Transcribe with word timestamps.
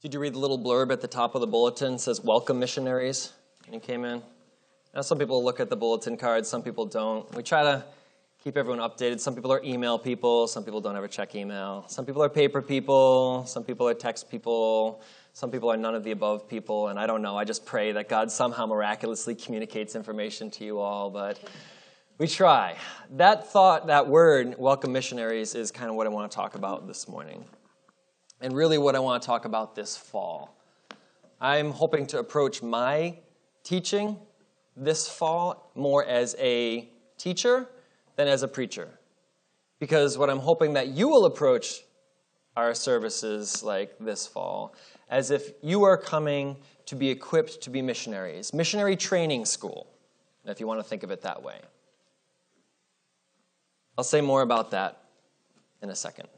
Did 0.00 0.14
you 0.14 0.20
read 0.20 0.34
the 0.34 0.38
little 0.38 0.60
blurb 0.60 0.92
at 0.92 1.00
the 1.00 1.08
top 1.08 1.34
of 1.34 1.40
the 1.40 1.48
bulletin? 1.48 1.94
It 1.94 2.00
says, 2.00 2.20
Welcome, 2.20 2.60
missionaries, 2.60 3.32
when 3.64 3.74
you 3.74 3.80
came 3.80 4.04
in. 4.04 4.22
Now, 4.94 5.00
some 5.00 5.18
people 5.18 5.44
look 5.44 5.58
at 5.58 5.70
the 5.70 5.76
bulletin 5.76 6.16
cards, 6.16 6.48
some 6.48 6.62
people 6.62 6.86
don't. 6.86 7.28
We 7.34 7.42
try 7.42 7.64
to 7.64 7.84
keep 8.44 8.56
everyone 8.56 8.78
updated. 8.78 9.18
Some 9.18 9.34
people 9.34 9.52
are 9.52 9.60
email 9.64 9.98
people, 9.98 10.46
some 10.46 10.62
people 10.62 10.80
don't 10.80 10.94
ever 10.94 11.08
check 11.08 11.34
email. 11.34 11.84
Some 11.88 12.06
people 12.06 12.22
are 12.22 12.28
paper 12.28 12.62
people, 12.62 13.44
some 13.48 13.64
people 13.64 13.88
are 13.88 13.94
text 13.94 14.30
people, 14.30 15.02
some 15.32 15.50
people 15.50 15.68
are 15.68 15.76
none 15.76 15.96
of 15.96 16.04
the 16.04 16.12
above 16.12 16.48
people, 16.48 16.86
and 16.86 16.98
I 16.98 17.08
don't 17.08 17.20
know. 17.20 17.36
I 17.36 17.42
just 17.42 17.66
pray 17.66 17.90
that 17.90 18.08
God 18.08 18.30
somehow 18.30 18.66
miraculously 18.66 19.34
communicates 19.34 19.96
information 19.96 20.48
to 20.52 20.64
you 20.64 20.78
all, 20.78 21.10
but 21.10 21.40
we 22.18 22.28
try. 22.28 22.76
That 23.16 23.48
thought, 23.48 23.88
that 23.88 24.06
word, 24.06 24.54
welcome 24.58 24.92
missionaries, 24.92 25.56
is 25.56 25.72
kind 25.72 25.90
of 25.90 25.96
what 25.96 26.06
I 26.06 26.10
want 26.10 26.30
to 26.30 26.36
talk 26.36 26.54
about 26.54 26.86
this 26.86 27.08
morning 27.08 27.44
and 28.40 28.54
really 28.54 28.78
what 28.78 28.94
I 28.94 28.98
want 29.00 29.22
to 29.22 29.26
talk 29.26 29.44
about 29.44 29.74
this 29.74 29.96
fall. 29.96 30.54
I'm 31.40 31.70
hoping 31.72 32.06
to 32.08 32.18
approach 32.18 32.62
my 32.62 33.16
teaching 33.64 34.16
this 34.76 35.08
fall 35.08 35.70
more 35.74 36.04
as 36.04 36.36
a 36.38 36.88
teacher 37.16 37.68
than 38.16 38.28
as 38.28 38.42
a 38.42 38.48
preacher. 38.48 38.88
Because 39.78 40.18
what 40.18 40.30
I'm 40.30 40.38
hoping 40.38 40.74
that 40.74 40.88
you 40.88 41.08
will 41.08 41.24
approach 41.24 41.82
our 42.56 42.74
services 42.74 43.62
like 43.62 43.96
this 44.00 44.26
fall 44.26 44.74
as 45.08 45.30
if 45.30 45.52
you 45.62 45.84
are 45.84 45.96
coming 45.96 46.56
to 46.86 46.96
be 46.96 47.08
equipped 47.08 47.60
to 47.62 47.70
be 47.70 47.82
missionaries, 47.82 48.52
missionary 48.52 48.96
training 48.96 49.44
school, 49.44 49.86
if 50.44 50.58
you 50.58 50.66
want 50.66 50.80
to 50.80 50.84
think 50.84 51.02
of 51.02 51.10
it 51.10 51.22
that 51.22 51.42
way. 51.42 51.60
I'll 53.96 54.04
say 54.04 54.20
more 54.20 54.42
about 54.42 54.70
that 54.72 55.02
in 55.82 55.90
a 55.90 55.96
second. 55.96 56.28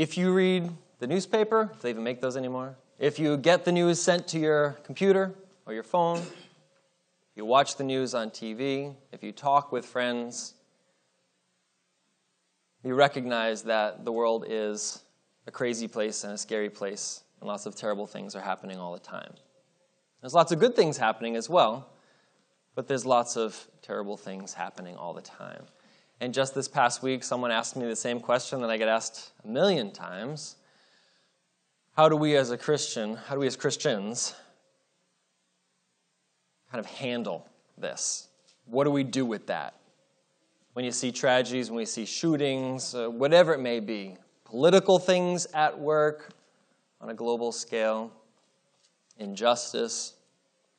If 0.00 0.16
you 0.16 0.32
read 0.32 0.70
the 0.98 1.06
newspaper, 1.06 1.68
if 1.74 1.82
they 1.82 1.90
even 1.90 2.02
make 2.02 2.22
those 2.22 2.34
anymore? 2.34 2.74
If 2.98 3.18
you 3.18 3.36
get 3.36 3.66
the 3.66 3.72
news 3.72 4.00
sent 4.00 4.26
to 4.28 4.38
your 4.38 4.78
computer 4.82 5.34
or 5.66 5.74
your 5.74 5.82
phone, 5.82 6.22
you 7.36 7.44
watch 7.44 7.76
the 7.76 7.84
news 7.84 8.14
on 8.14 8.30
TV, 8.30 8.96
if 9.12 9.22
you 9.22 9.30
talk 9.30 9.72
with 9.72 9.84
friends, 9.84 10.54
you 12.82 12.94
recognize 12.94 13.60
that 13.64 14.06
the 14.06 14.10
world 14.10 14.46
is 14.48 15.02
a 15.46 15.50
crazy 15.50 15.86
place 15.86 16.24
and 16.24 16.32
a 16.32 16.38
scary 16.38 16.70
place, 16.70 17.22
and 17.38 17.46
lots 17.46 17.66
of 17.66 17.76
terrible 17.76 18.06
things 18.06 18.34
are 18.34 18.40
happening 18.40 18.78
all 18.78 18.94
the 18.94 19.00
time. 19.00 19.34
There's 20.22 20.32
lots 20.32 20.50
of 20.50 20.58
good 20.60 20.74
things 20.74 20.96
happening 20.96 21.36
as 21.36 21.50
well, 21.50 21.90
but 22.74 22.88
there's 22.88 23.04
lots 23.04 23.36
of 23.36 23.68
terrible 23.82 24.16
things 24.16 24.54
happening 24.54 24.96
all 24.96 25.12
the 25.12 25.20
time. 25.20 25.66
And 26.20 26.34
just 26.34 26.54
this 26.54 26.68
past 26.68 27.02
week, 27.02 27.24
someone 27.24 27.50
asked 27.50 27.76
me 27.76 27.86
the 27.86 27.96
same 27.96 28.20
question 28.20 28.60
that 28.60 28.70
I 28.70 28.76
get 28.76 28.88
asked 28.88 29.32
a 29.42 29.48
million 29.48 29.90
times 29.90 30.56
How 31.96 32.08
do 32.08 32.16
we 32.16 32.36
as 32.36 32.50
a 32.50 32.58
Christian, 32.58 33.16
how 33.16 33.34
do 33.34 33.40
we 33.40 33.46
as 33.46 33.56
Christians 33.56 34.34
kind 36.70 36.78
of 36.78 36.86
handle 36.86 37.48
this? 37.78 38.28
What 38.66 38.84
do 38.84 38.90
we 38.90 39.02
do 39.02 39.24
with 39.24 39.46
that? 39.46 39.74
When 40.74 40.84
you 40.84 40.92
see 40.92 41.10
tragedies, 41.10 41.70
when 41.70 41.78
we 41.78 41.86
see 41.86 42.04
shootings, 42.04 42.94
uh, 42.94 43.08
whatever 43.08 43.54
it 43.54 43.58
may 43.58 43.80
be, 43.80 44.16
political 44.44 44.98
things 44.98 45.46
at 45.54 45.76
work 45.76 46.32
on 47.00 47.08
a 47.08 47.14
global 47.14 47.50
scale, 47.50 48.12
injustice, 49.18 50.14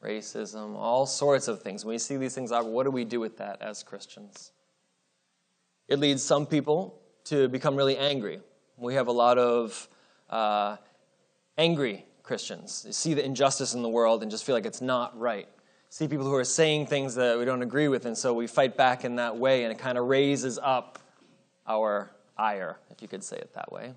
racism, 0.03 0.75
all 0.75 1.05
sorts 1.05 1.47
of 1.47 1.61
things. 1.61 1.83
When 1.83 1.93
we 1.93 1.99
see 1.99 2.15
these 2.17 2.33
things, 2.33 2.51
what 2.51 2.83
do 2.83 2.91
we 2.91 3.05
do 3.05 3.19
with 3.19 3.37
that 3.37 3.61
as 3.61 3.83
Christians? 3.83 4.51
It 5.91 5.99
leads 5.99 6.23
some 6.23 6.45
people 6.45 6.97
to 7.25 7.49
become 7.49 7.75
really 7.75 7.97
angry. 7.97 8.39
We 8.77 8.93
have 8.93 9.07
a 9.07 9.11
lot 9.11 9.37
of 9.37 9.89
uh, 10.29 10.77
angry 11.57 12.05
Christians. 12.23 12.83
They 12.83 12.93
see 12.93 13.13
the 13.13 13.25
injustice 13.25 13.73
in 13.73 13.81
the 13.81 13.89
world 13.89 14.21
and 14.21 14.31
just 14.31 14.45
feel 14.45 14.55
like 14.55 14.65
it's 14.65 14.79
not 14.79 15.19
right. 15.19 15.49
See 15.89 16.07
people 16.07 16.25
who 16.25 16.35
are 16.35 16.45
saying 16.45 16.87
things 16.87 17.15
that 17.15 17.37
we 17.37 17.43
don't 17.43 17.61
agree 17.61 17.89
with, 17.89 18.05
and 18.05 18.17
so 18.17 18.33
we 18.33 18.47
fight 18.47 18.77
back 18.77 19.03
in 19.03 19.17
that 19.17 19.35
way, 19.35 19.65
and 19.65 19.71
it 19.73 19.79
kind 19.79 19.97
of 19.97 20.05
raises 20.05 20.57
up 20.57 20.97
our 21.67 22.09
ire, 22.37 22.77
if 22.89 23.01
you 23.01 23.09
could 23.09 23.21
say 23.21 23.35
it 23.35 23.53
that 23.55 23.69
way. 23.69 23.93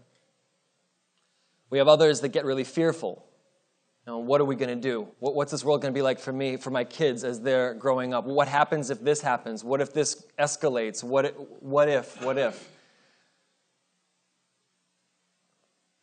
We 1.70 1.78
have 1.78 1.86
others 1.86 2.22
that 2.22 2.30
get 2.30 2.44
really 2.44 2.64
fearful 2.64 3.24
what 4.06 4.40
are 4.40 4.44
we 4.44 4.54
going 4.54 4.68
to 4.68 4.80
do? 4.80 5.08
What, 5.18 5.34
what's 5.34 5.50
this 5.50 5.64
world 5.64 5.80
going 5.80 5.92
to 5.92 5.96
be 5.96 6.02
like 6.02 6.18
for 6.18 6.32
me, 6.32 6.56
for 6.56 6.70
my 6.70 6.84
kids 6.84 7.24
as 7.24 7.40
they're 7.40 7.74
growing 7.74 8.12
up? 8.12 8.24
What 8.26 8.48
happens 8.48 8.90
if 8.90 9.00
this 9.00 9.20
happens? 9.20 9.64
What 9.64 9.80
if 9.80 9.94
this 9.94 10.26
escalates? 10.38 11.02
What, 11.02 11.34
what 11.62 11.88
if? 11.88 12.22
What 12.22 12.36
if? 12.36 12.68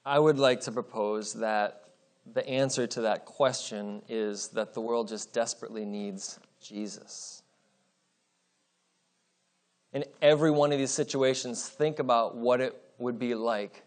I 0.03 0.17
would 0.17 0.39
like 0.39 0.61
to 0.61 0.71
propose 0.71 1.33
that 1.33 1.83
the 2.33 2.47
answer 2.47 2.87
to 2.87 3.01
that 3.01 3.25
question 3.25 4.01
is 4.09 4.47
that 4.49 4.73
the 4.73 4.81
world 4.81 5.07
just 5.07 5.31
desperately 5.31 5.85
needs 5.85 6.39
Jesus. 6.59 7.43
In 9.93 10.05
every 10.21 10.49
one 10.49 10.71
of 10.71 10.79
these 10.79 10.91
situations, 10.91 11.67
think 11.67 11.99
about 11.99 12.35
what 12.35 12.61
it 12.61 12.75
would 12.97 13.19
be 13.19 13.35
like 13.35 13.83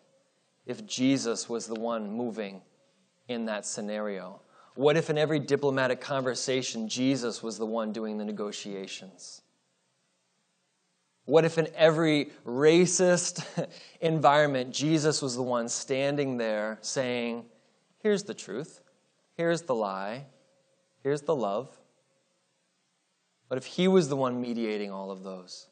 if 0.67 0.87
Jesus 0.87 1.49
was 1.49 1.67
the 1.67 1.75
one 1.75 2.11
moving 2.11 2.63
in 3.29 3.47
that 3.47 3.67
scenario? 3.67 4.41
What 4.75 4.97
if 4.97 5.11
in 5.11 5.19
every 5.19 5.39
diplomatic 5.39 6.01
conversation, 6.01 6.89
Jesus 6.89 7.43
was 7.43 7.59
the 7.59 7.67
one 7.67 7.93
doing 7.93 8.19
the 8.19 8.25
negotiations? 8.25 9.43
What 11.27 11.45
if 11.45 11.57
in 11.57 11.69
every 11.75 12.31
racist 12.45 13.45
environment, 14.01 14.75
Jesus 14.75 15.23
was 15.23 15.37
the 15.37 15.43
one 15.43 15.69
standing 15.69 16.37
there 16.37 16.79
saying, 16.83 17.45
Here's 17.99 18.25
the 18.25 18.35
truth, 18.35 18.83
here's 19.35 19.63
the 19.63 19.75
lie, 19.75 20.27
here's 21.03 21.23
the 21.23 21.35
love? 21.35 21.75
What 23.49 23.57
if 23.57 23.65
he 23.65 23.89
was 23.89 24.09
the 24.09 24.17
one 24.17 24.41
mediating 24.41 24.91
all 24.91 25.11
of 25.11 25.23
those? 25.23 25.69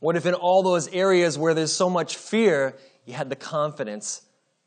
What 0.00 0.16
if 0.16 0.26
in 0.26 0.34
all 0.34 0.62
those 0.62 0.88
areas 0.88 1.38
where 1.38 1.54
there's 1.54 1.72
so 1.72 1.90
much 1.90 2.16
fear, 2.16 2.74
you 3.04 3.12
had 3.12 3.28
the 3.28 3.36
confidence 3.36 4.22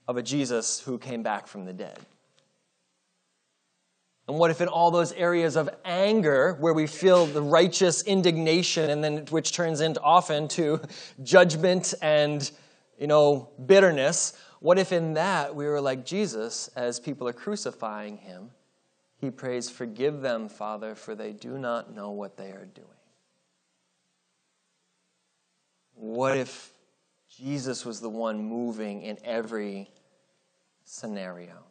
of 0.07 0.17
a 0.17 0.23
Jesus 0.23 0.79
who 0.79 0.97
came 0.97 1.23
back 1.23 1.47
from 1.47 1.65
the 1.65 1.73
dead? 1.73 1.99
And 4.27 4.37
what 4.37 4.51
if 4.51 4.61
in 4.61 4.69
all 4.69 4.89
those 4.89 5.11
areas 5.11 5.57
of 5.57 5.69
anger 5.83 6.53
where 6.59 6.73
we 6.73 6.87
feel 6.87 7.25
the 7.25 7.41
righteous 7.41 8.03
indignation 8.03 8.89
and 8.89 9.03
then 9.03 9.25
which 9.29 9.51
turns 9.51 9.81
into 9.81 10.01
often 10.01 10.47
to 10.49 10.79
judgment 11.23 11.93
and 12.01 12.49
you 12.97 13.07
know 13.07 13.49
bitterness, 13.65 14.33
what 14.59 14.79
if 14.79 14.93
in 14.93 15.15
that 15.15 15.55
we 15.55 15.65
were 15.65 15.81
like 15.81 16.05
Jesus 16.05 16.69
as 16.69 16.99
people 16.99 17.27
are 17.27 17.33
crucifying 17.33 18.17
him? 18.17 18.51
He 19.17 19.29
prays, 19.29 19.69
Forgive 19.69 20.21
them, 20.21 20.49
Father, 20.49 20.95
for 20.95 21.15
they 21.15 21.33
do 21.33 21.57
not 21.57 21.93
know 21.93 22.11
what 22.11 22.37
they 22.37 22.51
are 22.51 22.67
doing. 22.73 22.87
What 25.95 26.37
if 26.37 26.72
Jesus 27.37 27.85
was 27.85 27.99
the 27.99 28.09
one 28.09 28.43
moving 28.43 29.01
in 29.01 29.17
every 29.23 29.89
scenario. 30.83 31.63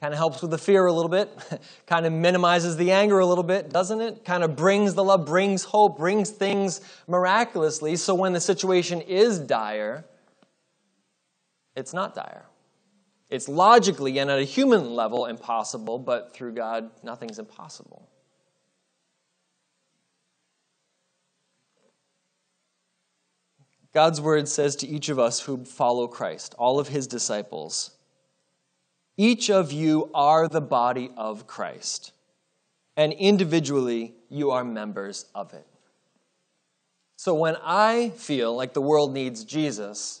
Kind 0.00 0.12
of 0.12 0.18
helps 0.18 0.42
with 0.42 0.50
the 0.50 0.58
fear 0.58 0.86
a 0.86 0.92
little 0.92 1.08
bit, 1.08 1.30
kind 1.86 2.06
of 2.06 2.12
minimizes 2.12 2.76
the 2.76 2.92
anger 2.92 3.18
a 3.18 3.26
little 3.26 3.44
bit, 3.44 3.70
doesn't 3.70 4.00
it? 4.00 4.24
Kind 4.24 4.44
of 4.44 4.54
brings 4.54 4.94
the 4.94 5.02
love, 5.02 5.24
brings 5.24 5.64
hope, 5.64 5.98
brings 5.98 6.30
things 6.30 6.80
miraculously. 7.06 7.96
So 7.96 8.14
when 8.14 8.32
the 8.32 8.40
situation 8.40 9.00
is 9.00 9.38
dire, 9.38 10.04
it's 11.74 11.92
not 11.92 12.14
dire. 12.14 12.44
It's 13.28 13.48
logically 13.48 14.18
and 14.18 14.30
at 14.30 14.38
a 14.38 14.44
human 14.44 14.94
level 14.94 15.26
impossible, 15.26 15.98
but 15.98 16.34
through 16.34 16.52
God, 16.52 16.90
nothing's 17.02 17.38
impossible. 17.38 18.08
God's 23.96 24.20
word 24.20 24.46
says 24.46 24.76
to 24.76 24.86
each 24.86 25.08
of 25.08 25.18
us 25.18 25.40
who 25.40 25.64
follow 25.64 26.06
Christ, 26.06 26.54
all 26.58 26.78
of 26.78 26.88
his 26.88 27.06
disciples, 27.06 27.92
each 29.16 29.48
of 29.48 29.72
you 29.72 30.10
are 30.12 30.48
the 30.48 30.60
body 30.60 31.10
of 31.16 31.46
Christ, 31.46 32.12
and 32.94 33.14
individually 33.14 34.12
you 34.28 34.50
are 34.50 34.64
members 34.64 35.24
of 35.34 35.54
it. 35.54 35.66
So 37.16 37.32
when 37.32 37.56
I 37.64 38.10
feel 38.10 38.54
like 38.54 38.74
the 38.74 38.82
world 38.82 39.14
needs 39.14 39.44
Jesus, 39.44 40.20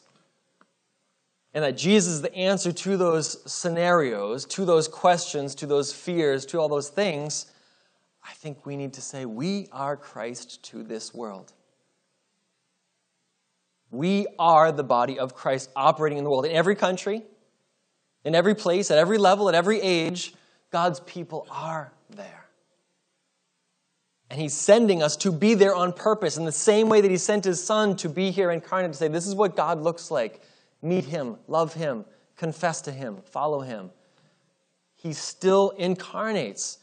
and 1.52 1.62
that 1.62 1.76
Jesus 1.76 2.14
is 2.14 2.22
the 2.22 2.34
answer 2.34 2.72
to 2.72 2.96
those 2.96 3.42
scenarios, 3.44 4.46
to 4.46 4.64
those 4.64 4.88
questions, 4.88 5.54
to 5.56 5.66
those 5.66 5.92
fears, 5.92 6.46
to 6.46 6.58
all 6.58 6.70
those 6.70 6.88
things, 6.88 7.44
I 8.26 8.32
think 8.32 8.64
we 8.64 8.74
need 8.74 8.94
to 8.94 9.02
say, 9.02 9.26
We 9.26 9.68
are 9.70 9.98
Christ 9.98 10.62
to 10.70 10.82
this 10.82 11.12
world. 11.12 11.52
We 13.90 14.26
are 14.38 14.72
the 14.72 14.84
body 14.84 15.18
of 15.18 15.34
Christ 15.34 15.70
operating 15.76 16.18
in 16.18 16.24
the 16.24 16.30
world. 16.30 16.46
In 16.46 16.52
every 16.52 16.74
country, 16.74 17.22
in 18.24 18.34
every 18.34 18.54
place, 18.54 18.90
at 18.90 18.98
every 18.98 19.18
level, 19.18 19.48
at 19.48 19.54
every 19.54 19.80
age, 19.80 20.34
God's 20.72 21.00
people 21.00 21.46
are 21.50 21.92
there. 22.10 22.46
And 24.28 24.40
he's 24.40 24.54
sending 24.54 25.02
us 25.02 25.16
to 25.18 25.30
be 25.30 25.54
there 25.54 25.74
on 25.74 25.92
purpose 25.92 26.36
in 26.36 26.44
the 26.44 26.52
same 26.52 26.88
way 26.88 27.00
that 27.00 27.10
he 27.10 27.16
sent 27.16 27.44
his 27.44 27.62
son 27.62 27.94
to 27.96 28.08
be 28.08 28.32
here 28.32 28.50
incarnate 28.50 28.92
to 28.92 28.98
say, 28.98 29.08
This 29.08 29.26
is 29.26 29.34
what 29.34 29.54
God 29.54 29.80
looks 29.80 30.10
like. 30.10 30.42
Meet 30.82 31.04
him, 31.04 31.36
love 31.46 31.74
him, 31.74 32.04
confess 32.36 32.80
to 32.82 32.92
him, 32.92 33.18
follow 33.24 33.60
him. 33.60 33.90
He 34.96 35.12
still 35.12 35.70
incarnates. 35.70 36.78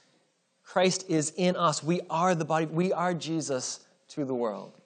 Christ 0.63 1.05
is 1.09 1.33
in 1.35 1.57
us. 1.57 1.83
We 1.83 2.01
are 2.09 2.33
the 2.33 2.45
body, 2.45 2.65
we 2.67 2.93
are 2.93 3.13
Jesus 3.13 3.81
to 4.09 4.23
the 4.23 4.33
world. 4.33 4.79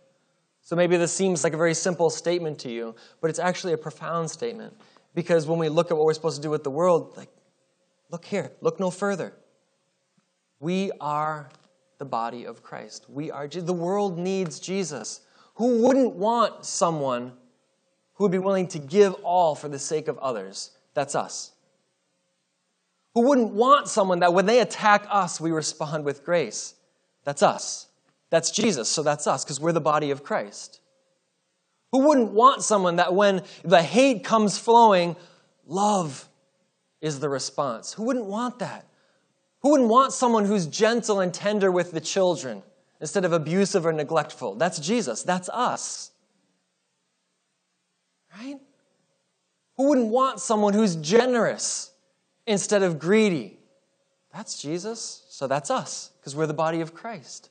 So 0.67 0.75
maybe 0.75 0.97
this 0.97 1.13
seems 1.13 1.45
like 1.45 1.53
a 1.53 1.57
very 1.57 1.73
simple 1.73 2.09
statement 2.09 2.59
to 2.59 2.69
you, 2.69 2.93
but 3.21 3.29
it's 3.29 3.39
actually 3.39 3.71
a 3.71 3.77
profound 3.77 4.29
statement. 4.29 4.73
Because 5.15 5.47
when 5.47 5.59
we 5.59 5.69
look 5.69 5.91
at 5.91 5.97
what 5.97 6.05
we're 6.05 6.13
supposed 6.13 6.35
to 6.35 6.41
do 6.41 6.49
with 6.49 6.65
the 6.65 6.69
world, 6.69 7.15
like, 7.15 7.29
look 8.11 8.25
here, 8.25 8.51
look 8.59 8.77
no 8.77 8.91
further. 8.91 9.31
We 10.59 10.91
are 10.99 11.49
the 11.99 12.03
body 12.03 12.45
of 12.45 12.63
Christ. 12.63 13.05
We 13.07 13.31
are 13.31 13.47
the 13.47 13.71
world 13.71 14.17
needs 14.17 14.59
Jesus. 14.59 15.21
Who 15.55 15.83
wouldn't 15.83 16.17
want 16.17 16.65
someone 16.65 17.31
who 18.15 18.25
would 18.25 18.33
be 18.33 18.37
willing 18.37 18.67
to 18.67 18.79
give 18.79 19.13
all 19.23 19.55
for 19.55 19.69
the 19.69 19.79
sake 19.79 20.09
of 20.09 20.17
others? 20.17 20.71
That's 20.95 21.15
us. 21.15 21.53
Who 23.13 23.21
wouldn't 23.21 23.53
want 23.53 23.87
someone 23.87 24.19
that 24.19 24.33
when 24.33 24.47
they 24.47 24.59
attack 24.59 25.07
us, 25.09 25.39
we 25.39 25.51
respond 25.51 26.03
with 26.03 26.25
grace? 26.25 26.75
That's 27.23 27.41
us. 27.41 27.87
That's 28.29 28.51
Jesus, 28.51 28.89
so 28.89 29.03
that's 29.03 29.27
us, 29.27 29.43
because 29.43 29.59
we're 29.59 29.71
the 29.71 29.81
body 29.81 30.11
of 30.11 30.23
Christ. 30.23 30.81
Who 31.91 32.07
wouldn't 32.07 32.31
want 32.31 32.61
someone 32.61 32.97
that 32.97 33.13
when 33.13 33.43
the 33.63 33.81
hate 33.81 34.23
comes 34.23 34.57
flowing, 34.57 35.15
love 35.65 36.27
is 36.99 37.19
the 37.19 37.29
response? 37.29 37.93
Who 37.93 38.03
wouldn't 38.03 38.25
want 38.25 38.59
that? 38.59 38.85
Who 39.61 39.71
wouldn't 39.71 39.89
want 39.89 40.11
someone 40.11 40.45
who's 40.45 40.65
gentle 40.67 41.19
and 41.19 41.33
tender 41.33 41.71
with 41.71 41.91
the 41.91 42.01
children 42.01 42.63
instead 42.99 43.23
of 43.23 43.31
abusive 43.31 43.85
or 43.85 43.93
neglectful? 43.93 44.55
That's 44.55 44.79
Jesus. 44.79 45.23
That's 45.23 45.49
us. 45.49 46.11
Right? 48.37 48.57
Who 49.77 49.89
wouldn't 49.89 50.09
want 50.09 50.39
someone 50.41 50.73
who's 50.73 50.95
generous 50.97 51.91
instead 52.45 52.83
of 52.83 52.99
greedy? 52.99 53.59
That's 54.33 54.61
Jesus. 54.61 55.25
So 55.29 55.47
that's 55.47 55.71
us, 55.71 56.11
because 56.19 56.35
we're 56.35 56.47
the 56.47 56.53
body 56.53 56.81
of 56.81 56.93
Christ. 56.93 57.49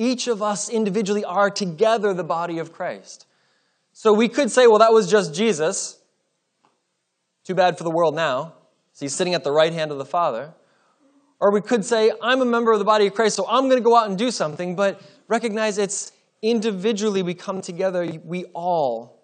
Each 0.00 0.28
of 0.28 0.42
us 0.42 0.70
individually 0.70 1.26
are 1.26 1.50
together 1.50 2.14
the 2.14 2.24
body 2.24 2.58
of 2.58 2.72
Christ. 2.72 3.26
So 3.92 4.14
we 4.14 4.30
could 4.30 4.50
say, 4.50 4.66
well, 4.66 4.78
that 4.78 4.94
was 4.94 5.10
just 5.10 5.34
Jesus. 5.34 6.00
Too 7.44 7.54
bad 7.54 7.76
for 7.76 7.84
the 7.84 7.90
world 7.90 8.14
now. 8.14 8.54
So 8.94 9.04
he's 9.04 9.14
sitting 9.14 9.34
at 9.34 9.44
the 9.44 9.52
right 9.52 9.74
hand 9.74 9.90
of 9.90 9.98
the 9.98 10.06
Father. 10.06 10.54
Or 11.38 11.52
we 11.52 11.60
could 11.60 11.84
say, 11.84 12.12
I'm 12.22 12.40
a 12.40 12.46
member 12.46 12.72
of 12.72 12.78
the 12.78 12.84
body 12.86 13.08
of 13.08 13.12
Christ, 13.12 13.36
so 13.36 13.46
I'm 13.46 13.64
going 13.64 13.76
to 13.76 13.84
go 13.84 13.94
out 13.94 14.08
and 14.08 14.16
do 14.16 14.30
something, 14.30 14.74
but 14.74 15.02
recognize 15.28 15.76
it's 15.76 16.12
individually 16.40 17.22
we 17.22 17.34
come 17.34 17.60
together. 17.60 18.10
We 18.24 18.44
all 18.54 19.22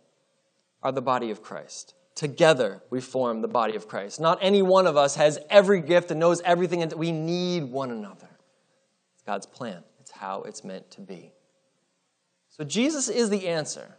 are 0.82 0.92
the 0.92 1.00
body 1.00 1.30
of 1.30 1.42
Christ. 1.42 1.94
Together 2.14 2.82
we 2.90 3.00
form 3.00 3.40
the 3.40 3.48
body 3.48 3.76
of 3.76 3.88
Christ. 3.88 4.20
Not 4.20 4.40
any 4.42 4.60
one 4.60 4.86
of 4.86 4.98
us 4.98 5.16
has 5.16 5.38
every 5.48 5.80
gift 5.80 6.10
and 6.10 6.20
knows 6.20 6.42
everything, 6.42 6.82
and 6.82 6.92
we 6.92 7.12
need 7.12 7.64
one 7.64 7.90
another. 7.90 8.28
It's 9.14 9.22
God's 9.24 9.46
plan, 9.46 9.82
how 10.18 10.42
it's 10.42 10.64
meant 10.64 10.90
to 10.92 11.00
be. 11.00 11.32
So 12.48 12.64
Jesus 12.64 13.08
is 13.08 13.30
the 13.30 13.48
answer. 13.48 13.96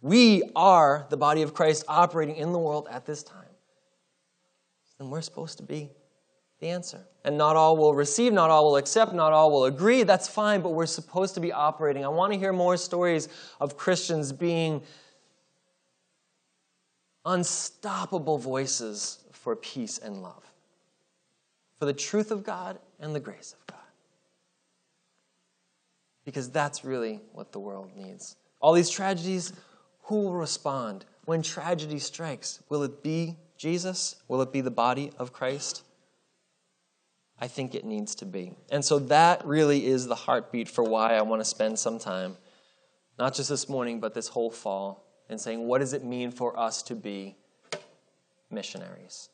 We 0.00 0.42
are 0.54 1.06
the 1.10 1.16
body 1.16 1.42
of 1.42 1.54
Christ 1.54 1.84
operating 1.88 2.36
in 2.36 2.52
the 2.52 2.58
world 2.58 2.86
at 2.90 3.06
this 3.06 3.22
time. 3.22 3.42
Then 4.98 5.10
we're 5.10 5.22
supposed 5.22 5.58
to 5.58 5.64
be 5.64 5.90
the 6.60 6.68
answer. 6.68 7.00
And 7.24 7.36
not 7.36 7.56
all 7.56 7.76
will 7.76 7.94
receive, 7.94 8.32
not 8.32 8.50
all 8.50 8.64
will 8.66 8.76
accept, 8.76 9.12
not 9.12 9.32
all 9.32 9.50
will 9.50 9.64
agree. 9.64 10.04
That's 10.04 10.28
fine, 10.28 10.62
but 10.62 10.70
we're 10.70 10.86
supposed 10.86 11.34
to 11.34 11.40
be 11.40 11.52
operating. 11.52 12.04
I 12.04 12.08
want 12.08 12.32
to 12.32 12.38
hear 12.38 12.52
more 12.52 12.76
stories 12.76 13.28
of 13.60 13.76
Christians 13.76 14.32
being 14.32 14.82
unstoppable 17.24 18.38
voices 18.38 19.18
for 19.32 19.56
peace 19.56 19.98
and 19.98 20.22
love, 20.22 20.44
for 21.78 21.84
the 21.84 21.92
truth 21.92 22.30
of 22.30 22.44
God 22.44 22.78
and 23.00 23.14
the 23.14 23.20
grace 23.20 23.54
of 23.58 23.66
God. 23.66 23.75
Because 26.26 26.50
that's 26.50 26.84
really 26.84 27.22
what 27.32 27.52
the 27.52 27.58
world 27.58 27.92
needs. 27.96 28.36
All 28.60 28.74
these 28.74 28.90
tragedies, 28.90 29.54
who 30.02 30.24
will 30.24 30.34
respond? 30.34 31.06
When 31.24 31.40
tragedy 31.40 31.98
strikes, 31.98 32.62
will 32.68 32.82
it 32.82 33.02
be 33.02 33.36
Jesus? 33.56 34.16
Will 34.28 34.42
it 34.42 34.52
be 34.52 34.60
the 34.60 34.70
body 34.70 35.12
of 35.18 35.32
Christ? 35.32 35.82
I 37.38 37.48
think 37.48 37.74
it 37.74 37.84
needs 37.84 38.14
to 38.16 38.26
be. 38.26 38.52
And 38.70 38.84
so 38.84 38.98
that 38.98 39.46
really 39.46 39.86
is 39.86 40.06
the 40.06 40.14
heartbeat 40.14 40.68
for 40.68 40.84
why 40.84 41.14
I 41.14 41.22
want 41.22 41.40
to 41.40 41.44
spend 41.44 41.78
some 41.78 41.98
time, 41.98 42.36
not 43.18 43.34
just 43.34 43.48
this 43.48 43.68
morning, 43.68 44.00
but 44.00 44.12
this 44.12 44.28
whole 44.28 44.50
fall, 44.50 45.04
in 45.28 45.38
saying, 45.38 45.66
what 45.66 45.78
does 45.78 45.92
it 45.92 46.04
mean 46.04 46.30
for 46.30 46.58
us 46.58 46.82
to 46.84 46.94
be 46.94 47.36
missionaries? 48.50 49.28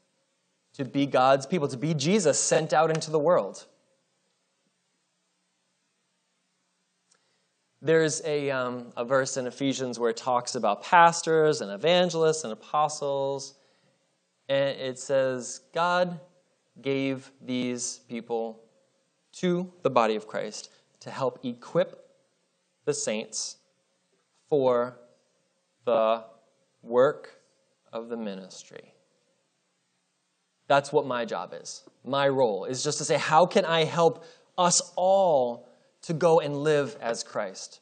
To 0.75 0.85
be 0.85 1.07
God's 1.07 1.47
people, 1.47 1.69
to 1.69 1.77
be 1.77 1.95
Jesus 1.95 2.39
sent 2.39 2.73
out 2.73 2.91
into 2.91 3.11
the 3.11 3.19
world. 3.19 3.67
There's 7.85 8.23
a, 8.25 8.49
um, 8.53 8.93
a 8.97 9.05
verse 9.05 9.37
in 9.37 9.49
Ephesians 9.49 9.99
where 9.99 10.11
it 10.11 10.17
talks 10.17 10.55
about 10.55 10.85
pastors 10.85 11.63
and 11.63 11.73
evangelists 11.73 12.45
and 12.45 12.53
apostles, 12.53 13.55
and 14.49 14.79
it 14.79 15.01
says, 15.01 15.63
God 15.75 16.21
gave 16.81 17.33
these 17.45 17.99
people 18.09 18.61
to 19.33 19.73
the 19.83 19.91
body 19.91 20.15
of 20.15 20.29
Christ 20.29 20.71
to 21.01 21.11
help 21.11 21.41
equip 21.45 22.09
the 22.85 22.95
saints 22.95 23.57
for 24.49 24.97
the 25.85 26.23
work 26.83 27.41
of 27.93 28.09
the 28.09 28.17
ministry. 28.17 28.95
That's 30.69 30.93
what 30.93 31.05
my 31.05 31.25
job 31.25 31.53
is. 31.61 31.83
My 32.05 32.29
role 32.29 32.65
is 32.65 32.85
just 32.85 32.99
to 32.99 33.05
say, 33.05 33.19
how 33.19 33.45
can 33.45 33.65
I 33.65 33.85
help 33.85 34.25
us 34.57 34.93
all 34.95 35.69
to 36.03 36.13
go 36.13 36.41
and 36.41 36.57
live 36.57 36.97
as 37.01 37.23
Christ? 37.23 37.81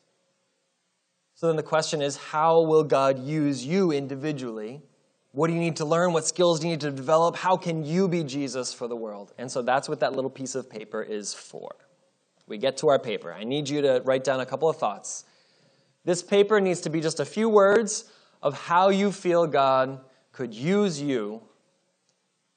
So 1.35 1.47
then 1.47 1.57
the 1.57 1.63
question 1.63 2.03
is, 2.03 2.17
how 2.17 2.61
will 2.63 2.85
God 2.85 3.19
use 3.19 3.65
you 3.65 3.93
individually 3.93 4.83
what 5.33 5.47
do 5.47 5.53
you 5.53 5.61
need 5.61 5.77
to 5.77 5.85
learn? 5.85 6.13
What 6.13 6.27
skills 6.27 6.59
do 6.59 6.67
you 6.67 6.73
need 6.73 6.81
to 6.81 6.91
develop? 6.91 7.37
How 7.37 7.57
can 7.57 7.85
you 7.85 8.09
be 8.09 8.25
Jesus 8.25 8.73
for 8.73 8.89
the 8.89 8.97
world? 8.97 9.33
And 9.39 9.51
so 9.51 9.63
that's 9.63 9.89
what 9.89 10.01
that 10.01 10.13
little 10.13 10.31
piece 10.31 10.55
of 10.55 10.69
paper 10.69 11.03
is 11.03 11.33
for. 11.33 11.77
We 12.49 12.59
get 12.59 12.77
to 12.79 12.89
our 12.89 12.99
paper. 12.99 13.33
I 13.33 13.45
need 13.45 13.69
you 13.69 13.81
to 13.83 14.03
write 14.05 14.25
down 14.25 14.41
a 14.41 14.47
couple 14.47 14.69
of 14.69 14.77
thoughts. 14.77 15.25
This 16.05 16.23
paper 16.23 16.61
needs 16.61 16.81
to 16.81 16.91
be 16.91 17.01
just 17.01 17.21
a 17.21 17.25
few 17.25 17.49
words 17.49 18.11
of 18.43 18.59
how 18.59 18.89
you 18.89 19.13
feel 19.13 19.47
God 19.47 20.01
could 20.33 20.53
use 20.53 21.01
you 21.01 21.43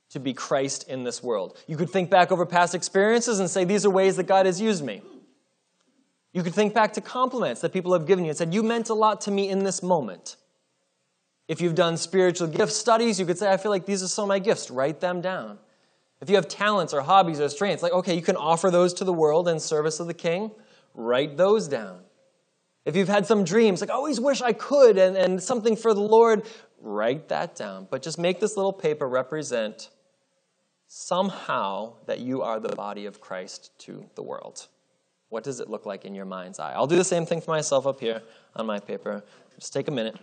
to 0.10 0.20
be 0.20 0.34
Christ 0.34 0.90
in 0.90 1.04
this 1.04 1.22
world. 1.22 1.58
You 1.68 1.78
could 1.78 1.90
think 1.90 2.10
back 2.10 2.32
over 2.32 2.46
past 2.46 2.74
experiences 2.74 3.40
and 3.40 3.50
say, 3.50 3.66
These 3.66 3.86
are 3.86 3.90
ways 3.90 4.16
that 4.16 4.24
God 4.24 4.46
has 4.46 4.60
used 4.60 4.84
me. 4.84 5.02
You 6.34 6.42
could 6.42 6.54
think 6.54 6.74
back 6.74 6.94
to 6.94 7.02
compliments 7.02 7.62
that 7.62 7.72
people 7.72 7.94
have 7.94 8.08
given 8.08 8.25
you 8.25 8.30
and 8.30 8.38
said, 8.38 8.54
You 8.54 8.63
meant 8.63 8.90
a 8.90 8.94
lot 8.94 9.22
to 9.22 9.32
me 9.32 9.50
in 9.50 9.63
this 9.63 9.84
moment. 9.84 10.36
If 11.48 11.62
you've 11.62 11.75
done 11.75 11.98
spiritual 11.98 12.48
gift 12.48 12.72
studies, 12.72 13.20
you 13.20 13.25
could 13.25 13.38
say, 13.38 13.52
I 13.52 13.58
feel 13.58 13.72
like 13.72 13.86
these 13.86 14.02
are 14.02 14.08
some 14.08 14.24
of 14.24 14.30
my 14.30 14.40
gifts. 14.40 14.72
Write 14.72 15.00
them 15.00 15.22
down. 15.22 15.60
If 16.22 16.30
you 16.30 16.36
have 16.38 16.48
talents 16.48 16.94
or 16.94 17.02
hobbies 17.02 17.40
or 17.40 17.50
strengths, 17.50 17.84
like, 17.84 17.92
okay, 17.92 18.16
you 18.16 18.22
can 18.22 18.38
offer 18.38 18.72
those 18.72 18.94
to 18.96 19.04
the 19.04 19.13
world 19.13 19.48
in 19.48 19.60
service 19.60 20.00
of 20.00 20.08
the 20.08 20.13
king, 20.13 20.52
write 20.94 21.36
those 21.36 21.68
down. 21.68 22.00
If 22.86 22.96
you've 22.96 23.10
had 23.10 23.25
some 23.25 23.44
dreams, 23.44 23.82
like, 23.82 23.90
I 23.90 23.94
always 23.94 24.20
wish 24.20 24.42
I 24.42 24.54
could, 24.54 24.98
and, 24.98 25.18
and 25.18 25.44
something 25.44 25.75
for 25.75 25.94
the 25.94 26.02
Lord, 26.02 26.44
write 26.80 27.28
that 27.30 27.56
down. 27.56 27.88
But 27.92 28.02
just 28.02 28.18
make 28.18 28.40
this 28.40 28.56
little 28.56 28.74
paper 28.74 29.08
represent 29.08 29.90
somehow 30.88 31.96
that 32.06 32.20
you 32.20 32.42
are 32.42 32.60
the 32.60 32.75
body 32.75 33.06
of 33.06 33.20
Christ 33.20 33.72
to 33.80 34.10
the 34.16 34.24
world. 34.24 34.68
What 35.34 35.44
does 35.44 35.60
it 35.60 35.70
look 35.70 35.86
like 35.86 36.06
in 36.06 36.13
your 36.13 36.25
mind's 36.25 36.60
eye? 36.60 36.74
I'll 36.74 36.88
do 36.88 36.96
the 36.96 37.04
same 37.04 37.25
thing 37.25 37.42
for 37.42 37.52
myself 37.52 37.88
up 37.88 38.00
here 38.00 38.22
on 38.56 38.66
my 38.66 38.80
paper. 38.80 39.24
Just 39.60 39.74
take 39.74 39.88
a 39.88 39.92
minute 39.92 40.18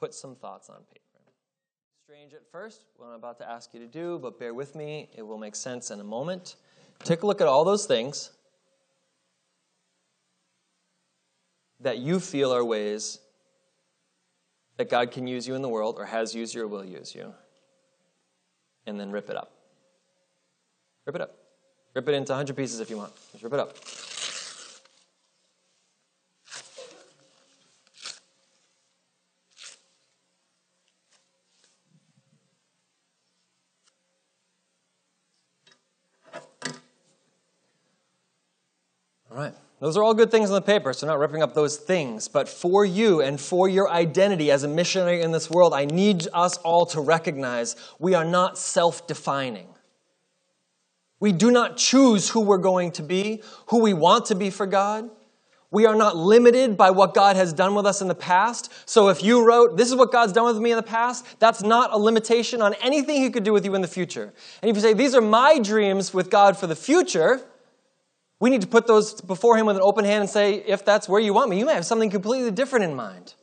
put 0.00 0.14
some 0.14 0.34
thoughts 0.34 0.70
on 0.70 0.78
paper. 0.92 1.00
Strange 2.04 2.32
at 2.32 2.50
first, 2.50 2.80
what 2.96 3.08
I'm 3.08 3.14
about 3.14 3.38
to 3.38 3.48
ask 3.48 3.74
you 3.74 3.80
to 3.80 3.86
do, 3.86 4.18
but 4.18 4.38
bear 4.38 4.54
with 4.54 4.74
me, 4.74 5.10
it 5.14 5.22
will 5.22 5.38
make 5.38 5.54
sense 5.54 5.90
in 5.90 6.00
a 6.00 6.04
moment. 6.04 6.56
Take 7.04 7.22
a 7.22 7.26
look 7.26 7.42
at 7.42 7.46
all 7.46 7.64
those 7.64 7.84
things 7.84 8.30
that 11.80 11.98
you 11.98 12.18
feel 12.18 12.52
are 12.52 12.64
ways 12.64 13.18
that 14.78 14.88
God 14.88 15.10
can 15.10 15.26
use 15.26 15.46
you 15.46 15.54
in 15.54 15.60
the 15.60 15.68
world, 15.68 15.96
or 15.98 16.06
has 16.06 16.34
used 16.34 16.54
you, 16.54 16.62
or 16.62 16.66
will 16.66 16.84
use 16.84 17.14
you. 17.14 17.34
And 18.86 18.98
then 18.98 19.10
rip 19.10 19.28
it 19.28 19.36
up. 19.36 19.52
Rip 21.06 21.16
it 21.16 21.20
up. 21.20 21.36
Rip 21.94 22.08
it 22.08 22.14
into 22.14 22.32
100 22.32 22.56
pieces 22.56 22.80
if 22.80 22.88
you 22.88 22.96
want. 22.96 23.12
Just 23.32 23.42
rip 23.42 23.52
it 23.52 23.58
up. 23.58 23.76
All 39.30 39.36
right. 39.36 39.54
Those 39.80 39.96
are 39.96 40.02
all 40.02 40.12
good 40.12 40.30
things 40.30 40.50
on 40.50 40.54
the 40.54 40.60
paper, 40.60 40.92
so 40.92 41.06
I'm 41.06 41.08
not 41.08 41.18
ripping 41.18 41.42
up 41.42 41.54
those 41.54 41.76
things. 41.76 42.28
But 42.28 42.48
for 42.48 42.84
you 42.84 43.22
and 43.22 43.40
for 43.40 43.68
your 43.68 43.90
identity 43.90 44.50
as 44.50 44.62
a 44.62 44.68
missionary 44.68 45.22
in 45.22 45.32
this 45.32 45.48
world, 45.48 45.72
I 45.72 45.86
need 45.86 46.28
us 46.34 46.58
all 46.58 46.84
to 46.86 47.00
recognize 47.00 47.76
we 47.98 48.14
are 48.14 48.24
not 48.24 48.58
self 48.58 49.06
defining. 49.06 49.66
We 51.20 51.32
do 51.32 51.50
not 51.50 51.76
choose 51.76 52.30
who 52.30 52.40
we're 52.40 52.58
going 52.58 52.92
to 52.92 53.02
be, 53.02 53.42
who 53.66 53.80
we 53.80 53.92
want 53.92 54.26
to 54.26 54.34
be 54.34 54.50
for 54.50 54.66
God. 54.66 55.10
We 55.70 55.86
are 55.86 55.94
not 55.94 56.16
limited 56.16 56.76
by 56.76 56.90
what 56.90 57.14
God 57.14 57.36
has 57.36 57.52
done 57.52 57.76
with 57.76 57.86
us 57.86 58.02
in 58.02 58.08
the 58.08 58.14
past. 58.14 58.72
So 58.86 59.08
if 59.08 59.22
you 59.22 59.44
wrote, 59.44 59.76
This 59.76 59.88
is 59.88 59.94
what 59.94 60.10
God's 60.10 60.32
done 60.32 60.46
with 60.46 60.60
me 60.60 60.72
in 60.72 60.76
the 60.76 60.82
past, 60.82 61.24
that's 61.38 61.62
not 61.62 61.92
a 61.92 61.98
limitation 61.98 62.60
on 62.60 62.74
anything 62.82 63.22
He 63.22 63.30
could 63.30 63.44
do 63.44 63.52
with 63.52 63.64
you 63.64 63.74
in 63.76 63.82
the 63.82 63.88
future. 63.88 64.32
And 64.62 64.70
if 64.70 64.76
you 64.76 64.82
say, 64.82 64.94
These 64.94 65.14
are 65.14 65.20
my 65.20 65.60
dreams 65.60 66.12
with 66.12 66.30
God 66.30 66.56
for 66.56 66.66
the 66.66 66.74
future, 66.74 67.40
we 68.40 68.50
need 68.50 68.62
to 68.62 68.66
put 68.66 68.86
those 68.88 69.20
before 69.20 69.56
Him 69.56 69.66
with 69.66 69.76
an 69.76 69.82
open 69.82 70.04
hand 70.04 70.22
and 70.22 70.30
say, 70.30 70.54
If 70.54 70.84
that's 70.84 71.08
where 71.08 71.20
you 71.20 71.34
want 71.34 71.50
me, 71.50 71.58
you 71.58 71.66
may 71.66 71.74
have 71.74 71.86
something 71.86 72.10
completely 72.10 72.50
different 72.50 72.86
in 72.86 72.96
mind. 72.96 73.34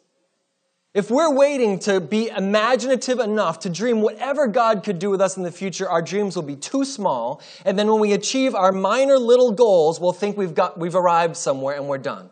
If 0.97 1.11
we're 1.11 1.31
waiting 1.31 1.77
to 1.81 2.01
be 2.01 2.29
imaginative 2.29 3.19
enough 3.19 3.59
to 3.59 3.69
dream 3.69 4.01
whatever 4.01 4.47
God 4.47 4.83
could 4.83 4.97
do 4.97 5.11
with 5.11 5.21
us 5.21 5.37
in 5.37 5.43
the 5.43 5.51
future, 5.51 5.87
our 5.87 6.01
dreams 6.01 6.35
will 6.35 6.41
be 6.41 6.55
too 6.55 6.83
small. 6.83 7.39
And 7.65 7.77
then 7.77 7.85
when 7.85 7.99
we 7.99 8.13
achieve 8.13 8.55
our 8.55 8.71
minor 8.71 9.19
little 9.19 9.51
goals, 9.51 10.01
we'll 10.01 10.11
think 10.11 10.37
we've, 10.37 10.55
got, 10.55 10.79
we've 10.79 10.95
arrived 10.95 11.37
somewhere 11.37 11.75
and 11.75 11.87
we're 11.87 11.99
done. 11.99 12.31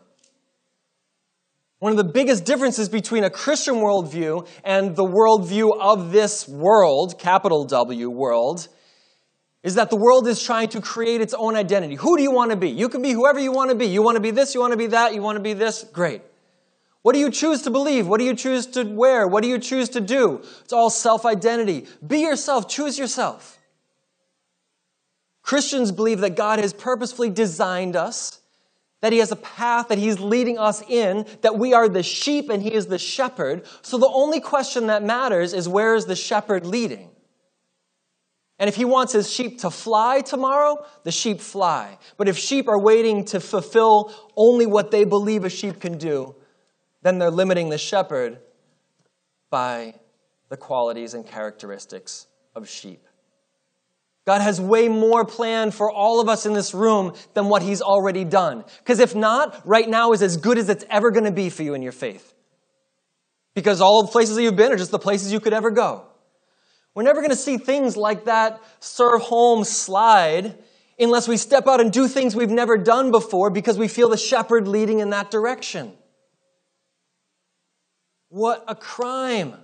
One 1.78 1.92
of 1.92 1.96
the 1.96 2.12
biggest 2.12 2.44
differences 2.44 2.88
between 2.88 3.22
a 3.22 3.30
Christian 3.30 3.76
worldview 3.76 4.48
and 4.64 4.96
the 4.96 5.04
worldview 5.04 5.80
of 5.80 6.10
this 6.10 6.48
world, 6.48 7.20
capital 7.20 7.66
W 7.66 8.10
world, 8.10 8.66
is 9.62 9.76
that 9.76 9.90
the 9.90 9.96
world 9.96 10.26
is 10.26 10.42
trying 10.42 10.70
to 10.70 10.80
create 10.80 11.20
its 11.20 11.34
own 11.34 11.54
identity. 11.54 11.94
Who 11.94 12.16
do 12.16 12.24
you 12.24 12.32
want 12.32 12.50
to 12.50 12.56
be? 12.56 12.70
You 12.70 12.88
can 12.88 13.00
be 13.00 13.12
whoever 13.12 13.38
you 13.38 13.52
want 13.52 13.70
to 13.70 13.76
be. 13.76 13.86
You 13.86 14.02
want 14.02 14.16
to 14.16 14.20
be 14.20 14.32
this, 14.32 14.56
you 14.56 14.60
want 14.60 14.72
to 14.72 14.76
be 14.76 14.88
that, 14.88 15.14
you 15.14 15.22
want 15.22 15.36
to 15.36 15.40
be 15.40 15.52
this. 15.52 15.84
Great. 15.84 16.22
What 17.06 17.14
do 17.14 17.20
you 17.20 17.30
choose 17.30 17.62
to 17.62 17.70
believe? 17.70 18.08
What 18.08 18.18
do 18.18 18.26
you 18.26 18.34
choose 18.34 18.66
to 18.72 18.82
wear? 18.82 19.28
What 19.28 19.44
do 19.44 19.48
you 19.48 19.60
choose 19.60 19.90
to 19.90 20.00
do? 20.00 20.42
It's 20.64 20.72
all 20.72 20.90
self 20.90 21.24
identity. 21.24 21.86
Be 22.04 22.22
yourself, 22.22 22.68
choose 22.68 22.98
yourself. 22.98 23.60
Christians 25.40 25.92
believe 25.92 26.18
that 26.22 26.34
God 26.34 26.58
has 26.58 26.72
purposefully 26.72 27.30
designed 27.30 27.94
us, 27.94 28.40
that 29.02 29.12
He 29.12 29.20
has 29.20 29.30
a 29.30 29.36
path 29.36 29.86
that 29.86 29.98
He's 29.98 30.18
leading 30.18 30.58
us 30.58 30.82
in, 30.82 31.26
that 31.42 31.56
we 31.56 31.74
are 31.74 31.88
the 31.88 32.02
sheep 32.02 32.50
and 32.50 32.60
He 32.60 32.74
is 32.74 32.88
the 32.88 32.98
shepherd. 32.98 33.64
So 33.82 33.98
the 33.98 34.10
only 34.12 34.40
question 34.40 34.88
that 34.88 35.04
matters 35.04 35.52
is 35.52 35.68
where 35.68 35.94
is 35.94 36.06
the 36.06 36.16
shepherd 36.16 36.66
leading? 36.66 37.10
And 38.58 38.68
if 38.68 38.74
he 38.74 38.84
wants 38.84 39.12
his 39.12 39.30
sheep 39.30 39.60
to 39.60 39.70
fly 39.70 40.22
tomorrow, 40.22 40.84
the 41.04 41.12
sheep 41.12 41.40
fly. 41.40 41.98
But 42.16 42.26
if 42.26 42.36
sheep 42.36 42.66
are 42.66 42.80
waiting 42.80 43.26
to 43.26 43.38
fulfill 43.38 44.12
only 44.34 44.66
what 44.66 44.90
they 44.90 45.04
believe 45.04 45.44
a 45.44 45.50
sheep 45.50 45.78
can 45.78 45.98
do, 45.98 46.34
then 47.02 47.18
they're 47.18 47.30
limiting 47.30 47.68
the 47.68 47.78
shepherd 47.78 48.38
by 49.50 49.94
the 50.48 50.56
qualities 50.56 51.14
and 51.14 51.26
characteristics 51.26 52.26
of 52.54 52.68
sheep. 52.68 53.06
God 54.26 54.40
has 54.40 54.60
way 54.60 54.88
more 54.88 55.24
planned 55.24 55.72
for 55.72 55.90
all 55.90 56.20
of 56.20 56.28
us 56.28 56.46
in 56.46 56.52
this 56.52 56.74
room 56.74 57.14
than 57.34 57.48
what 57.48 57.62
He's 57.62 57.80
already 57.80 58.24
done. 58.24 58.64
Because 58.78 58.98
if 58.98 59.14
not, 59.14 59.64
right 59.64 59.88
now 59.88 60.12
is 60.12 60.20
as 60.20 60.36
good 60.36 60.58
as 60.58 60.68
it's 60.68 60.84
ever 60.90 61.12
going 61.12 61.24
to 61.24 61.30
be 61.30 61.48
for 61.48 61.62
you 61.62 61.74
in 61.74 61.82
your 61.82 61.92
faith. 61.92 62.34
Because 63.54 63.80
all 63.80 64.02
the 64.02 64.10
places 64.10 64.34
that 64.36 64.42
you've 64.42 64.56
been 64.56 64.72
are 64.72 64.76
just 64.76 64.90
the 64.90 64.98
places 64.98 65.32
you 65.32 65.38
could 65.38 65.52
ever 65.52 65.70
go. 65.70 66.06
We're 66.94 67.04
never 67.04 67.20
going 67.20 67.30
to 67.30 67.36
see 67.36 67.56
things 67.56 67.96
like 67.96 68.24
that 68.24 68.60
serve 68.80 69.22
home 69.22 69.62
slide 69.64 70.58
unless 70.98 71.28
we 71.28 71.36
step 71.36 71.68
out 71.68 71.80
and 71.80 71.92
do 71.92 72.08
things 72.08 72.34
we've 72.34 72.50
never 72.50 72.76
done 72.76 73.10
before 73.10 73.50
because 73.50 73.78
we 73.78 73.86
feel 73.86 74.08
the 74.08 74.16
shepherd 74.16 74.66
leading 74.66 74.98
in 75.00 75.10
that 75.10 75.30
direction. 75.30 75.92
What 78.28 78.64
a 78.68 78.74
crime. 78.74 79.54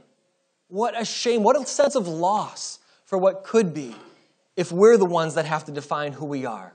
What 0.68 1.00
a 1.00 1.04
shame. 1.04 1.42
What 1.42 1.60
a 1.60 1.66
sense 1.66 1.94
of 1.94 2.08
loss 2.08 2.78
for 3.04 3.18
what 3.18 3.44
could 3.44 3.74
be 3.74 3.94
if 4.56 4.72
we're 4.72 4.96
the 4.96 5.06
ones 5.06 5.34
that 5.34 5.44
have 5.44 5.64
to 5.66 5.72
define 5.72 6.12
who 6.12 6.26
we 6.26 6.46
are. 6.46 6.72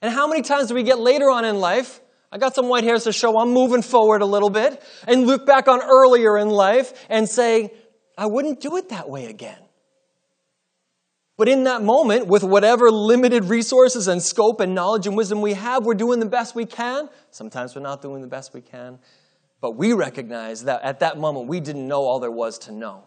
And 0.00 0.12
how 0.12 0.26
many 0.26 0.42
times 0.42 0.68
do 0.68 0.74
we 0.74 0.82
get 0.82 0.98
later 0.98 1.30
on 1.30 1.44
in 1.44 1.56
life? 1.56 2.00
I 2.32 2.38
got 2.38 2.54
some 2.54 2.68
white 2.68 2.84
hairs 2.84 3.04
to 3.04 3.12
show 3.12 3.38
I'm 3.38 3.52
moving 3.52 3.82
forward 3.82 4.22
a 4.22 4.26
little 4.26 4.50
bit 4.50 4.82
and 5.06 5.26
look 5.26 5.46
back 5.46 5.68
on 5.68 5.80
earlier 5.82 6.38
in 6.38 6.48
life 6.48 6.92
and 7.08 7.28
say, 7.28 7.72
I 8.16 8.26
wouldn't 8.26 8.60
do 8.60 8.76
it 8.76 8.88
that 8.88 9.08
way 9.08 9.26
again. 9.26 9.58
But 11.36 11.48
in 11.48 11.64
that 11.64 11.82
moment, 11.82 12.26
with 12.26 12.44
whatever 12.44 12.90
limited 12.90 13.44
resources 13.44 14.08
and 14.08 14.22
scope 14.22 14.60
and 14.60 14.74
knowledge 14.74 15.06
and 15.06 15.16
wisdom 15.16 15.40
we 15.40 15.54
have, 15.54 15.84
we're 15.84 15.94
doing 15.94 16.20
the 16.20 16.26
best 16.26 16.54
we 16.54 16.66
can. 16.66 17.08
Sometimes 17.30 17.74
we're 17.74 17.82
not 17.82 18.02
doing 18.02 18.22
the 18.22 18.28
best 18.28 18.54
we 18.54 18.60
can. 18.60 18.98
But 19.62 19.76
we 19.76 19.92
recognize 19.92 20.64
that 20.64 20.82
at 20.82 21.00
that 21.00 21.16
moment, 21.16 21.46
we 21.46 21.60
didn't 21.60 21.86
know 21.86 22.02
all 22.02 22.18
there 22.18 22.32
was 22.32 22.58
to 22.58 22.72
know. 22.72 23.04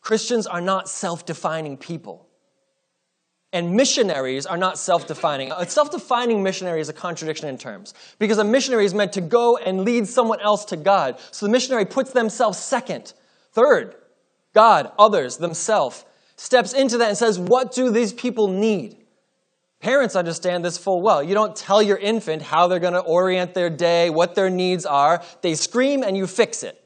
Christians 0.00 0.46
are 0.46 0.62
not 0.62 0.88
self 0.88 1.24
defining 1.24 1.76
people. 1.76 2.26
And 3.52 3.76
missionaries 3.76 4.46
are 4.46 4.56
not 4.56 4.78
self 4.78 5.06
defining. 5.06 5.50
A 5.50 5.56
uh, 5.56 5.64
self 5.66 5.90
defining 5.90 6.42
missionary 6.42 6.80
is 6.80 6.88
a 6.88 6.94
contradiction 6.94 7.46
in 7.46 7.58
terms 7.58 7.92
because 8.18 8.38
a 8.38 8.44
missionary 8.44 8.86
is 8.86 8.94
meant 8.94 9.12
to 9.12 9.20
go 9.20 9.58
and 9.58 9.84
lead 9.84 10.08
someone 10.08 10.40
else 10.40 10.64
to 10.66 10.76
God. 10.78 11.20
So 11.30 11.46
the 11.46 11.52
missionary 11.52 11.84
puts 11.84 12.12
themselves 12.12 12.58
second. 12.58 13.12
Third, 13.52 13.94
God, 14.54 14.90
others, 14.98 15.36
themselves, 15.36 16.06
steps 16.36 16.72
into 16.72 16.96
that 16.98 17.10
and 17.10 17.18
says, 17.18 17.38
What 17.38 17.72
do 17.72 17.90
these 17.90 18.14
people 18.14 18.48
need? 18.48 19.03
Parents 19.84 20.16
understand 20.16 20.64
this 20.64 20.78
full 20.78 21.02
well. 21.02 21.22
You 21.22 21.34
don't 21.34 21.54
tell 21.54 21.82
your 21.82 21.98
infant 21.98 22.40
how 22.40 22.68
they're 22.68 22.78
going 22.78 22.94
to 22.94 23.00
orient 23.00 23.52
their 23.52 23.68
day, 23.68 24.08
what 24.08 24.34
their 24.34 24.48
needs 24.48 24.86
are. 24.86 25.22
They 25.42 25.54
scream 25.54 26.02
and 26.02 26.16
you 26.16 26.26
fix 26.26 26.62
it. 26.62 26.82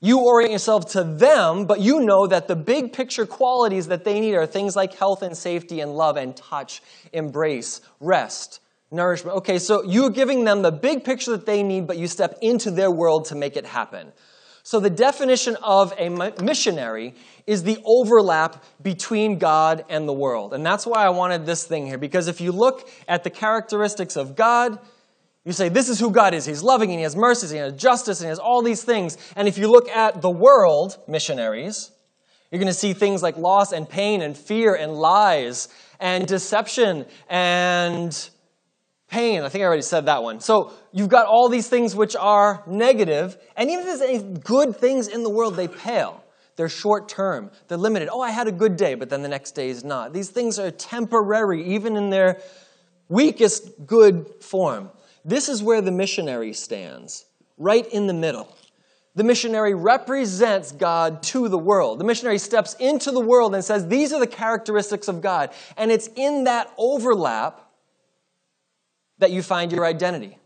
You 0.00 0.18
orient 0.18 0.50
yourself 0.50 0.90
to 0.94 1.04
them, 1.04 1.66
but 1.66 1.78
you 1.78 2.00
know 2.00 2.26
that 2.26 2.48
the 2.48 2.56
big 2.56 2.92
picture 2.92 3.24
qualities 3.24 3.86
that 3.86 4.02
they 4.02 4.18
need 4.18 4.34
are 4.34 4.46
things 4.46 4.74
like 4.74 4.94
health 4.94 5.22
and 5.22 5.36
safety 5.36 5.78
and 5.78 5.94
love 5.94 6.16
and 6.16 6.36
touch, 6.36 6.82
embrace, 7.12 7.82
rest, 8.00 8.58
nourishment. 8.90 9.36
Okay, 9.36 9.60
so 9.60 9.84
you're 9.84 10.10
giving 10.10 10.42
them 10.42 10.62
the 10.62 10.72
big 10.72 11.04
picture 11.04 11.30
that 11.30 11.46
they 11.46 11.62
need, 11.62 11.86
but 11.86 11.98
you 11.98 12.08
step 12.08 12.36
into 12.42 12.72
their 12.72 12.90
world 12.90 13.26
to 13.26 13.36
make 13.36 13.56
it 13.56 13.64
happen. 13.64 14.10
So, 14.62 14.78
the 14.80 14.90
definition 14.90 15.56
of 15.62 15.92
a 15.98 16.08
missionary 16.42 17.14
is 17.46 17.62
the 17.62 17.78
overlap 17.84 18.62
between 18.82 19.38
God 19.38 19.84
and 19.88 20.08
the 20.08 20.12
world. 20.12 20.54
And 20.54 20.64
that's 20.64 20.86
why 20.86 21.04
I 21.04 21.08
wanted 21.08 21.46
this 21.46 21.64
thing 21.64 21.86
here, 21.86 21.98
because 21.98 22.28
if 22.28 22.40
you 22.40 22.52
look 22.52 22.88
at 23.08 23.24
the 23.24 23.30
characteristics 23.30 24.16
of 24.16 24.36
God, 24.36 24.78
you 25.44 25.52
say, 25.52 25.68
This 25.68 25.88
is 25.88 25.98
who 25.98 26.10
God 26.10 26.34
is. 26.34 26.44
He's 26.44 26.62
loving 26.62 26.90
and 26.90 26.98
He 26.98 27.04
has 27.04 27.16
mercy 27.16 27.46
and 27.46 27.54
He 27.54 27.72
has 27.72 27.80
justice 27.80 28.20
and 28.20 28.26
He 28.26 28.30
has 28.30 28.38
all 28.38 28.62
these 28.62 28.84
things. 28.84 29.16
And 29.36 29.48
if 29.48 29.56
you 29.58 29.70
look 29.70 29.88
at 29.88 30.20
the 30.22 30.30
world, 30.30 30.98
missionaries, 31.08 31.90
you're 32.50 32.58
going 32.58 32.66
to 32.66 32.78
see 32.78 32.92
things 32.92 33.22
like 33.22 33.36
loss 33.36 33.72
and 33.72 33.88
pain 33.88 34.22
and 34.22 34.36
fear 34.36 34.74
and 34.74 34.92
lies 34.92 35.68
and 35.98 36.26
deception 36.26 37.06
and 37.28 38.30
pain. 39.10 39.42
I 39.42 39.48
think 39.48 39.62
I 39.62 39.66
already 39.66 39.82
said 39.82 40.06
that 40.06 40.22
one. 40.22 40.40
So 40.40 40.72
you've 40.92 41.08
got 41.08 41.26
all 41.26 41.48
these 41.48 41.68
things 41.68 41.94
which 41.94 42.16
are 42.16 42.62
negative, 42.66 43.36
and 43.56 43.68
even 43.68 43.86
if 43.86 43.86
there's 43.86 44.00
any 44.00 44.22
good 44.38 44.76
things 44.76 45.08
in 45.08 45.22
the 45.22 45.30
world, 45.30 45.56
they 45.56 45.68
pale. 45.68 46.24
They're 46.56 46.68
short 46.68 47.08
term, 47.08 47.50
they're 47.68 47.78
limited. 47.78 48.08
Oh, 48.12 48.20
I 48.20 48.30
had 48.30 48.46
a 48.46 48.52
good 48.52 48.76
day, 48.76 48.94
but 48.94 49.08
then 49.08 49.22
the 49.22 49.28
next 49.28 49.52
day 49.52 49.70
is 49.70 49.82
not. 49.82 50.12
These 50.12 50.30
things 50.30 50.58
are 50.58 50.70
temporary, 50.70 51.74
even 51.74 51.96
in 51.96 52.10
their 52.10 52.40
weakest 53.08 53.86
good 53.86 54.26
form. 54.40 54.90
This 55.24 55.48
is 55.48 55.62
where 55.62 55.80
the 55.80 55.90
missionary 55.90 56.52
stands, 56.52 57.24
right 57.56 57.86
in 57.86 58.06
the 58.06 58.14
middle. 58.14 58.54
The 59.16 59.24
missionary 59.24 59.74
represents 59.74 60.70
God 60.70 61.22
to 61.24 61.48
the 61.48 61.58
world. 61.58 61.98
The 61.98 62.04
missionary 62.04 62.38
steps 62.38 62.74
into 62.78 63.10
the 63.10 63.20
world 63.20 63.54
and 63.54 63.64
says, 63.64 63.86
These 63.86 64.12
are 64.12 64.20
the 64.20 64.26
characteristics 64.26 65.08
of 65.08 65.20
God. 65.20 65.50
And 65.76 65.90
it's 65.90 66.08
in 66.14 66.44
that 66.44 66.72
overlap 66.78 67.69
that 69.20 69.30
you 69.30 69.42
find 69.42 69.70
your 69.70 69.86
identity. 69.86 70.36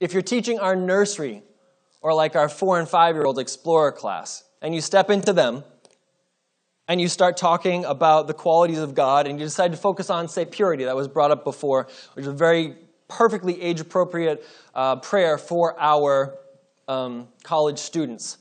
If 0.00 0.12
you're 0.12 0.22
teaching 0.22 0.58
our 0.58 0.76
nursery 0.76 1.42
or 2.00 2.14
like 2.14 2.36
our 2.36 2.48
four 2.48 2.78
and 2.78 2.88
five 2.88 3.14
year 3.14 3.24
old 3.24 3.38
explorer 3.38 3.92
class, 3.92 4.44
and 4.60 4.74
you 4.74 4.80
step 4.80 5.10
into 5.10 5.32
them 5.32 5.64
and 6.88 7.00
you 7.00 7.08
start 7.08 7.36
talking 7.36 7.84
about 7.84 8.26
the 8.26 8.34
qualities 8.34 8.78
of 8.78 8.94
God, 8.94 9.26
and 9.26 9.38
you 9.38 9.44
decide 9.44 9.72
to 9.72 9.76
focus 9.76 10.08
on, 10.08 10.26
say, 10.26 10.46
purity, 10.46 10.84
that 10.84 10.96
was 10.96 11.06
brought 11.06 11.30
up 11.30 11.44
before, 11.44 11.86
which 12.14 12.22
is 12.22 12.28
a 12.28 12.32
very 12.32 12.76
perfectly 13.08 13.60
age 13.60 13.80
appropriate 13.80 14.42
uh, 14.74 14.96
prayer 14.96 15.36
for 15.36 15.78
our 15.78 16.38
um, 16.88 17.28
college 17.42 17.78
students. 17.78 18.38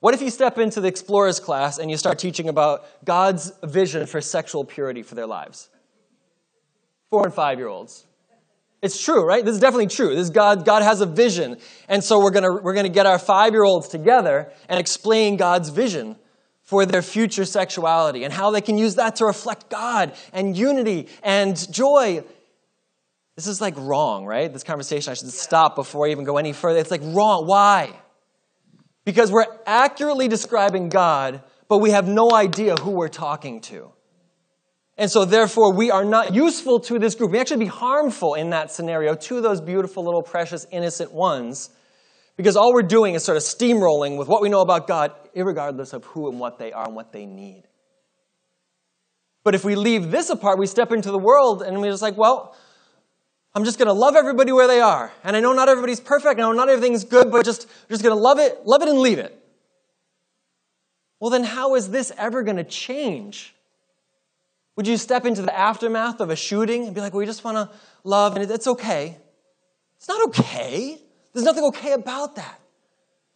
What 0.00 0.14
if 0.14 0.22
you 0.22 0.30
step 0.30 0.58
into 0.58 0.80
the 0.80 0.88
explorers 0.88 1.40
class 1.40 1.78
and 1.78 1.90
you 1.90 1.98
start 1.98 2.18
teaching 2.18 2.48
about 2.48 2.86
God's 3.04 3.52
vision 3.62 4.06
for 4.06 4.20
sexual 4.22 4.64
purity 4.64 5.02
for 5.02 5.14
their 5.14 5.26
lives? 5.26 5.68
Four 7.10 7.24
and 7.24 7.34
five 7.34 7.58
year 7.58 7.68
olds. 7.68 8.06
It's 8.82 9.02
true, 9.02 9.22
right? 9.22 9.44
This 9.44 9.54
is 9.54 9.60
definitely 9.60 9.88
true. 9.88 10.14
This 10.14 10.30
God, 10.30 10.64
God 10.64 10.82
has 10.82 11.02
a 11.02 11.06
vision. 11.06 11.58
And 11.86 12.02
so 12.02 12.18
we're 12.18 12.30
gonna, 12.30 12.62
we're 12.62 12.72
gonna 12.72 12.88
get 12.88 13.04
our 13.04 13.18
five 13.18 13.52
year 13.52 13.62
olds 13.62 13.88
together 13.88 14.50
and 14.70 14.80
explain 14.80 15.36
God's 15.36 15.68
vision 15.68 16.16
for 16.62 16.86
their 16.86 17.02
future 17.02 17.44
sexuality 17.44 18.24
and 18.24 18.32
how 18.32 18.50
they 18.52 18.62
can 18.62 18.78
use 18.78 18.94
that 18.94 19.16
to 19.16 19.26
reflect 19.26 19.68
God 19.68 20.14
and 20.32 20.56
unity 20.56 21.08
and 21.22 21.70
joy. 21.70 22.24
This 23.36 23.46
is 23.46 23.60
like 23.60 23.74
wrong, 23.76 24.24
right? 24.24 24.50
This 24.50 24.62
conversation, 24.62 25.10
I 25.10 25.14
should 25.14 25.30
stop 25.30 25.76
before 25.76 26.06
I 26.06 26.10
even 26.10 26.24
go 26.24 26.38
any 26.38 26.54
further. 26.54 26.78
It's 26.78 26.90
like 26.90 27.02
wrong. 27.04 27.46
Why? 27.46 27.92
Because 29.10 29.32
we're 29.32 29.46
accurately 29.66 30.28
describing 30.28 30.88
God, 30.88 31.42
but 31.66 31.78
we 31.78 31.90
have 31.90 32.06
no 32.06 32.30
idea 32.30 32.76
who 32.76 32.92
we're 32.92 33.08
talking 33.08 33.60
to. 33.62 33.90
And 34.96 35.10
so, 35.10 35.24
therefore, 35.24 35.74
we 35.74 35.90
are 35.90 36.04
not 36.04 36.32
useful 36.32 36.78
to 36.78 36.96
this 37.00 37.16
group. 37.16 37.32
We 37.32 37.40
actually 37.40 37.64
be 37.64 37.66
harmful 37.66 38.34
in 38.34 38.50
that 38.50 38.70
scenario 38.70 39.16
to 39.16 39.40
those 39.40 39.60
beautiful, 39.60 40.04
little, 40.04 40.22
precious, 40.22 40.64
innocent 40.70 41.10
ones 41.10 41.70
because 42.36 42.56
all 42.56 42.72
we're 42.72 42.82
doing 42.82 43.16
is 43.16 43.24
sort 43.24 43.36
of 43.36 43.42
steamrolling 43.42 44.16
with 44.16 44.28
what 44.28 44.42
we 44.42 44.48
know 44.48 44.60
about 44.60 44.86
God, 44.86 45.10
regardless 45.34 45.92
of 45.92 46.04
who 46.04 46.28
and 46.28 46.38
what 46.38 46.56
they 46.60 46.70
are 46.70 46.86
and 46.86 46.94
what 46.94 47.12
they 47.12 47.26
need. 47.26 47.64
But 49.42 49.56
if 49.56 49.64
we 49.64 49.74
leave 49.74 50.12
this 50.12 50.30
apart, 50.30 50.56
we 50.56 50.68
step 50.68 50.92
into 50.92 51.10
the 51.10 51.18
world 51.18 51.62
and 51.62 51.80
we're 51.80 51.90
just 51.90 52.00
like, 52.00 52.16
well, 52.16 52.54
I'm 53.54 53.64
just 53.64 53.78
going 53.78 53.88
to 53.88 53.92
love 53.92 54.14
everybody 54.14 54.52
where 54.52 54.68
they 54.68 54.80
are. 54.80 55.12
And 55.24 55.36
I 55.36 55.40
know 55.40 55.52
not 55.52 55.68
everybody's 55.68 56.00
perfect. 56.00 56.38
I 56.38 56.42
know 56.42 56.52
not 56.52 56.68
everything's 56.68 57.04
good, 57.04 57.32
but 57.32 57.44
just, 57.44 57.66
just 57.88 58.02
going 58.02 58.14
to 58.14 58.20
love 58.20 58.38
it, 58.38 58.64
love 58.64 58.82
it 58.82 58.88
and 58.88 58.98
leave 58.98 59.18
it. 59.18 59.36
Well, 61.18 61.30
then 61.30 61.44
how 61.44 61.74
is 61.74 61.90
this 61.90 62.12
ever 62.16 62.42
going 62.42 62.56
to 62.58 62.64
change? 62.64 63.54
Would 64.76 64.86
you 64.86 64.96
step 64.96 65.26
into 65.26 65.42
the 65.42 65.56
aftermath 65.56 66.20
of 66.20 66.30
a 66.30 66.36
shooting 66.36 66.86
and 66.86 66.94
be 66.94 67.00
like, 67.00 67.12
well, 67.12 67.18
we 67.18 67.26
just 67.26 67.44
want 67.44 67.56
to 67.56 67.76
love 68.04 68.36
and 68.36 68.48
it's 68.48 68.66
okay? 68.66 69.18
It's 69.96 70.08
not 70.08 70.28
okay. 70.28 70.98
There's 71.32 71.44
nothing 71.44 71.64
okay 71.64 71.92
about 71.92 72.36
that. 72.36 72.59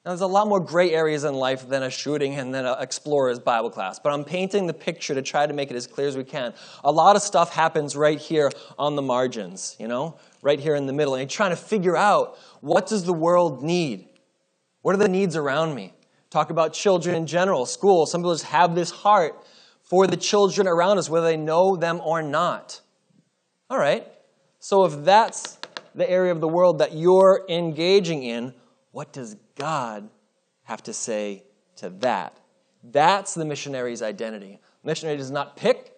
Now, 0.05 0.11
there's 0.11 0.21
a 0.21 0.27
lot 0.27 0.49
more 0.49 0.61
gray 0.61 0.91
areas 0.91 1.25
in 1.25 1.33
life 1.33 1.67
than 1.67 1.83
a 1.83 1.89
shooting 1.89 2.35
and 2.35 2.55
then 2.55 2.67
an 2.67 2.77
explorer's 2.79 3.39
Bible 3.39 3.71
class, 3.71 3.99
but 3.99 4.13
I'm 4.13 4.23
painting 4.23 4.67
the 4.67 4.75
picture 4.75 5.15
to 5.15 5.23
try 5.23 5.47
to 5.47 5.55
make 5.55 5.71
it 5.71 5.77
as 5.77 5.87
clear 5.87 6.07
as 6.07 6.15
we 6.15 6.25
can. 6.25 6.53
A 6.85 6.93
lot 6.93 7.17
of 7.17 7.23
stuff 7.23 7.55
happens 7.55 7.97
right 7.97 8.21
here 8.21 8.51
on 8.79 8.97
the 8.97 9.03
margins, 9.03 9.77
you 9.79 9.89
know, 9.89 10.19
right 10.43 10.61
here 10.61 10.75
in 10.75 10.85
the 10.85 10.93
middle, 10.93 11.15
and 11.15 11.23
you're 11.23 11.29
trying 11.29 11.53
to 11.53 11.57
figure 11.57 11.97
out 11.97 12.37
what 12.61 12.87
does 12.87 13.05
the 13.05 13.15
world 13.15 13.63
need? 13.63 14.07
What 14.83 14.95
are 14.95 14.99
the 14.99 15.09
needs 15.09 15.37
around 15.37 15.75
me? 15.75 15.95
Talk 16.29 16.51
about 16.51 16.75
children 16.75 17.15
in 17.17 17.27
general, 17.27 17.65
school. 17.65 18.05
Some 18.05 18.21
people 18.21 18.35
just 18.35 18.45
have 18.45 18.75
this 18.75 18.91
heart 18.91 19.43
for 19.81 20.07
the 20.07 20.19
children 20.19 20.69
around 20.69 20.99
us, 20.99 21.09
whether 21.09 21.25
they 21.25 21.39
know 21.39 21.77
them 21.77 22.03
or 22.05 22.21
not. 22.21 22.83
All 23.71 23.79
right, 23.79 24.07
so 24.59 24.85
if 24.85 25.03
that's 25.03 25.57
the 25.95 26.09
area 26.11 26.31
of 26.31 26.43
the 26.43 26.49
world 26.49 26.81
that 26.81 26.93
you're 26.93 27.47
engaging 27.49 28.23
in, 28.23 28.53
what 28.95 29.13
does 29.13 29.35
God 29.57 30.09
have 30.63 30.81
to 30.85 30.93
say 30.93 31.43
to 31.77 31.91
that? 31.91 32.39
That's 32.85 33.35
the 33.35 33.45
missionary's 33.45 34.03
identity. 34.03 34.61
missionary 34.85 35.17
does 35.17 35.33
not 35.33 35.57
pick 35.57 35.93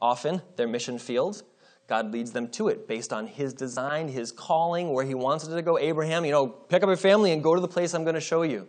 often 0.00 0.40
their 0.54 0.68
mission 0.68 1.00
field. 1.00 1.42
God 1.88 2.12
leads 2.12 2.30
them 2.30 2.46
to 2.52 2.68
it 2.68 2.86
based 2.86 3.12
on 3.12 3.26
his 3.26 3.52
design, 3.52 4.06
his 4.06 4.30
calling, 4.30 4.92
where 4.92 5.04
he 5.04 5.14
wants 5.14 5.44
it 5.44 5.52
to 5.52 5.60
go. 5.60 5.76
Abraham, 5.76 6.24
you 6.24 6.30
know, 6.30 6.46
pick 6.46 6.84
up 6.84 6.86
your 6.86 6.96
family 6.96 7.32
and 7.32 7.42
go 7.42 7.56
to 7.56 7.60
the 7.60 7.66
place 7.66 7.94
I'm 7.94 8.04
going 8.04 8.14
to 8.14 8.20
show 8.20 8.42
you. 8.42 8.68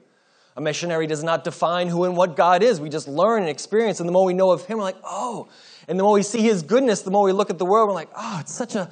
A 0.57 0.61
missionary 0.61 1.05
does 1.05 1.23
not 1.23 1.43
define 1.43 1.87
who 1.87 2.05
and 2.05 2.17
what 2.17 2.35
God 2.35 2.63
is. 2.63 2.81
We 2.81 2.89
just 2.89 3.07
learn 3.07 3.41
and 3.41 3.49
experience. 3.49 3.99
And 3.99 4.09
the 4.09 4.13
more 4.13 4.25
we 4.25 4.33
know 4.33 4.49
of 4.49 4.65
him, 4.65 4.79
we're 4.79 4.85
like, 4.85 4.97
oh. 5.03 5.49
And 5.87 5.99
the 5.99 6.03
more 6.03 6.13
we 6.13 6.23
see 6.23 6.41
his 6.41 6.63
goodness, 6.63 7.03
the 7.03 7.11
more 7.11 7.23
we 7.23 7.31
look 7.31 7.51
at 7.51 7.59
the 7.59 7.65
world, 7.65 7.89
we're 7.89 7.93
like, 7.93 8.09
oh, 8.15 8.39
it's 8.41 8.55
such 8.55 8.73
a 8.73 8.89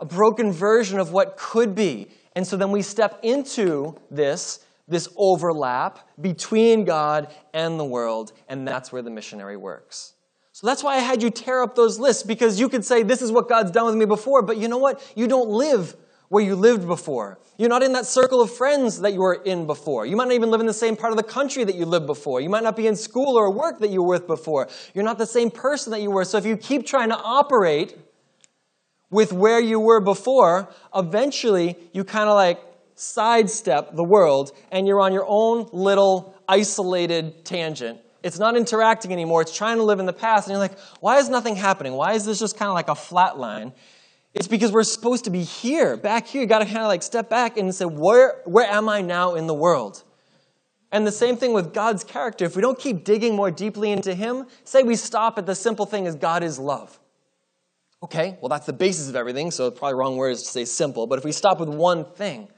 a 0.00 0.04
broken 0.06 0.50
version 0.50 0.98
of 0.98 1.12
what 1.12 1.36
could 1.36 1.74
be. 1.74 2.08
And 2.40 2.46
so 2.46 2.56
then 2.56 2.70
we 2.70 2.80
step 2.80 3.20
into 3.22 3.94
this, 4.10 4.64
this 4.88 5.10
overlap 5.18 6.08
between 6.22 6.86
God 6.86 7.28
and 7.52 7.78
the 7.78 7.84
world, 7.84 8.32
and 8.48 8.66
that's 8.66 8.90
where 8.90 9.02
the 9.02 9.10
missionary 9.10 9.58
works. 9.58 10.14
So 10.52 10.66
that's 10.66 10.82
why 10.82 10.94
I 10.94 11.00
had 11.00 11.22
you 11.22 11.28
tear 11.28 11.62
up 11.62 11.74
those 11.74 11.98
lists, 11.98 12.22
because 12.22 12.58
you 12.58 12.70
could 12.70 12.82
say, 12.82 13.02
This 13.02 13.20
is 13.20 13.30
what 13.30 13.46
God's 13.46 13.70
done 13.72 13.84
with 13.84 13.94
me 13.94 14.06
before, 14.06 14.40
but 14.40 14.56
you 14.56 14.68
know 14.68 14.78
what? 14.78 15.06
You 15.14 15.28
don't 15.28 15.50
live 15.50 15.94
where 16.30 16.42
you 16.42 16.56
lived 16.56 16.86
before. 16.86 17.38
You're 17.58 17.68
not 17.68 17.82
in 17.82 17.92
that 17.92 18.06
circle 18.06 18.40
of 18.40 18.50
friends 18.50 19.02
that 19.02 19.12
you 19.12 19.20
were 19.20 19.42
in 19.44 19.66
before. 19.66 20.06
You 20.06 20.16
might 20.16 20.28
not 20.28 20.32
even 20.32 20.50
live 20.50 20.62
in 20.62 20.66
the 20.66 20.72
same 20.72 20.96
part 20.96 21.12
of 21.12 21.18
the 21.18 21.22
country 21.22 21.64
that 21.64 21.74
you 21.74 21.84
lived 21.84 22.06
before. 22.06 22.40
You 22.40 22.48
might 22.48 22.62
not 22.62 22.74
be 22.74 22.86
in 22.86 22.96
school 22.96 23.36
or 23.36 23.50
work 23.50 23.80
that 23.80 23.90
you 23.90 24.02
were 24.02 24.08
with 24.08 24.26
before. 24.26 24.66
You're 24.94 25.04
not 25.04 25.18
the 25.18 25.26
same 25.26 25.50
person 25.50 25.90
that 25.90 26.00
you 26.00 26.10
were. 26.10 26.24
So 26.24 26.38
if 26.38 26.46
you 26.46 26.56
keep 26.56 26.86
trying 26.86 27.10
to 27.10 27.18
operate 27.18 27.98
with 29.10 29.32
where 29.32 29.60
you 29.60 29.80
were 29.80 30.00
before, 30.00 30.72
eventually 30.94 31.76
you 31.92 32.04
kind 32.04 32.28
of 32.28 32.34
like 32.34 32.60
sidestep 32.94 33.96
the 33.96 34.04
world 34.04 34.52
and 34.70 34.86
you're 34.86 35.00
on 35.00 35.12
your 35.12 35.26
own 35.26 35.68
little 35.72 36.34
isolated 36.48 37.44
tangent. 37.44 37.98
It's 38.22 38.38
not 38.38 38.56
interacting 38.56 39.12
anymore. 39.12 39.42
It's 39.42 39.56
trying 39.56 39.78
to 39.78 39.82
live 39.82 39.98
in 39.98 40.06
the 40.06 40.12
past. 40.12 40.46
And 40.46 40.52
you're 40.52 40.60
like, 40.60 40.78
why 41.00 41.18
is 41.18 41.28
nothing 41.28 41.56
happening? 41.56 41.94
Why 41.94 42.12
is 42.12 42.26
this 42.26 42.38
just 42.38 42.56
kind 42.56 42.68
of 42.68 42.74
like 42.74 42.88
a 42.88 42.94
flat 42.94 43.38
line? 43.38 43.72
It's 44.34 44.46
because 44.46 44.70
we're 44.70 44.84
supposed 44.84 45.24
to 45.24 45.30
be 45.30 45.42
here, 45.42 45.96
back 45.96 46.26
here. 46.26 46.42
You 46.42 46.46
got 46.46 46.60
to 46.60 46.66
kind 46.66 46.78
of 46.78 46.86
like 46.88 47.02
step 47.02 47.28
back 47.28 47.56
and 47.56 47.74
say, 47.74 47.86
where, 47.86 48.42
where 48.44 48.66
am 48.66 48.88
I 48.88 49.00
now 49.00 49.34
in 49.34 49.46
the 49.46 49.54
world? 49.54 50.04
And 50.92 51.06
the 51.06 51.12
same 51.12 51.36
thing 51.36 51.52
with 51.52 51.72
God's 51.72 52.04
character. 52.04 52.44
If 52.44 52.54
we 52.54 52.62
don't 52.62 52.78
keep 52.78 53.04
digging 53.04 53.34
more 53.34 53.50
deeply 53.50 53.90
into 53.90 54.14
Him, 54.14 54.46
say 54.64 54.82
we 54.82 54.96
stop 54.96 55.38
at 55.38 55.46
the 55.46 55.54
simple 55.54 55.86
thing 55.86 56.06
as 56.06 56.14
God 56.14 56.42
is 56.42 56.58
love. 56.58 56.99
Okay, 58.02 58.38
well, 58.40 58.48
that's 58.48 58.66
the 58.66 58.72
basis 58.72 59.08
of 59.08 59.16
everything, 59.16 59.50
so 59.50 59.70
probably 59.70 59.94
wrong 59.94 60.16
word 60.16 60.36
to 60.36 60.38
say 60.38 60.64
simple. 60.64 61.06
But 61.06 61.18
if 61.18 61.24
we 61.24 61.32
stop 61.32 61.60
with 61.60 61.68
one 61.68 62.04
thing, 62.04 62.48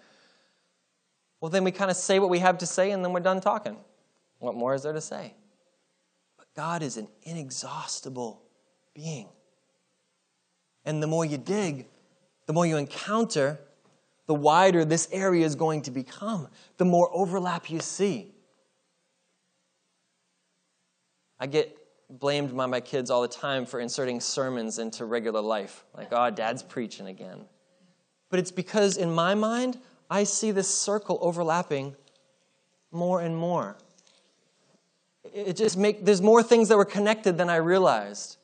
well, 1.40 1.50
then 1.50 1.64
we 1.64 1.72
kind 1.72 1.90
of 1.90 1.96
say 1.96 2.20
what 2.20 2.30
we 2.30 2.38
have 2.38 2.58
to 2.58 2.66
say 2.66 2.92
and 2.92 3.04
then 3.04 3.12
we're 3.12 3.20
done 3.20 3.40
talking. 3.40 3.76
What 4.38 4.54
more 4.54 4.74
is 4.74 4.84
there 4.84 4.92
to 4.92 5.00
say? 5.00 5.34
But 6.38 6.46
God 6.54 6.82
is 6.82 6.96
an 6.96 7.08
inexhaustible 7.24 8.42
being. 8.94 9.28
And 10.84 11.02
the 11.02 11.08
more 11.08 11.24
you 11.24 11.38
dig, 11.38 11.86
the 12.46 12.52
more 12.52 12.64
you 12.64 12.76
encounter, 12.76 13.58
the 14.26 14.34
wider 14.34 14.84
this 14.84 15.08
area 15.10 15.44
is 15.44 15.56
going 15.56 15.82
to 15.82 15.90
become, 15.90 16.48
the 16.76 16.84
more 16.84 17.10
overlap 17.12 17.68
you 17.70 17.80
see. 17.80 18.32
I 21.40 21.46
get 21.46 21.76
blamed 22.18 22.54
by 22.56 22.66
my 22.66 22.80
kids 22.80 23.10
all 23.10 23.22
the 23.22 23.28
time 23.28 23.64
for 23.64 23.80
inserting 23.80 24.20
sermons 24.20 24.78
into 24.78 25.04
regular 25.04 25.40
life. 25.40 25.84
Like, 25.96 26.08
oh, 26.12 26.30
dad's 26.30 26.62
preaching 26.62 27.06
again. 27.06 27.46
But 28.28 28.38
it's 28.38 28.50
because 28.50 28.96
in 28.96 29.10
my 29.10 29.34
mind, 29.34 29.78
I 30.10 30.24
see 30.24 30.50
this 30.50 30.72
circle 30.72 31.18
overlapping 31.20 31.96
more 32.90 33.20
and 33.20 33.36
more. 33.36 33.76
It 35.32 35.56
just 35.56 35.78
make 35.78 36.04
there's 36.04 36.20
more 36.20 36.42
things 36.42 36.68
that 36.68 36.76
were 36.76 36.84
connected 36.84 37.38
than 37.38 37.48
I 37.48 37.56
realized. 37.56 38.36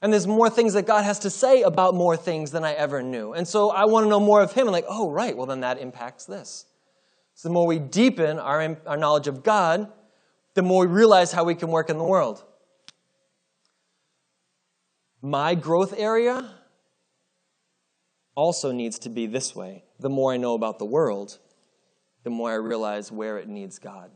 And 0.00 0.12
there's 0.12 0.26
more 0.26 0.50
things 0.50 0.72
that 0.72 0.86
God 0.86 1.04
has 1.04 1.20
to 1.20 1.30
say 1.30 1.62
about 1.62 1.94
more 1.94 2.16
things 2.16 2.50
than 2.50 2.64
I 2.64 2.72
ever 2.72 3.02
knew. 3.02 3.34
And 3.34 3.46
so 3.46 3.70
I 3.70 3.84
want 3.84 4.04
to 4.04 4.10
know 4.10 4.18
more 4.18 4.42
of 4.42 4.52
Him. 4.52 4.66
And 4.66 4.72
like, 4.72 4.86
oh, 4.88 5.10
right, 5.10 5.36
well, 5.36 5.46
then 5.46 5.60
that 5.60 5.78
impacts 5.78 6.24
this. 6.24 6.66
So 7.34 7.48
the 7.48 7.52
more 7.52 7.68
we 7.68 7.78
deepen 7.78 8.40
our, 8.40 8.76
our 8.84 8.96
knowledge 8.96 9.28
of 9.28 9.44
God, 9.44 9.92
the 10.54 10.62
more 10.62 10.86
we 10.86 10.92
realize 10.92 11.30
how 11.30 11.44
we 11.44 11.54
can 11.54 11.68
work 11.68 11.88
in 11.88 11.98
the 11.98 12.04
world 12.04 12.42
my 15.22 15.54
growth 15.54 15.94
area 15.96 16.50
also 18.34 18.72
needs 18.72 18.98
to 19.00 19.08
be 19.08 19.26
this 19.26 19.54
way. 19.54 19.84
The 20.00 20.10
more 20.10 20.32
I 20.32 20.36
know 20.36 20.54
about 20.54 20.80
the 20.80 20.84
world, 20.84 21.38
the 22.24 22.30
more 22.30 22.50
I 22.50 22.54
realize 22.54 23.12
where 23.12 23.38
it 23.38 23.48
needs 23.48 23.78
God. 23.78 24.10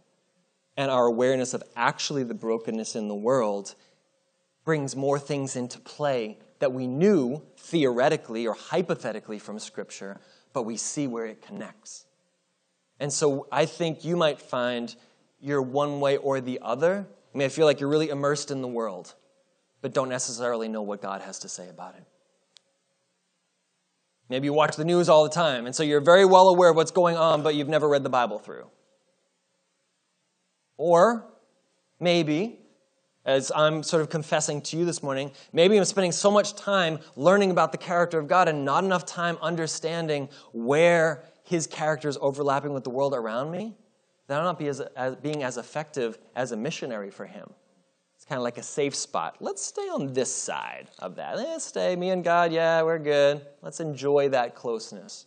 And 0.77 0.91
our 0.91 1.07
awareness 1.07 1.55
of 1.55 1.63
actually 1.77 2.25
the 2.25 2.35
brokenness 2.35 2.97
in 2.97 3.07
the 3.07 3.15
world 3.15 3.75
brings 4.65 4.97
more 4.97 5.19
things 5.19 5.55
into 5.55 5.79
play 5.79 6.39
that 6.59 6.73
we 6.73 6.89
knew 6.89 7.41
theoretically 7.57 8.47
or 8.47 8.55
hypothetically 8.55 9.39
from 9.39 9.61
Scripture, 9.61 10.21
but 10.53 10.65
we 10.65 10.77
see 10.77 11.07
where 11.07 11.27
it 11.27 11.41
connects. 11.41 12.05
And 12.99 13.13
so 13.13 13.47
I 13.53 13.67
think 13.67 14.05
you 14.05 14.17
might 14.17 14.41
find 14.41 14.95
you're 15.41 15.63
one 15.63 16.01
way 16.01 16.17
or 16.17 16.41
the 16.41 16.59
other. 16.63 17.07
I 17.33 17.39
mean, 17.39 17.47
I 17.47 17.49
feel 17.49 17.67
like 17.67 17.79
you're 17.79 17.89
really 17.89 18.09
immersed 18.09 18.51
in 18.51 18.61
the 18.61 18.69
world 18.69 19.15
but 19.87 19.95
don't 19.95 20.09
necessarily 20.09 20.67
know 20.67 20.83
what 20.83 21.01
God 21.01 21.23
has 21.23 21.39
to 21.39 21.49
say 21.49 21.69
about 21.69 21.95
it. 21.95 22.03
Maybe 24.29 24.47
you 24.47 24.53
watch 24.53 24.75
the 24.75 24.85
news 24.85 25.09
all 25.09 25.23
the 25.23 25.31
time, 25.31 25.65
and 25.65 25.73
so 25.77 25.85
you're 25.85 26.01
very 26.01 26.25
well 26.25 26.49
aware 26.49 26.71
of 26.71 26.75
what's 26.75 26.91
going 26.91 27.17
on, 27.17 27.45
but 27.45 27.55
you've 27.55 27.69
never 27.69 27.89
read 27.89 28.03
the 28.03 28.11
Bible 28.11 28.41
through. 28.41 28.67
Or 30.77 31.29
maybe, 32.01 32.59
as 33.25 33.53
I'm 33.55 33.85
sort 33.85 34.03
of 34.03 34.11
confessing 34.11 34.61
to 34.63 34.77
you 34.77 34.85
this 34.85 35.05
morning, 35.05 35.31
maybe 35.53 35.79
I'm 35.79 35.85
spending 35.85 36.11
so 36.11 36.33
much 36.33 36.57
time 36.57 36.99
learning 37.15 37.53
about 37.53 37.71
the 37.71 37.79
character 37.79 38.19
of 38.19 38.27
God 38.27 38.49
and 38.49 38.65
not 38.65 38.83
enough 38.83 39.07
time 39.07 39.39
understanding 39.41 40.29
where 40.53 41.23
his 41.45 41.69
character 41.69 42.09
is 42.09 42.19
overlapping 42.21 42.73
with 42.73 42.83
the 42.83 42.91
world 42.91 43.15
around 43.15 43.53
me 43.53 43.77
that 44.27 44.39
I'll 44.39 44.47
not 44.47 44.59
be 44.59 44.67
as, 44.67 44.81
as, 44.81 45.15
being 45.15 45.45
as 45.45 45.57
effective 45.57 46.19
as 46.35 46.51
a 46.51 46.57
missionary 46.57 47.13
for 47.13 47.25
him 47.25 47.51
kind 48.29 48.39
of 48.39 48.43
like 48.43 48.59
a 48.59 48.63
safe 48.63 48.95
spot. 48.95 49.37
Let's 49.41 49.65
stay 49.65 49.83
on 49.83 50.13
this 50.13 50.35
side 50.35 50.91
of 50.99 51.17
that. 51.17 51.37
Let's 51.37 51.65
stay, 51.65 51.95
me 51.97 52.11
and 52.11 52.25
God, 52.25 52.53
yeah, 52.53 52.83
we're 52.83 52.99
good. 52.99 53.47
Let's 53.63 53.81
enjoy 53.81 54.31
that 54.31 54.55
closeness. 54.55 55.27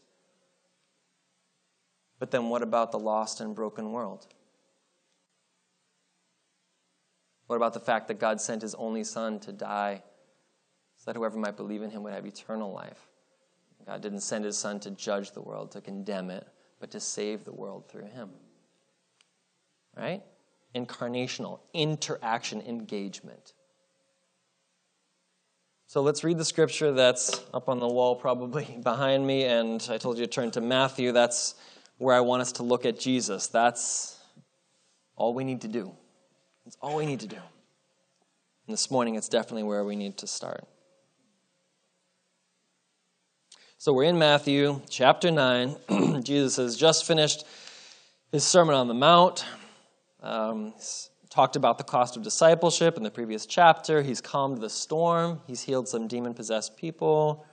But 2.20 2.32
then 2.32 2.50
what 2.50 2.62
about 2.62 2.92
the 2.92 3.00
lost 3.00 3.40
and 3.40 3.56
broken 3.56 3.92
world? 3.94 4.28
What 7.48 7.56
about 7.56 7.74
the 7.74 7.80
fact 7.80 8.10
that 8.10 8.20
God 8.20 8.40
sent 8.42 8.62
his 8.62 8.76
only 8.76 9.04
son 9.04 9.40
to 9.40 9.52
die 9.52 10.04
so 10.98 11.06
that 11.06 11.16
whoever 11.16 11.40
might 11.40 11.58
believe 11.58 11.82
in 11.82 11.90
him 11.90 12.04
would 12.04 12.14
have 12.14 12.26
eternal 12.26 12.72
life? 12.72 13.08
God 13.88 14.02
didn't 14.02 14.20
send 14.20 14.46
his 14.46 14.56
son 14.56 14.80
to 14.82 14.92
judge 14.92 15.32
the 15.32 15.42
world, 15.42 15.72
to 15.72 15.82
condemn 15.82 16.30
it, 16.30 16.48
but 16.80 16.92
to 16.92 17.00
save 17.00 17.44
the 17.46 17.52
world 17.52 17.90
through 17.90 18.06
him. 18.06 18.30
Right? 19.98 20.22
Incarnational, 20.76 21.60
interaction, 21.74 22.62
engagement. 22.62 23.54
So 25.88 26.02
let's 26.02 26.24
read 26.24 26.38
the 26.38 26.46
scripture 26.46 26.92
that's 26.92 27.42
up 27.52 27.68
on 27.68 27.80
the 27.80 27.88
wall, 27.88 28.16
probably 28.16 28.78
behind 28.84 29.26
me. 29.26 29.46
And 29.46 29.86
I 29.90 29.98
told 29.98 30.20
you 30.20 30.26
to 30.26 30.32
turn 30.32 30.52
to 30.52 30.62
Matthew. 30.62 31.12
That's 31.12 31.56
where 31.98 32.16
I 32.16 32.20
want 32.20 32.44
us 32.44 32.52
to 32.54 32.64
look 32.64 32.86
at 32.86 33.00
Jesus. 33.00 33.48
That's 33.48 34.20
all 35.16 35.34
we 35.34 35.44
need 35.44 35.62
to 35.62 35.68
do. 35.68 35.92
That's 36.64 36.78
all 36.80 36.98
we 36.98 37.08
need 37.08 37.22
to 37.22 37.28
do. 37.28 37.38
And 37.38 38.74
this 38.74 38.92
morning, 38.92 39.16
it's 39.16 39.30
definitely 39.30 39.64
where 39.64 39.84
we 39.84 39.96
need 39.96 40.18
to 40.18 40.28
start. 40.28 40.64
So 43.80 43.92
we're 43.92 44.04
in 44.04 44.20
Matthew 44.20 44.82
chapter 44.90 45.32
9. 45.32 46.22
Jesus 46.24 46.58
has 46.58 46.76
just 46.76 47.06
finished 47.08 47.46
his 48.32 48.44
Sermon 48.44 48.76
on 48.76 48.88
the 48.88 48.94
Mount. 48.94 49.44
Um, 50.22 50.74
talked 51.30 51.56
about 51.56 51.78
the 51.78 51.84
cost 51.84 52.18
of 52.18 52.24
discipleship 52.24 52.98
in 52.98 53.04
the 53.04 53.12
previous 53.12 53.46
chapter. 53.46 54.02
He's 54.02 54.22
calmed 54.22 54.60
the 54.60 54.70
storm. 54.70 55.42
He's 55.48 55.62
healed 55.62 55.88
some 55.88 56.08
demon 56.08 56.34
possessed 56.34 56.76
people, 56.76 57.46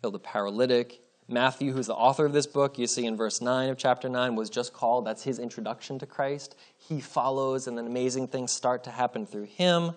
healed 0.00 0.14
a 0.14 0.18
paralytic. 0.18 1.00
Matthew, 1.28 1.72
who's 1.72 1.86
the 1.86 1.94
author 1.94 2.26
of 2.26 2.32
this 2.32 2.46
book, 2.46 2.78
you 2.78 2.86
see 2.86 3.06
in 3.06 3.16
verse 3.16 3.40
9 3.40 3.70
of 3.70 3.78
chapter 3.78 4.08
9, 4.08 4.34
was 4.34 4.50
just 4.50 4.72
called. 4.72 5.06
That's 5.06 5.22
his 5.22 5.38
introduction 5.38 5.98
to 6.00 6.06
Christ. 6.06 6.56
He 6.76 7.00
follows, 7.00 7.68
and 7.68 7.78
then 7.78 7.86
amazing 7.86 8.28
things 8.28 8.50
start 8.50 8.84
to 8.84 8.90
happen 8.90 9.24
through 9.26 9.44
him. 9.44 9.92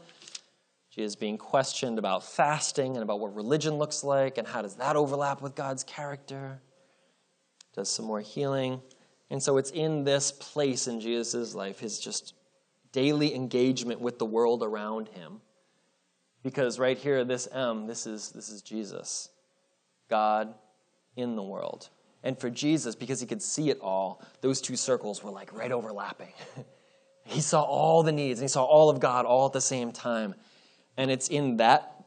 Is 0.98 1.18
being 1.18 1.38
questioned 1.38 2.00
about 2.00 2.24
fasting 2.24 2.94
and 2.96 3.04
about 3.04 3.20
what 3.20 3.36
religion 3.36 3.74
looks 3.74 4.02
like 4.02 4.38
and 4.38 4.48
how 4.48 4.62
does 4.62 4.76
that 4.76 4.96
overlap 4.96 5.42
with 5.42 5.54
God's 5.54 5.84
character. 5.84 6.62
Does 7.74 7.92
some 7.92 8.06
more 8.06 8.22
healing. 8.22 8.82
And 9.30 9.42
so 9.42 9.58
it's 9.58 9.72
in 9.72 10.04
this 10.04 10.32
place 10.32 10.88
in 10.88 11.00
Jesus' 11.00 11.56
life, 11.56 11.80
his 11.80 12.00
just 12.00 12.34
daily 12.92 13.34
engagement 13.34 14.00
with 14.00 14.20
the 14.20 14.26
world 14.26 14.64
around 14.64 15.10
him. 15.10 15.42
Because 16.44 16.78
right 16.78 16.98
here, 16.98 17.24
this 17.24 17.48
M, 17.52 17.88
this 17.88 18.06
is, 18.06 18.30
this 18.32 18.50
is 18.50 18.62
Jesus, 18.62 19.30
God 20.10 20.54
in 21.16 21.36
the 21.36 21.42
world. 21.42 21.90
And 22.24 22.40
for 22.40 22.50
Jesus, 22.50 22.96
because 22.96 23.20
he 23.20 23.26
could 23.26 23.42
see 23.42 23.70
it 23.70 23.80
all, 23.82 24.22
those 24.42 24.62
two 24.62 24.76
circles 24.76 25.24
were 25.24 25.32
like 25.32 25.52
right 25.54 25.72
overlapping. 25.72 26.34
he 27.24 27.42
saw 27.42 27.64
all 27.64 28.04
the 28.04 28.12
needs, 28.12 28.40
and 28.40 28.46
he 28.46 28.52
saw 28.52 28.64
all 28.64 28.90
of 28.90 29.00
God 29.00 29.26
all 29.26 29.48
at 29.48 29.54
the 29.54 29.62
same 29.62 29.92
time. 29.92 30.36
And 30.98 31.10
it's 31.10 31.28
in 31.28 31.58
that 31.58 32.06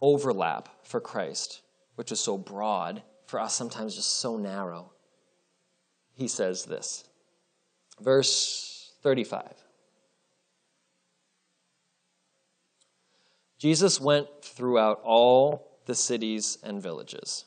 overlap 0.00 0.68
for 0.82 1.00
Christ, 1.00 1.62
which 1.94 2.10
is 2.10 2.18
so 2.18 2.36
broad, 2.36 3.02
for 3.26 3.40
us 3.40 3.54
sometimes 3.54 3.94
just 3.94 4.18
so 4.18 4.36
narrow 4.36 4.92
he 6.14 6.28
says 6.28 6.64
this. 6.64 7.04
Verse 8.00 8.92
35. 9.02 9.52
Jesus 13.58 14.00
went 14.00 14.26
throughout 14.42 15.00
all 15.04 15.78
the 15.86 15.94
cities 15.94 16.58
and 16.62 16.82
villages, 16.82 17.44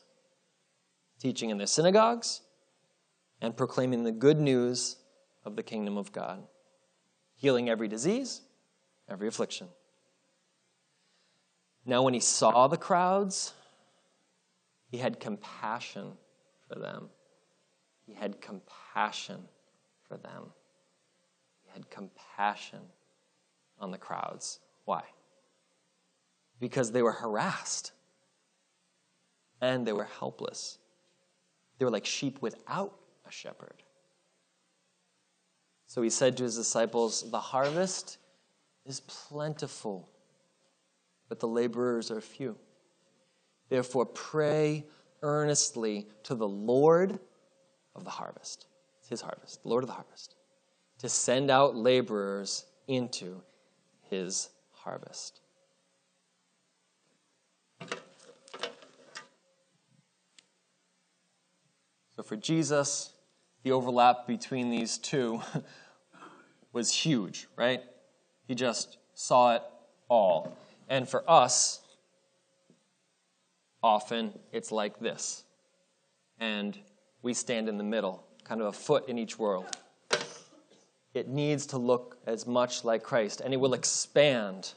teaching 1.19 1.49
in 1.49 1.57
their 1.57 1.67
synagogues 1.67 2.41
and 3.41 3.55
proclaiming 3.55 4.03
the 4.03 4.11
good 4.11 4.39
news 4.39 4.95
of 5.43 5.55
the 5.55 5.63
kingdom 5.63 5.97
of 5.97 6.11
God, 6.11 6.43
healing 7.35 7.69
every 7.69 7.87
disease, 7.87 8.41
every 9.09 9.27
affliction. 9.27 9.67
Now, 11.85 12.01
when 12.01 12.13
he 12.13 12.19
saw 12.19 12.67
the 12.67 12.77
crowds, 12.77 13.53
he 14.89 14.97
had 14.97 15.19
compassion 15.19 16.13
for 16.67 16.79
them 16.79 17.09
he 18.05 18.13
had 18.13 18.41
compassion 18.41 19.41
for 20.07 20.17
them. 20.17 20.51
He 21.63 21.71
had 21.73 21.89
compassion 21.89 22.81
on 23.79 23.91
the 23.91 23.97
crowds. 23.97 24.59
Why? 24.85 25.03
Because 26.59 26.91
they 26.91 27.01
were 27.01 27.11
harassed 27.11 27.91
and 29.61 29.85
they 29.85 29.93
were 29.93 30.07
helpless. 30.19 30.77
They 31.77 31.85
were 31.85 31.91
like 31.91 32.05
sheep 32.05 32.41
without 32.41 32.95
a 33.27 33.31
shepherd. 33.31 33.83
So 35.87 36.01
he 36.01 36.09
said 36.09 36.37
to 36.37 36.43
his 36.43 36.55
disciples, 36.55 37.29
The 37.29 37.39
harvest 37.39 38.17
is 38.85 39.01
plentiful, 39.01 40.09
but 41.29 41.39
the 41.39 41.47
laborers 41.47 42.11
are 42.11 42.21
few. 42.21 42.57
Therefore, 43.69 44.05
pray 44.05 44.85
earnestly 45.21 46.07
to 46.23 46.35
the 46.35 46.47
Lord 46.47 47.19
of 47.95 48.03
the 48.03 48.09
harvest. 48.09 48.67
It's 48.99 49.09
his 49.09 49.21
harvest, 49.21 49.63
the 49.63 49.69
Lord 49.69 49.83
of 49.83 49.87
the 49.87 49.93
harvest, 49.93 50.35
to 50.99 51.09
send 51.09 51.49
out 51.49 51.75
laborers 51.75 52.65
into 52.87 53.41
his 54.09 54.49
harvest. 54.71 55.41
So 62.15 62.23
for 62.23 62.35
Jesus, 62.37 63.11
the 63.63 63.71
overlap 63.71 64.25
between 64.25 64.69
these 64.69 64.97
two 64.97 65.41
was 66.71 66.91
huge, 66.93 67.47
right? 67.57 67.83
He 68.47 68.55
just 68.55 68.97
saw 69.13 69.55
it 69.55 69.63
all. 70.07 70.57
And 70.87 71.09
for 71.09 71.29
us, 71.29 71.81
often 73.83 74.33
it's 74.51 74.71
like 74.71 74.99
this. 74.99 75.43
And 76.39 76.77
we 77.25 77.33
stand 77.33 77.67
in 77.67 77.79
the 77.79 77.83
middle, 77.83 78.23
kind 78.43 78.61
of 78.61 78.67
a 78.67 78.71
foot 78.71 79.09
in 79.09 79.17
each 79.17 79.39
world. 79.39 79.65
It 81.15 81.27
needs 81.27 81.65
to 81.67 81.77
look 81.79 82.19
as 82.27 82.45
much 82.45 82.85
like 82.85 83.01
Christ, 83.01 83.41
and 83.41 83.51
it 83.51 83.57
will 83.57 83.73
expand 83.73 84.73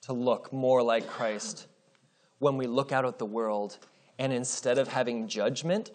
to 0.00 0.14
look 0.14 0.50
more 0.50 0.82
like 0.82 1.06
Christ 1.06 1.66
when 2.38 2.56
we 2.56 2.66
look 2.66 2.90
out 2.90 3.04
at 3.04 3.18
the 3.18 3.26
world 3.26 3.76
and 4.18 4.32
instead 4.32 4.78
of 4.78 4.88
having 4.88 5.28
judgment 5.28 5.90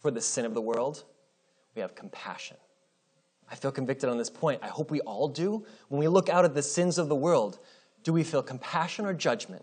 for 0.00 0.10
the 0.10 0.22
sin 0.22 0.46
of 0.46 0.54
the 0.54 0.62
world, 0.62 1.04
we 1.74 1.82
have 1.82 1.94
compassion. 1.94 2.56
I 3.50 3.54
feel 3.54 3.70
convicted 3.70 4.08
on 4.08 4.16
this 4.16 4.30
point. 4.30 4.60
I 4.62 4.68
hope 4.68 4.90
we 4.90 5.00
all 5.00 5.28
do. 5.28 5.66
When 5.88 5.98
we 5.98 6.08
look 6.08 6.30
out 6.30 6.46
at 6.46 6.54
the 6.54 6.62
sins 6.62 6.96
of 6.96 7.10
the 7.10 7.14
world, 7.14 7.58
do 8.02 8.14
we 8.14 8.24
feel 8.24 8.42
compassion 8.42 9.04
or 9.04 9.12
judgment? 9.12 9.62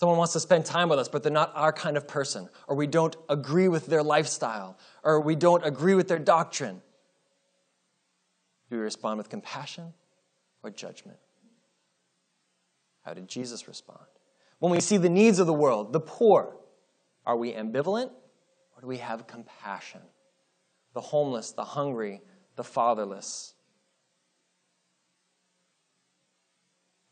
Someone 0.00 0.16
wants 0.16 0.32
to 0.32 0.40
spend 0.40 0.64
time 0.64 0.88
with 0.88 0.98
us, 0.98 1.08
but 1.08 1.22
they're 1.22 1.30
not 1.30 1.52
our 1.54 1.74
kind 1.74 1.98
of 1.98 2.08
person, 2.08 2.48
or 2.66 2.74
we 2.74 2.86
don't 2.86 3.14
agree 3.28 3.68
with 3.68 3.84
their 3.84 4.02
lifestyle, 4.02 4.78
or 5.04 5.20
we 5.20 5.36
don't 5.36 5.62
agree 5.62 5.92
with 5.92 6.08
their 6.08 6.18
doctrine. 6.18 6.80
Do 8.70 8.76
we 8.76 8.82
respond 8.82 9.18
with 9.18 9.28
compassion 9.28 9.92
or 10.62 10.70
judgment? 10.70 11.18
How 13.02 13.12
did 13.12 13.28
Jesus 13.28 13.68
respond? 13.68 14.06
When 14.58 14.72
we 14.72 14.80
see 14.80 14.96
the 14.96 15.10
needs 15.10 15.38
of 15.38 15.46
the 15.46 15.52
world, 15.52 15.92
the 15.92 16.00
poor, 16.00 16.56
are 17.26 17.36
we 17.36 17.52
ambivalent 17.52 18.10
or 18.74 18.80
do 18.80 18.86
we 18.86 18.96
have 18.96 19.26
compassion? 19.26 20.00
The 20.94 21.02
homeless, 21.02 21.52
the 21.52 21.64
hungry, 21.64 22.22
the 22.56 22.64
fatherless. 22.64 23.52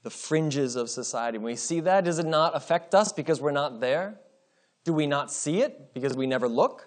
The 0.02 0.10
fringes 0.10 0.76
of 0.76 0.88
society. 0.88 1.38
When 1.38 1.46
we 1.46 1.56
see 1.56 1.80
that, 1.80 2.04
does 2.04 2.18
it 2.18 2.26
not 2.26 2.54
affect 2.56 2.94
us 2.94 3.12
because 3.12 3.40
we're 3.40 3.50
not 3.50 3.80
there? 3.80 4.18
Do 4.84 4.92
we 4.92 5.06
not 5.06 5.32
see 5.32 5.60
it 5.60 5.92
because 5.92 6.14
we 6.16 6.26
never 6.26 6.48
look? 6.48 6.86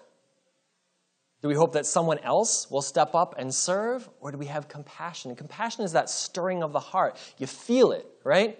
Do 1.42 1.48
we 1.48 1.54
hope 1.54 1.72
that 1.72 1.86
someone 1.86 2.18
else 2.20 2.70
will 2.70 2.82
step 2.82 3.14
up 3.14 3.34
and 3.36 3.52
serve? 3.52 4.08
Or 4.20 4.30
do 4.30 4.38
we 4.38 4.46
have 4.46 4.68
compassion? 4.68 5.30
And 5.30 5.36
compassion 5.36 5.84
is 5.84 5.92
that 5.92 6.08
stirring 6.08 6.62
of 6.62 6.72
the 6.72 6.80
heart. 6.80 7.18
You 7.38 7.46
feel 7.46 7.92
it, 7.92 8.06
right? 8.24 8.58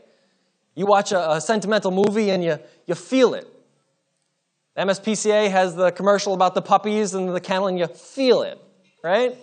You 0.75 0.87
watch 0.87 1.13
a, 1.13 1.33
a 1.33 1.41
sentimental 1.41 1.91
movie 1.91 2.31
and 2.31 2.43
you, 2.43 2.59
you 2.87 2.95
feel 2.95 3.35
it. 3.35 3.49
MSPCA 4.77 5.51
has 5.51 5.75
the 5.77 5.93
commercial 5.93 6.35
about 6.35 6.55
the 6.55 6.63
puppies 6.63 7.15
and 7.15 7.29
the 7.29 7.41
kennel, 7.41 7.67
and 7.67 7.79
you 7.79 7.87
feel 7.87 8.41
it, 8.41 8.59
right? 9.05 9.37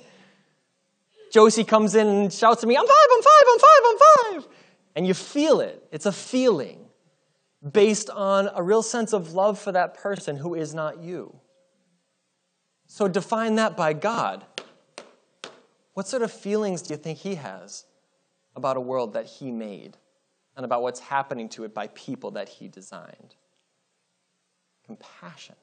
Josie 1.32 1.64
comes 1.64 1.94
in 1.94 2.08
and 2.08 2.34
shouts 2.34 2.64
at 2.64 2.68
me, 2.68 2.76
I'm 2.76 2.88
five, 2.88 2.96
I'm 3.16 3.22
five, 3.22 3.44
I'm 3.48 3.60
five, 3.60 3.82
I'm 3.86 4.42
five 4.42 4.59
and 5.00 5.08
you 5.08 5.14
feel 5.14 5.62
it. 5.62 5.82
It's 5.94 6.06
a 6.06 6.12
feeling 6.12 6.86
based 7.72 8.10
on 8.10 8.50
a 8.54 8.62
real 8.62 8.84
sense 8.84 9.14
of 9.14 9.32
love 9.32 9.58
for 9.58 9.72
that 9.72 9.94
person 9.94 10.36
who 10.36 10.56
is 10.56 10.74
not 10.74 11.02
you. 11.02 11.34
So 12.86 13.08
define 13.08 13.56
that 13.56 13.78
by 13.78 13.94
God. 13.94 14.44
What 15.94 16.10
sort 16.10 16.22
of 16.22 16.34
feelings 16.34 16.82
do 16.82 16.94
you 16.94 16.98
think 16.98 17.20
He 17.20 17.36
has 17.36 17.86
about 18.58 18.76
a 18.76 18.82
world 18.82 19.14
that 19.14 19.26
He 19.26 19.52
made 19.52 19.96
and 20.58 20.66
about 20.66 20.82
what's 20.82 21.00
happening 21.00 21.48
to 21.48 21.64
it 21.64 21.74
by 21.74 21.88
people 21.88 22.32
that 22.32 22.50
He 22.50 22.68
designed? 22.68 23.36
Compassion. 24.86 25.56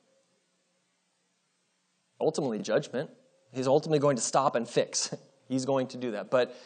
Ultimately, 2.18 2.59
judgment. 2.59 3.11
He's 3.53 3.68
ultimately 3.68 3.99
going 3.99 4.16
to 4.16 4.22
stop 4.22 4.57
and 4.57 4.66
fix, 4.66 5.14
He's 5.46 5.66
going 5.66 5.88
to 5.88 5.99
do 5.99 6.12
that. 6.12 6.31
But 6.31 6.57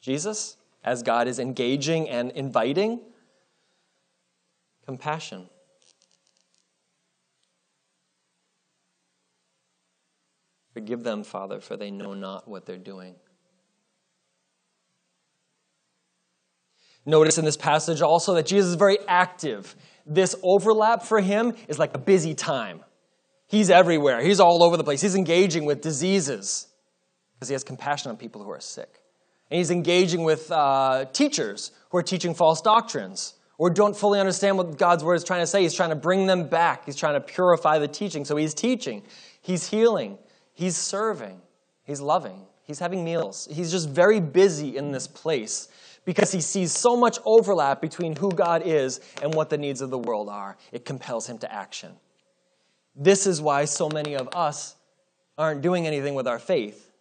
Jesus, 0.00 0.56
as 0.84 1.02
God 1.02 1.28
is 1.28 1.38
engaging 1.38 2.08
and 2.08 2.30
inviting, 2.32 3.00
compassion. 4.86 5.48
Forgive 10.72 11.02
them, 11.02 11.22
Father, 11.22 11.60
for 11.60 11.76
they 11.76 11.90
know 11.90 12.14
not 12.14 12.48
what 12.48 12.66
they're 12.66 12.78
doing. 12.78 13.14
Notice 17.04 17.36
in 17.36 17.44
this 17.44 17.56
passage 17.56 18.00
also 18.00 18.34
that 18.34 18.46
Jesus 18.46 18.70
is 18.70 18.76
very 18.76 18.98
active. 19.08 19.74
This 20.06 20.34
overlap 20.42 21.02
for 21.02 21.20
him 21.20 21.54
is 21.68 21.78
like 21.78 21.94
a 21.94 21.98
busy 21.98 22.34
time. 22.34 22.80
He's 23.48 23.70
everywhere, 23.70 24.22
he's 24.22 24.40
all 24.40 24.62
over 24.62 24.76
the 24.76 24.84
place. 24.84 25.02
He's 25.02 25.14
engaging 25.14 25.64
with 25.66 25.82
diseases 25.82 26.68
because 27.34 27.48
he 27.48 27.52
has 27.52 27.64
compassion 27.64 28.10
on 28.10 28.16
people 28.16 28.42
who 28.42 28.50
are 28.50 28.60
sick. 28.60 29.01
And 29.52 29.58
he's 29.58 29.70
engaging 29.70 30.24
with 30.24 30.50
uh, 30.50 31.04
teachers 31.12 31.72
who 31.90 31.98
are 31.98 32.02
teaching 32.02 32.32
false 32.32 32.62
doctrines 32.62 33.34
or 33.58 33.68
don't 33.68 33.94
fully 33.94 34.18
understand 34.18 34.56
what 34.56 34.78
God's 34.78 35.04
word 35.04 35.16
is 35.16 35.24
trying 35.24 35.42
to 35.42 35.46
say. 35.46 35.60
He's 35.60 35.74
trying 35.74 35.90
to 35.90 35.94
bring 35.94 36.26
them 36.26 36.48
back, 36.48 36.86
he's 36.86 36.96
trying 36.96 37.12
to 37.12 37.20
purify 37.20 37.78
the 37.78 37.86
teaching. 37.86 38.24
So 38.24 38.36
he's 38.36 38.54
teaching, 38.54 39.02
he's 39.42 39.68
healing, 39.68 40.16
he's 40.54 40.74
serving, 40.78 41.38
he's 41.84 42.00
loving, 42.00 42.46
he's 42.62 42.78
having 42.78 43.04
meals. 43.04 43.46
He's 43.52 43.70
just 43.70 43.90
very 43.90 44.20
busy 44.20 44.78
in 44.78 44.90
this 44.90 45.06
place 45.06 45.68
because 46.06 46.32
he 46.32 46.40
sees 46.40 46.72
so 46.72 46.96
much 46.96 47.18
overlap 47.26 47.82
between 47.82 48.16
who 48.16 48.30
God 48.30 48.62
is 48.64 49.00
and 49.20 49.34
what 49.34 49.50
the 49.50 49.58
needs 49.58 49.82
of 49.82 49.90
the 49.90 49.98
world 49.98 50.30
are. 50.30 50.56
It 50.72 50.86
compels 50.86 51.26
him 51.26 51.36
to 51.40 51.52
action. 51.52 51.92
This 52.96 53.26
is 53.26 53.42
why 53.42 53.66
so 53.66 53.90
many 53.90 54.14
of 54.14 54.30
us 54.32 54.76
aren't 55.36 55.60
doing 55.60 55.86
anything 55.86 56.14
with 56.14 56.26
our 56.26 56.38
faith. 56.38 56.91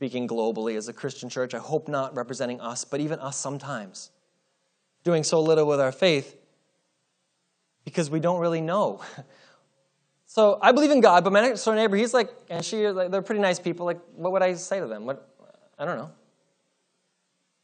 Speaking 0.00 0.26
globally 0.26 0.78
as 0.78 0.88
a 0.88 0.94
Christian 0.94 1.28
church, 1.28 1.52
I 1.52 1.58
hope 1.58 1.86
not 1.86 2.16
representing 2.16 2.58
us, 2.58 2.86
but 2.86 3.00
even 3.00 3.18
us 3.18 3.36
sometimes. 3.36 4.10
Doing 5.04 5.22
so 5.22 5.42
little 5.42 5.66
with 5.66 5.78
our 5.78 5.92
faith 5.92 6.36
because 7.84 8.08
we 8.08 8.18
don't 8.18 8.40
really 8.40 8.62
know. 8.62 9.02
So 10.26 10.60
I 10.62 10.70
believe 10.70 10.92
in 10.92 11.00
God, 11.00 11.24
but 11.24 11.32
my 11.32 11.40
next 11.40 11.64
door 11.64 11.74
neighbor, 11.74 11.96
he's 11.96 12.14
like, 12.14 12.30
and 12.48 12.64
she, 12.64 12.86
like, 12.86 13.10
they're 13.10 13.20
pretty 13.20 13.40
nice 13.40 13.58
people. 13.58 13.84
Like, 13.84 13.98
what 14.14 14.30
would 14.30 14.42
I 14.42 14.54
say 14.54 14.78
to 14.78 14.86
them? 14.86 15.04
What, 15.04 15.28
I 15.76 15.84
don't 15.84 15.98
know. 15.98 16.12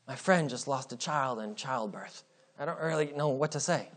My 0.09 0.17
friend 0.17 0.51
just 0.51 0.67
lost 0.67 0.93
a 0.93 0.97
child 0.97 1.39
in 1.39 1.55
childbirth. 1.55 2.25
I 2.59 2.65
don't 2.65 2.81
really 2.81 3.13
know 3.13 3.29
what 3.29 3.53
to 3.53 3.61
say. 3.61 3.89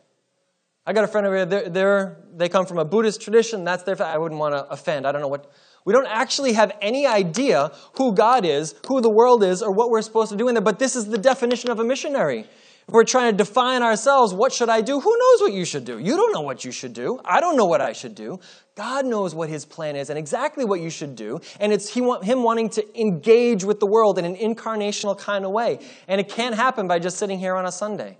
I 0.86 0.93
got 0.93 1.04
a 1.04 1.08
friend 1.08 1.25
over 1.25 1.36
here, 1.36 1.45
they're, 1.47 1.69
they're, 1.69 2.17
they 2.38 2.47
come 2.47 2.67
from 2.67 2.78
a 2.78 2.86
Buddhist 2.86 3.21
tradition. 3.21 3.63
That's 3.63 3.82
their, 3.82 3.99
I 4.04 4.19
wouldn't 4.19 4.39
want 4.39 4.54
to 4.54 4.71
offend. 4.71 5.08
I 5.08 5.12
don't 5.12 5.21
know 5.21 5.28
what. 5.30 5.52
We 5.86 5.94
don't 5.94 6.08
actually 6.08 6.54
have 6.54 6.72
any 6.82 7.08
idea 7.08 7.72
who 7.94 8.13
God 8.13 8.46
is, 8.46 8.76
who 8.88 9.02
the 9.02 9.10
world 9.10 9.44
is, 9.44 9.62
or 9.62 9.72
what 9.72 9.89
we're 9.89 10.02
supposed 10.02 10.32
to 10.32 10.38
do 10.38 10.48
in 10.48 10.56
there, 10.56 10.62
but 10.62 10.80
this 10.80 10.96
is 10.96 11.08
the 11.08 11.18
definition 11.18 11.72
of 11.72 11.80
a 11.80 11.84
missionary. 11.84 12.46
If 12.89 12.94
we're 12.94 13.04
trying 13.04 13.32
to 13.32 13.38
define 13.38 13.84
ourselves, 13.84 14.34
what 14.34 14.52
should 14.52 14.68
I 14.68 14.82
do? 14.82 15.00
Who 15.00 15.18
knows 15.18 15.42
what 15.42 15.54
you 15.54 15.63
should 15.63 15.86
do? 15.86 16.00
You 16.00 16.15
don't 16.15 16.34
know 16.34 16.42
what 16.42 16.65
you 16.65 16.72
should 16.72 16.94
do. 16.94 17.20
I 17.24 17.39
don't 17.39 17.56
know 17.56 17.68
what 17.68 17.82
I 17.82 17.94
should 17.94 18.15
do. 18.15 18.39
God 18.76 19.06
knows 19.06 19.36
what 19.36 19.48
his 19.48 19.63
plan 19.63 19.96
is 19.96 20.10
and 20.10 20.18
exactly 20.18 20.65
what 20.65 20.82
you 20.82 20.89
should 20.89 21.15
do. 21.15 21.39
And 21.60 21.72
it's 21.72 21.88
he, 21.94 22.00
him 22.24 22.42
wanting 22.42 22.68
to 22.70 23.00
engage 23.00 23.63
with 23.63 23.80
the 23.80 23.86
world 23.86 24.18
in 24.18 24.26
an 24.26 24.36
incarnational 24.36 25.15
kind 25.15 25.46
of 25.46 25.52
way. 25.52 25.78
And 26.08 26.20
it 26.20 26.30
can't 26.30 26.56
happen 26.56 26.88
by 26.88 26.98
just 26.98 27.18
sitting 27.18 27.38
here 27.38 27.56
on 27.56 27.68
a 27.68 27.72
Sunday. 27.72 28.18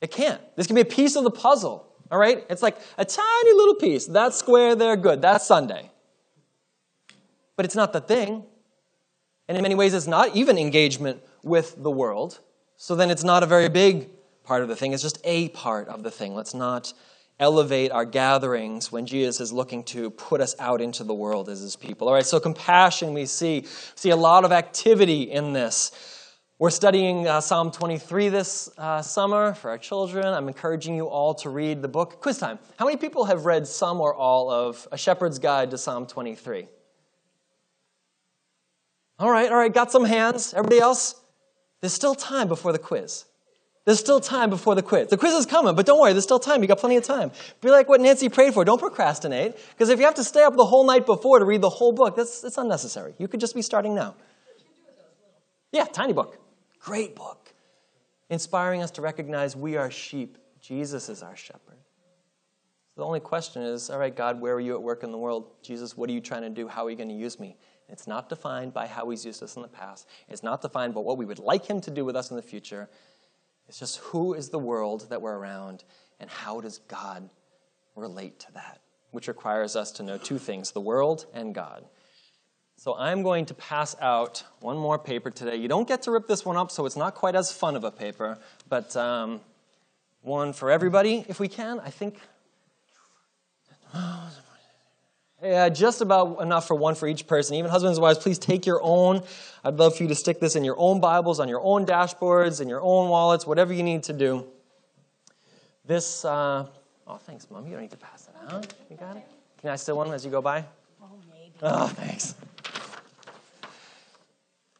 It 0.00 0.10
can't. 0.10 0.40
This 0.56 0.66
can 0.66 0.74
be 0.74 0.82
a 0.82 0.84
piece 0.84 1.14
of 1.14 1.22
the 1.22 1.30
puzzle. 1.30 1.86
All 2.10 2.18
right? 2.18 2.44
It's 2.48 2.62
like 2.62 2.78
a 2.96 3.04
tiny 3.04 3.52
little 3.52 3.74
piece. 3.74 4.06
That 4.06 4.34
square 4.34 4.74
there, 4.74 4.96
good. 4.96 5.22
That's 5.22 5.46
Sunday. 5.46 5.90
But 7.56 7.64
it's 7.64 7.76
not 7.76 7.92
the 7.92 8.00
thing. 8.00 8.44
And 9.48 9.56
in 9.56 9.62
many 9.62 9.74
ways, 9.74 9.94
it's 9.94 10.06
not 10.06 10.36
even 10.36 10.58
engagement 10.58 11.22
with 11.42 11.82
the 11.82 11.90
world. 11.90 12.40
So 12.76 12.94
then 12.94 13.10
it's 13.10 13.24
not 13.24 13.42
a 13.42 13.46
very 13.46 13.68
big 13.68 14.08
part 14.44 14.62
of 14.62 14.68
the 14.68 14.76
thing, 14.76 14.94
it's 14.94 15.02
just 15.02 15.18
a 15.24 15.48
part 15.50 15.88
of 15.88 16.02
the 16.02 16.10
thing. 16.10 16.34
Let's 16.34 16.54
not 16.54 16.94
elevate 17.38 17.92
our 17.92 18.04
gatherings 18.04 18.90
when 18.90 19.06
Jesus 19.06 19.40
is 19.40 19.52
looking 19.52 19.84
to 19.84 20.10
put 20.10 20.40
us 20.40 20.56
out 20.58 20.80
into 20.80 21.04
the 21.04 21.14
world 21.14 21.48
as 21.48 21.60
his 21.60 21.76
people. 21.76 22.08
All 22.08 22.14
right, 22.14 22.24
so 22.24 22.40
compassion 22.40 23.12
we 23.14 23.26
see. 23.26 23.64
See 23.94 24.10
a 24.10 24.16
lot 24.16 24.44
of 24.44 24.52
activity 24.52 25.22
in 25.22 25.52
this. 25.52 25.92
We're 26.60 26.70
studying 26.70 27.28
uh, 27.28 27.40
Psalm 27.40 27.70
23 27.70 28.30
this 28.30 28.68
uh, 28.78 29.00
summer 29.00 29.54
for 29.54 29.70
our 29.70 29.78
children. 29.78 30.26
I'm 30.26 30.48
encouraging 30.48 30.96
you 30.96 31.06
all 31.06 31.32
to 31.34 31.50
read 31.50 31.82
the 31.82 31.88
book. 31.88 32.20
Quiz 32.20 32.38
time. 32.38 32.58
How 32.76 32.84
many 32.84 32.96
people 32.96 33.26
have 33.26 33.46
read 33.46 33.64
some 33.64 34.00
or 34.00 34.12
all 34.12 34.50
of 34.50 34.88
A 34.90 34.98
Shepherd's 34.98 35.38
Guide 35.38 35.70
to 35.70 35.78
Psalm 35.78 36.04
23? 36.04 36.66
All 39.20 39.30
right, 39.30 39.48
all 39.48 39.56
right, 39.56 39.72
got 39.72 39.92
some 39.92 40.04
hands. 40.04 40.52
Everybody 40.52 40.80
else? 40.80 41.14
There's 41.80 41.92
still 41.92 42.16
time 42.16 42.48
before 42.48 42.72
the 42.72 42.78
quiz. 42.80 43.24
There's 43.84 44.00
still 44.00 44.18
time 44.18 44.50
before 44.50 44.74
the 44.74 44.82
quiz. 44.82 45.10
The 45.10 45.16
quiz 45.16 45.34
is 45.34 45.46
coming, 45.46 45.76
but 45.76 45.86
don't 45.86 46.00
worry, 46.00 46.12
there's 46.12 46.24
still 46.24 46.40
time. 46.40 46.60
You 46.62 46.66
got 46.66 46.78
plenty 46.78 46.96
of 46.96 47.04
time. 47.04 47.30
Be 47.60 47.70
like 47.70 47.88
what 47.88 48.00
Nancy 48.00 48.28
prayed 48.28 48.52
for. 48.52 48.64
Don't 48.64 48.80
procrastinate, 48.80 49.54
because 49.70 49.90
if 49.90 50.00
you 50.00 50.06
have 50.06 50.16
to 50.16 50.24
stay 50.24 50.42
up 50.42 50.56
the 50.56 50.66
whole 50.66 50.84
night 50.84 51.06
before 51.06 51.38
to 51.38 51.44
read 51.44 51.60
the 51.60 51.70
whole 51.70 51.92
book, 51.92 52.16
that's 52.16 52.42
it's 52.42 52.58
unnecessary. 52.58 53.14
You 53.16 53.28
could 53.28 53.38
just 53.38 53.54
be 53.54 53.62
starting 53.62 53.94
now. 53.94 54.16
Yeah, 55.70 55.84
tiny 55.84 56.12
book. 56.12 56.36
Great 56.80 57.14
book. 57.14 57.52
Inspiring 58.30 58.82
us 58.82 58.90
to 58.92 59.02
recognize 59.02 59.56
we 59.56 59.76
are 59.76 59.90
sheep. 59.90 60.38
Jesus 60.60 61.08
is 61.08 61.22
our 61.22 61.36
shepherd. 61.36 61.78
So 62.94 63.02
the 63.02 63.06
only 63.06 63.20
question 63.20 63.62
is, 63.62 63.90
all 63.90 63.98
right, 63.98 64.14
God, 64.14 64.40
where 64.40 64.54
are 64.54 64.60
you 64.60 64.74
at 64.74 64.82
work 64.82 65.02
in 65.02 65.12
the 65.12 65.18
world? 65.18 65.50
Jesus, 65.62 65.96
what 65.96 66.10
are 66.10 66.12
you 66.12 66.20
trying 66.20 66.42
to 66.42 66.50
do? 66.50 66.68
How 66.68 66.86
are 66.86 66.90
you 66.90 66.96
going 66.96 67.08
to 67.08 67.14
use 67.14 67.38
me? 67.40 67.56
It's 67.88 68.06
not 68.06 68.28
defined 68.28 68.74
by 68.74 68.86
how 68.86 69.08
he's 69.08 69.24
used 69.24 69.42
us 69.42 69.56
in 69.56 69.62
the 69.62 69.68
past. 69.68 70.08
It's 70.28 70.42
not 70.42 70.60
defined 70.60 70.94
by 70.94 71.00
what 71.00 71.16
we 71.16 71.24
would 71.24 71.38
like 71.38 71.64
him 71.64 71.80
to 71.82 71.90
do 71.90 72.04
with 72.04 72.16
us 72.16 72.30
in 72.30 72.36
the 72.36 72.42
future. 72.42 72.88
It's 73.68 73.78
just 73.78 73.98
who 73.98 74.34
is 74.34 74.50
the 74.50 74.58
world 74.58 75.08
that 75.10 75.22
we're 75.22 75.36
around 75.36 75.84
and 76.20 76.28
how 76.28 76.60
does 76.60 76.78
God 76.88 77.30
relate 77.96 78.40
to 78.40 78.52
that? 78.52 78.80
Which 79.10 79.28
requires 79.28 79.76
us 79.76 79.92
to 79.92 80.02
know 80.02 80.18
two 80.18 80.38
things 80.38 80.72
the 80.72 80.80
world 80.80 81.26
and 81.32 81.54
God. 81.54 81.84
So 82.78 82.94
I'm 82.94 83.24
going 83.24 83.44
to 83.46 83.54
pass 83.54 83.96
out 84.00 84.44
one 84.60 84.78
more 84.78 85.00
paper 85.00 85.30
today. 85.30 85.56
You 85.56 85.66
don't 85.66 85.88
get 85.88 86.02
to 86.02 86.12
rip 86.12 86.28
this 86.28 86.44
one 86.44 86.56
up, 86.56 86.70
so 86.70 86.86
it's 86.86 86.94
not 86.94 87.16
quite 87.16 87.34
as 87.34 87.50
fun 87.50 87.74
of 87.74 87.82
a 87.82 87.90
paper, 87.90 88.38
but 88.68 88.94
um, 88.94 89.40
one 90.22 90.52
for 90.52 90.70
everybody 90.70 91.24
if 91.28 91.40
we 91.40 91.48
can. 91.48 91.80
I 91.80 91.90
think. 91.90 92.18
Yeah, 95.40 95.68
just 95.68 96.00
about 96.00 96.42
enough 96.42 96.66
for 96.66 96.74
one 96.74 96.96
for 96.96 97.06
each 97.06 97.28
person. 97.28 97.54
Even 97.54 97.70
husbands 97.70 97.96
and 97.96 98.02
wives, 98.02 98.18
please 98.18 98.40
take 98.40 98.66
your 98.66 98.80
own. 98.82 99.22
I'd 99.62 99.76
love 99.76 99.96
for 99.96 100.02
you 100.02 100.08
to 100.08 100.14
stick 100.16 100.40
this 100.40 100.56
in 100.56 100.64
your 100.64 100.74
own 100.76 100.98
Bibles, 100.98 101.38
on 101.38 101.48
your 101.48 101.60
own 101.62 101.86
dashboards, 101.86 102.60
in 102.60 102.68
your 102.68 102.80
own 102.82 103.08
wallets, 103.08 103.46
whatever 103.46 103.72
you 103.72 103.84
need 103.84 104.02
to 104.02 104.12
do. 104.12 104.44
This, 105.84 106.24
uh, 106.24 106.66
oh, 107.06 107.16
thanks, 107.18 107.48
Mom. 107.52 107.64
You 107.66 107.74
don't 107.74 107.82
need 107.82 107.92
to 107.92 107.96
pass 107.96 108.28
it 108.28 108.52
out. 108.52 108.74
You 108.90 108.96
got 108.96 109.16
it? 109.16 109.22
Can 109.60 109.70
I 109.70 109.76
steal 109.76 109.96
one 109.96 110.12
as 110.12 110.24
you 110.24 110.32
go 110.32 110.42
by? 110.42 110.64
Oh, 111.00 111.06
maybe. 111.32 111.52
Oh, 111.62 111.86
thanks. 111.86 112.34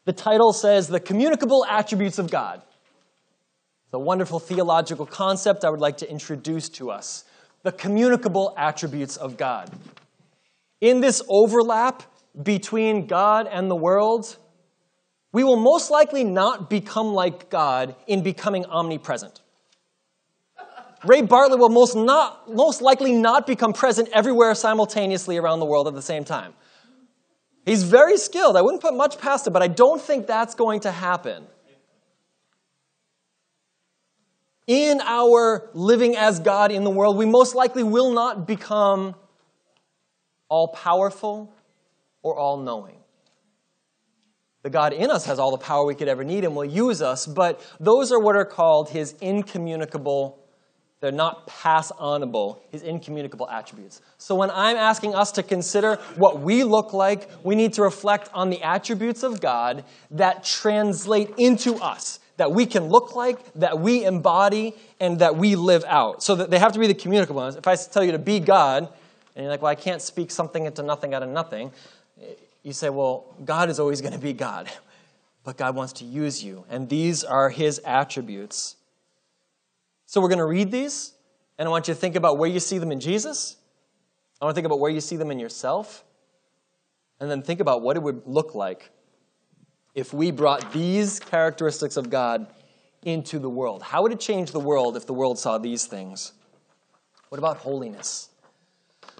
The 0.09 0.13
title 0.13 0.53
says 0.53 0.87
The 0.87 0.99
Communicable 0.99 1.63
Attributes 1.69 2.17
of 2.17 2.31
God. 2.31 2.63
A 3.93 3.99
wonderful 3.99 4.39
theological 4.39 5.05
concept 5.05 5.63
I 5.63 5.69
would 5.69 5.81
like 5.81 5.97
to 5.97 6.09
introduce 6.09 6.67
to 6.69 6.89
us. 6.89 7.25
The 7.61 7.71
communicable 7.71 8.55
attributes 8.57 9.17
of 9.17 9.37
God. 9.37 9.69
In 10.81 10.99
this 10.99 11.21
overlap 11.29 12.01
between 12.41 13.05
God 13.05 13.47
and 13.51 13.69
the 13.69 13.75
world, 13.75 14.35
we 15.31 15.43
will 15.43 15.57
most 15.57 15.91
likely 15.91 16.23
not 16.23 16.71
become 16.71 17.13
like 17.13 17.51
God 17.51 17.95
in 18.07 18.23
becoming 18.23 18.65
omnipresent. 18.65 19.41
Ray 21.05 21.21
Bartlett 21.21 21.59
will 21.59 21.69
most, 21.69 21.95
not, 21.95 22.51
most 22.51 22.81
likely 22.81 23.13
not 23.13 23.45
become 23.45 23.73
present 23.73 24.09
everywhere 24.11 24.55
simultaneously 24.55 25.37
around 25.37 25.59
the 25.59 25.67
world 25.67 25.87
at 25.87 25.93
the 25.93 26.01
same 26.01 26.23
time. 26.23 26.55
He's 27.65 27.83
very 27.83 28.17
skilled. 28.17 28.57
I 28.57 28.61
wouldn't 28.61 28.81
put 28.81 28.95
much 28.95 29.17
past 29.19 29.47
it, 29.47 29.51
but 29.51 29.61
I 29.61 29.67
don't 29.67 30.01
think 30.01 30.27
that's 30.27 30.55
going 30.55 30.81
to 30.81 30.91
happen. 30.91 31.45
In 34.67 35.01
our 35.01 35.69
living 35.73 36.15
as 36.15 36.39
God 36.39 36.71
in 36.71 36.83
the 36.83 36.89
world, 36.89 37.17
we 37.17 37.25
most 37.25 37.55
likely 37.55 37.83
will 37.83 38.11
not 38.11 38.45
become 38.45 39.15
all 40.49 40.69
powerful, 40.69 41.53
or 42.23 42.35
all 42.35 42.57
knowing. 42.57 42.97
The 44.63 44.69
God 44.69 44.93
in 44.93 45.09
us 45.09 45.25
has 45.25 45.39
all 45.39 45.51
the 45.51 45.57
power 45.57 45.85
we 45.85 45.95
could 45.95 46.07
ever 46.07 46.23
need 46.23 46.43
and 46.43 46.55
will 46.55 46.65
use 46.65 47.01
us, 47.01 47.25
but 47.25 47.61
those 47.79 48.11
are 48.11 48.19
what 48.19 48.35
are 48.35 48.45
called 48.45 48.89
his 48.89 49.13
incommunicable, 49.21 50.37
they're 51.01 51.11
not 51.11 51.47
pass 51.47 51.91
onable, 51.93 52.57
his 52.71 52.81
incommunicable 52.81 53.49
attributes. 53.49 54.01
So 54.17 54.35
when 54.35 54.51
I'm 54.51 54.75
asking 54.75 55.15
us 55.15 55.31
to 55.33 55.43
consider 55.43 55.95
what 56.15 56.41
we 56.41 56.63
look 56.63 56.91
like, 56.91 57.29
we 57.43 57.55
need 57.55 57.73
to 57.73 57.83
reflect 57.83 58.29
on 58.33 58.49
the 58.49 58.61
attributes 58.61 59.23
of 59.23 59.39
God 59.39 59.85
that 60.11 60.43
translate 60.43 61.31
into 61.37 61.75
us, 61.75 62.19
that 62.35 62.51
we 62.51 62.65
can 62.65 62.89
look 62.89 63.15
like, 63.15 63.53
that 63.53 63.79
we 63.79 64.03
embody, 64.03 64.73
and 64.99 65.19
that 65.19 65.37
we 65.37 65.55
live 65.55 65.85
out. 65.85 66.21
So 66.21 66.35
that 66.35 66.49
they 66.49 66.59
have 66.59 66.73
to 66.73 66.79
be 66.79 66.87
the 66.87 66.93
communicable 66.93 67.41
ones. 67.41 67.55
If 67.55 67.67
I 67.67 67.75
tell 67.77 68.03
you 68.03 68.11
to 68.11 68.19
be 68.19 68.41
God, 68.41 68.89
and 69.35 69.43
you're 69.43 69.49
like, 69.49 69.61
well, 69.61 69.71
I 69.71 69.75
can't 69.75 70.01
speak 70.01 70.31
something 70.31 70.65
into 70.65 70.83
nothing 70.83 71.13
out 71.13 71.23
of 71.23 71.29
nothing. 71.29 71.71
you 72.63 72.73
say, 72.73 72.89
well, 72.89 73.25
God 73.45 73.69
is 73.69 73.79
always 73.79 74.01
going 74.01 74.13
to 74.13 74.19
be 74.19 74.33
God, 74.33 74.69
but 75.43 75.57
God 75.57 75.75
wants 75.75 75.93
to 75.93 76.05
use 76.05 76.43
you, 76.43 76.65
and 76.69 76.89
these 76.89 77.23
are 77.23 77.49
his 77.49 77.79
attributes. 77.79 78.75
So 80.09 80.21
we're 80.21 80.29
going 80.29 80.39
to 80.39 80.45
read 80.45 80.71
these, 80.71 81.13
and 81.59 81.67
I 81.67 81.69
want 81.69 81.87
you 81.87 81.93
to 81.93 81.99
think 81.99 82.15
about 82.15 82.39
where 82.39 82.49
you 82.49 82.59
see 82.59 82.79
them 82.79 82.91
in 82.91 82.99
Jesus. 82.99 83.57
I 84.41 84.45
want 84.45 84.55
to 84.55 84.57
think 84.57 84.65
about 84.65 84.79
where 84.79 84.89
you 84.89 85.01
see 85.01 85.17
them 85.17 85.29
in 85.29 85.37
yourself, 85.37 86.03
and 87.19 87.29
then 87.29 87.43
think 87.43 87.59
about 87.59 87.83
what 87.83 87.95
it 87.95 88.01
would 88.01 88.23
look 88.25 88.55
like 88.55 88.89
if 89.93 90.11
we 90.11 90.31
brought 90.31 90.73
these 90.73 91.19
characteristics 91.19 91.95
of 91.95 92.09
God 92.09 92.47
into 93.03 93.37
the 93.37 93.51
world. 93.51 93.83
How 93.83 94.01
would 94.01 94.11
it 94.11 94.19
change 94.19 94.49
the 94.51 94.59
world 94.59 94.97
if 94.97 95.05
the 95.05 95.13
world 95.13 95.37
saw 95.37 95.59
these 95.59 95.85
things? 95.85 96.33
What 97.27 97.37
about 97.37 97.57
holiness? 97.57 98.29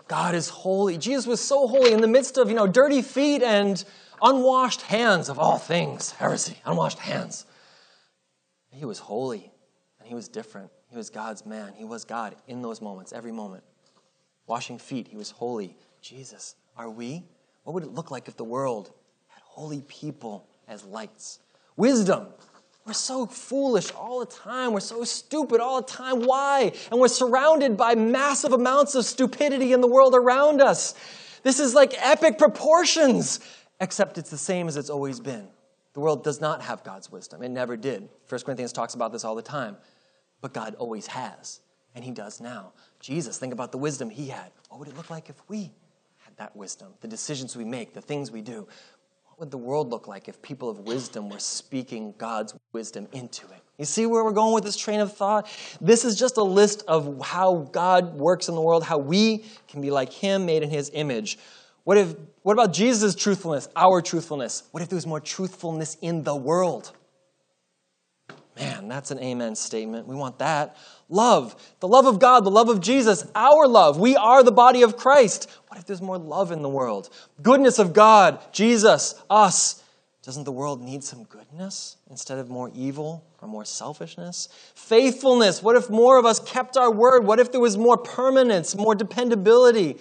God 0.07 0.33
is 0.33 0.49
holy. 0.49 0.97
Jesus 0.97 1.27
was 1.27 1.39
so 1.39 1.67
holy 1.67 1.93
in 1.93 2.01
the 2.01 2.07
midst 2.07 2.39
of, 2.39 2.49
you 2.49 2.55
know, 2.55 2.65
dirty 2.65 3.03
feet 3.03 3.43
and 3.43 3.85
unwashed 4.23 4.81
hands 4.81 5.29
of 5.29 5.37
all 5.37 5.59
things. 5.59 6.13
Heresy, 6.13 6.57
unwashed 6.65 6.97
hands. 6.97 7.45
He 8.71 8.85
was 8.85 8.97
holy 8.97 9.51
and 9.99 10.07
he 10.07 10.15
was 10.15 10.27
different. 10.27 10.71
He 10.89 10.97
was 10.97 11.09
God's 11.09 11.45
man. 11.45 11.73
He 11.75 11.85
was 11.85 12.03
God 12.03 12.35
in 12.47 12.61
those 12.61 12.81
moments, 12.81 13.13
every 13.13 13.31
moment. 13.31 13.63
Washing 14.47 14.79
feet, 14.79 15.07
he 15.07 15.15
was 15.15 15.31
holy. 15.31 15.75
Jesus, 16.01 16.55
are 16.75 16.89
we? 16.89 17.23
What 17.63 17.73
would 17.73 17.83
it 17.83 17.93
look 17.93 18.09
like 18.09 18.27
if 18.27 18.35
the 18.35 18.43
world 18.43 18.91
had 19.27 19.41
holy 19.43 19.81
people 19.81 20.47
as 20.67 20.83
lights? 20.85 21.39
Wisdom, 21.77 22.27
we're 22.85 22.93
so 22.93 23.27
foolish 23.27 23.91
all 23.91 24.19
the 24.19 24.25
time. 24.25 24.73
We're 24.73 24.79
so 24.79 25.03
stupid 25.03 25.61
all 25.61 25.81
the 25.81 25.87
time. 25.87 26.21
Why? 26.21 26.71
And 26.89 26.99
we're 26.99 27.07
surrounded 27.07 27.77
by 27.77 27.93
massive 27.93 28.51
amounts 28.51 28.95
of 28.95 29.05
stupidity 29.05 29.73
in 29.73 29.81
the 29.81 29.87
world 29.87 30.15
around 30.15 30.59
us. 30.59 30.95
This 31.43 31.59
is 31.59 31.75
like 31.75 31.93
epic 32.03 32.39
proportions, 32.39 33.41
except 33.79 34.17
it's 34.17 34.31
the 34.31 34.37
same 34.37 34.67
as 34.67 34.75
it's 34.75 34.89
always 34.89 35.19
been. 35.19 35.47
The 35.93 35.99
world 35.99 36.23
does 36.23 36.41
not 36.41 36.63
have 36.63 36.83
God's 36.83 37.11
wisdom. 37.11 37.43
It 37.43 37.49
never 37.49 37.77
did. 37.77 38.09
1 38.27 38.41
Corinthians 38.41 38.73
talks 38.73 38.95
about 38.95 39.11
this 39.11 39.23
all 39.23 39.35
the 39.35 39.41
time. 39.43 39.77
But 40.41 40.53
God 40.53 40.75
always 40.75 41.07
has, 41.07 41.59
and 41.95 42.03
He 42.03 42.11
does 42.11 42.39
now. 42.39 42.73
Jesus, 42.99 43.37
think 43.37 43.53
about 43.53 43.71
the 43.71 43.77
wisdom 43.77 44.09
He 44.09 44.27
had. 44.27 44.51
What 44.69 44.79
would 44.79 44.89
it 44.89 44.97
look 44.97 45.09
like 45.09 45.29
if 45.29 45.35
we 45.49 45.71
had 46.17 46.35
that 46.37 46.55
wisdom? 46.55 46.93
The 47.01 47.07
decisions 47.07 47.55
we 47.55 47.65
make, 47.65 47.93
the 47.93 48.01
things 48.01 48.31
we 48.31 48.41
do 48.41 48.67
What 49.25 49.39
would 49.39 49.51
the 49.51 49.57
world 49.57 49.89
look 49.89 50.07
like 50.07 50.27
if 50.27 50.41
people 50.41 50.69
of 50.69 50.79
wisdom 50.79 51.29
were 51.29 51.39
speaking 51.39 52.13
God's 52.17 52.53
wisdom 52.73 53.07
into 53.13 53.45
it? 53.47 53.61
You 53.77 53.85
see 53.85 54.05
where 54.05 54.23
we're 54.25 54.31
going 54.31 54.53
with 54.53 54.65
this 54.65 54.75
train 54.75 54.99
of 54.99 55.15
thought? 55.15 55.49
This 55.79 56.03
is 56.03 56.19
just 56.19 56.35
a 56.37 56.43
list 56.43 56.83
of 56.87 57.21
how 57.25 57.69
God 57.71 58.15
works 58.15 58.49
in 58.49 58.55
the 58.55 58.61
world, 58.61 58.83
how 58.83 58.97
we 58.97 59.45
can 59.69 59.81
be 59.81 59.89
like 59.89 60.11
Him, 60.11 60.45
made 60.45 60.63
in 60.63 60.69
His 60.69 60.91
image. 60.93 61.39
What, 61.85 61.97
if, 61.97 62.13
what 62.43 62.53
about 62.53 62.73
Jesus' 62.73 63.15
truthfulness, 63.15 63.69
our 63.75 64.01
truthfulness? 64.01 64.63
What 64.71 64.83
if 64.83 64.89
there 64.89 64.97
was 64.97 65.07
more 65.07 65.21
truthfulness 65.21 65.97
in 66.01 66.23
the 66.23 66.35
world? 66.35 66.91
Man, 68.59 68.89
that's 68.89 69.09
an 69.11 69.19
amen 69.19 69.55
statement. 69.55 70.05
We 70.05 70.15
want 70.15 70.39
that. 70.39 70.75
Love, 71.07 71.55
the 71.79 71.87
love 71.87 72.05
of 72.05 72.19
God, 72.19 72.43
the 72.43 72.51
love 72.51 72.67
of 72.67 72.81
Jesus, 72.81 73.25
our 73.33 73.67
love. 73.67 73.97
We 73.97 74.17
are 74.17 74.43
the 74.43 74.51
body 74.51 74.81
of 74.81 74.97
Christ. 74.97 75.49
What 75.69 75.79
if 75.79 75.85
there's 75.85 76.01
more 76.01 76.17
love 76.17 76.51
in 76.51 76.61
the 76.61 76.69
world? 76.69 77.09
Goodness 77.41 77.79
of 77.79 77.93
God, 77.93 78.41
Jesus, 78.51 79.15
us. 79.29 79.81
Doesn't 80.23 80.43
the 80.43 80.51
world 80.51 80.81
need 80.81 81.03
some 81.03 81.23
goodness 81.23 81.95
instead 82.09 82.37
of 82.37 82.49
more 82.49 82.69
evil 82.75 83.23
or 83.41 83.47
more 83.47 83.63
selfishness? 83.63 84.49
Faithfulness. 84.75 85.63
What 85.63 85.77
if 85.77 85.89
more 85.89 86.19
of 86.19 86.25
us 86.25 86.41
kept 86.41 86.75
our 86.75 86.91
word? 86.91 87.25
What 87.25 87.39
if 87.39 87.51
there 87.53 87.61
was 87.61 87.77
more 87.77 87.97
permanence, 87.97 88.75
more 88.75 88.93
dependability? 88.93 89.97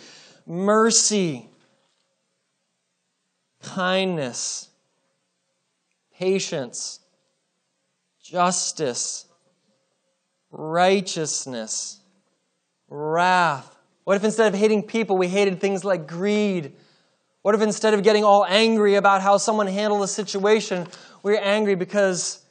Mercy, 0.46 1.48
kindness, 3.62 4.68
patience 6.12 7.00
justice, 8.30 9.24
righteousness, 10.50 12.00
wrath. 12.88 13.74
What 14.04 14.16
if 14.16 14.24
instead 14.24 14.52
of 14.52 14.58
hating 14.58 14.82
people, 14.82 15.16
we 15.16 15.28
hated 15.28 15.60
things 15.60 15.84
like 15.84 16.06
greed? 16.06 16.74
What 17.42 17.54
if 17.54 17.62
instead 17.62 17.94
of 17.94 18.02
getting 18.02 18.24
all 18.24 18.44
angry 18.46 18.96
about 18.96 19.22
how 19.22 19.38
someone 19.38 19.66
handled 19.66 20.02
a 20.02 20.08
situation, 20.08 20.86
we 21.22 21.32
we're 21.32 21.40
angry 21.40 21.74
because 21.74 22.42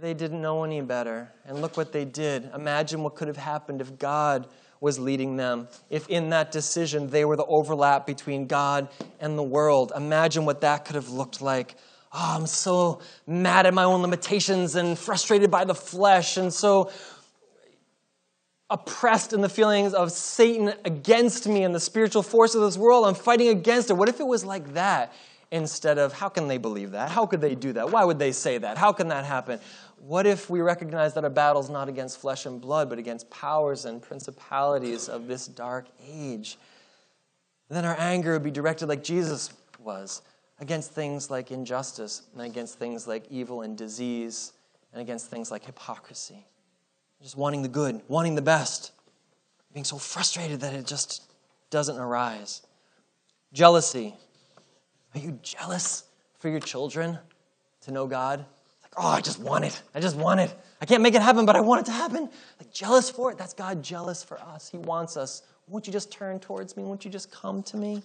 they 0.00 0.14
didn't 0.14 0.42
know 0.42 0.64
any 0.64 0.80
better? 0.80 1.30
And 1.46 1.60
look 1.60 1.76
what 1.76 1.92
they 1.92 2.04
did. 2.04 2.50
Imagine 2.54 3.02
what 3.02 3.14
could 3.14 3.28
have 3.28 3.36
happened 3.36 3.80
if 3.80 3.98
God 3.98 4.48
was 4.80 4.98
leading 4.98 5.36
them, 5.36 5.68
if 5.90 6.08
in 6.08 6.30
that 6.30 6.50
decision 6.50 7.08
they 7.10 7.24
were 7.24 7.36
the 7.36 7.44
overlap 7.44 8.04
between 8.04 8.48
God 8.48 8.88
and 9.20 9.38
the 9.38 9.42
world. 9.44 9.92
Imagine 9.94 10.44
what 10.44 10.62
that 10.62 10.84
could 10.84 10.96
have 10.96 11.10
looked 11.10 11.40
like 11.40 11.76
oh, 12.12 12.36
I'm 12.36 12.46
so 12.46 13.00
mad 13.26 13.66
at 13.66 13.74
my 13.74 13.84
own 13.84 14.02
limitations 14.02 14.74
and 14.74 14.98
frustrated 14.98 15.50
by 15.50 15.64
the 15.64 15.74
flesh 15.74 16.36
and 16.36 16.52
so 16.52 16.90
oppressed 18.70 19.32
in 19.32 19.40
the 19.42 19.48
feelings 19.48 19.92
of 19.92 20.12
Satan 20.12 20.72
against 20.84 21.46
me 21.46 21.62
and 21.62 21.74
the 21.74 21.80
spiritual 21.80 22.22
force 22.22 22.54
of 22.54 22.62
this 22.62 22.78
world. 22.78 23.06
I'm 23.06 23.14
fighting 23.14 23.48
against 23.48 23.90
it. 23.90 23.94
What 23.94 24.08
if 24.08 24.18
it 24.18 24.26
was 24.26 24.44
like 24.44 24.74
that 24.74 25.12
instead 25.50 25.98
of 25.98 26.14
how 26.14 26.30
can 26.30 26.48
they 26.48 26.56
believe 26.56 26.92
that? 26.92 27.10
How 27.10 27.26
could 27.26 27.42
they 27.42 27.54
do 27.54 27.74
that? 27.74 27.90
Why 27.90 28.04
would 28.04 28.18
they 28.18 28.32
say 28.32 28.56
that? 28.58 28.78
How 28.78 28.92
can 28.92 29.08
that 29.08 29.26
happen? 29.26 29.60
What 29.98 30.26
if 30.26 30.48
we 30.48 30.62
recognize 30.62 31.14
that 31.14 31.24
our 31.24 31.30
battle 31.30 31.60
is 31.60 31.68
not 31.68 31.88
against 31.88 32.18
flesh 32.18 32.46
and 32.46 32.60
blood, 32.60 32.88
but 32.88 32.98
against 32.98 33.28
powers 33.30 33.84
and 33.84 34.00
principalities 34.02 35.08
of 35.08 35.28
this 35.28 35.46
dark 35.46 35.86
age? 36.10 36.56
then 37.68 37.86
our 37.86 37.98
anger 37.98 38.34
would 38.34 38.42
be 38.42 38.50
directed 38.50 38.86
like 38.86 39.02
Jesus 39.02 39.50
was 39.78 40.20
against 40.62 40.92
things 40.92 41.28
like 41.28 41.50
injustice 41.50 42.22
and 42.32 42.42
against 42.42 42.78
things 42.78 43.08
like 43.08 43.24
evil 43.30 43.62
and 43.62 43.76
disease 43.76 44.52
and 44.92 45.02
against 45.02 45.28
things 45.28 45.50
like 45.50 45.64
hypocrisy. 45.64 46.46
Just 47.20 47.36
wanting 47.36 47.62
the 47.62 47.68
good, 47.68 48.00
wanting 48.06 48.36
the 48.36 48.42
best, 48.42 48.92
being 49.74 49.82
so 49.84 49.98
frustrated 49.98 50.60
that 50.60 50.72
it 50.72 50.86
just 50.86 51.24
doesn't 51.70 51.98
arise. 51.98 52.62
Jealousy. 53.52 54.14
Are 55.14 55.18
you 55.18 55.38
jealous 55.42 56.04
for 56.38 56.48
your 56.48 56.60
children 56.60 57.18
to 57.82 57.90
know 57.90 58.06
God? 58.06 58.38
Like, 58.38 58.92
oh, 58.96 59.08
I 59.08 59.20
just 59.20 59.40
want 59.40 59.64
it. 59.64 59.82
I 59.96 60.00
just 60.00 60.16
want 60.16 60.38
it. 60.38 60.54
I 60.80 60.86
can't 60.86 61.02
make 61.02 61.14
it 61.14 61.22
happen, 61.22 61.44
but 61.44 61.56
I 61.56 61.60
want 61.60 61.80
it 61.80 61.86
to 61.86 61.92
happen. 61.92 62.30
Like, 62.60 62.72
jealous 62.72 63.10
for 63.10 63.32
it. 63.32 63.36
That's 63.36 63.52
God 63.52 63.82
jealous 63.82 64.22
for 64.22 64.40
us. 64.40 64.68
He 64.68 64.78
wants 64.78 65.16
us. 65.16 65.42
Won't 65.66 65.88
you 65.88 65.92
just 65.92 66.12
turn 66.12 66.38
towards 66.38 66.76
me? 66.76 66.84
Won't 66.84 67.04
you 67.04 67.10
just 67.10 67.32
come 67.32 67.64
to 67.64 67.76
me? 67.76 68.02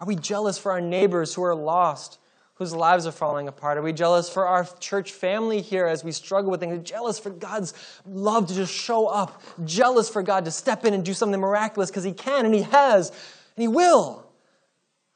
Are 0.00 0.06
we 0.06 0.16
jealous 0.16 0.58
for 0.58 0.72
our 0.72 0.80
neighbors 0.80 1.34
who 1.34 1.42
are 1.42 1.54
lost, 1.54 2.18
whose 2.54 2.72
lives 2.72 3.06
are 3.06 3.12
falling 3.12 3.48
apart? 3.48 3.78
Are 3.78 3.82
we 3.82 3.92
jealous 3.92 4.28
for 4.28 4.46
our 4.46 4.66
church 4.78 5.12
family 5.12 5.60
here 5.60 5.86
as 5.86 6.04
we 6.04 6.12
struggle 6.12 6.50
with 6.50 6.60
things? 6.60 6.88
Jealous 6.88 7.18
for 7.18 7.30
God's 7.30 7.74
love 8.06 8.46
to 8.48 8.54
just 8.54 8.72
show 8.72 9.06
up? 9.06 9.42
Jealous 9.64 10.08
for 10.08 10.22
God 10.22 10.44
to 10.44 10.50
step 10.50 10.84
in 10.84 10.94
and 10.94 11.04
do 11.04 11.14
something 11.14 11.40
miraculous 11.40 11.90
because 11.90 12.04
He 12.04 12.12
can 12.12 12.46
and 12.46 12.54
He 12.54 12.62
has 12.62 13.10
and 13.10 13.62
He 13.62 13.68
will? 13.68 14.24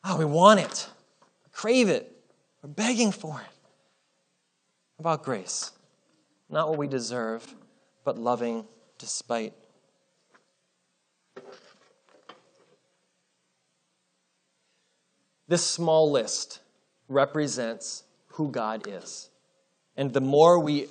Oh, 0.04 0.18
we 0.18 0.24
want 0.24 0.58
it, 0.58 0.88
we 1.44 1.50
crave 1.52 1.88
it, 1.88 2.10
we're 2.60 2.70
begging 2.70 3.12
for 3.12 3.40
it. 3.40 3.46
About 4.98 5.22
grace, 5.22 5.70
not 6.48 6.68
what 6.68 6.78
we 6.78 6.86
deserve, 6.88 7.54
but 8.04 8.18
loving 8.18 8.64
despite 8.98 9.52
This 15.52 15.66
small 15.66 16.10
list 16.10 16.60
represents 17.08 18.04
who 18.28 18.50
God 18.50 18.88
is. 18.88 19.28
And 19.98 20.10
the 20.10 20.22
more 20.22 20.58
we 20.58 20.88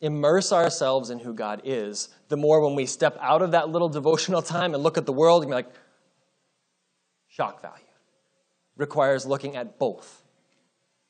immerse 0.00 0.52
ourselves 0.52 1.10
in 1.10 1.18
who 1.18 1.34
God 1.34 1.62
is, 1.64 2.10
the 2.28 2.36
more 2.36 2.64
when 2.64 2.76
we 2.76 2.86
step 2.86 3.18
out 3.20 3.42
of 3.42 3.50
that 3.50 3.68
little 3.68 3.88
devotional 3.88 4.40
time 4.40 4.72
and 4.72 4.84
look 4.84 4.96
at 4.96 5.04
the 5.04 5.12
world, 5.12 5.42
you're 5.42 5.52
like, 5.52 5.66
shock 7.26 7.60
value. 7.60 7.82
Requires 8.76 9.26
looking 9.26 9.56
at 9.56 9.80
both. 9.80 10.22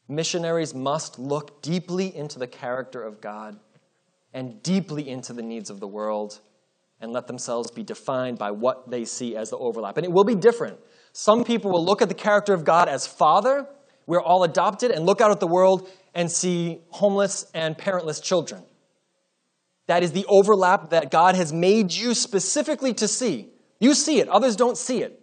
Missionaries 0.09 0.73
must 0.73 1.19
look 1.19 1.61
deeply 1.61 2.17
into 2.17 2.39
the 2.39 2.47
character 2.47 3.03
of 3.03 3.21
God 3.21 3.61
and 4.33 4.63
deeply 4.63 5.11
into 5.11 5.35
the 5.35 5.43
needs 5.43 5.69
of 5.69 5.79
the 5.79 5.87
world 5.87 6.41
and 7.03 7.13
let 7.13 7.27
themselves 7.27 7.71
be 7.71 7.83
defined 7.83 8.39
by 8.39 8.51
what 8.51 8.91
they 8.91 9.05
see 9.05 9.37
as 9.37 9.51
the 9.51 9.59
overlap. 9.59 9.99
And 9.99 10.07
it 10.07 10.11
will 10.11 10.25
be 10.25 10.35
different. 10.35 10.79
Some 11.13 11.45
people 11.45 11.71
will 11.71 11.85
look 11.85 12.03
at 12.03 12.09
the 12.09 12.15
character 12.15 12.55
of 12.55 12.65
God 12.65 12.89
as 12.89 13.07
Father. 13.07 13.67
We're 14.07 14.23
all 14.23 14.45
adopted, 14.45 14.91
and 14.91 15.07
look 15.07 15.21
out 15.21 15.31
at 15.31 15.41
the 15.41 15.47
world 15.47 15.89
and 16.15 16.31
see 16.31 16.81
homeless 16.91 17.47
and 17.55 17.77
parentless 17.77 18.23
children. 18.23 18.63
That 19.87 20.03
is 20.03 20.13
the 20.13 20.27
overlap 20.27 20.91
that 20.91 21.11
God 21.11 21.35
has 21.35 21.53
made 21.53 21.93
you 21.93 22.15
specifically 22.15 22.95
to 22.95 23.09
see. 23.09 23.49
You 23.79 23.95
see 23.95 24.21
it, 24.21 24.29
others 24.29 24.57
don't 24.57 24.77
see 24.77 25.03
it. 25.03 25.21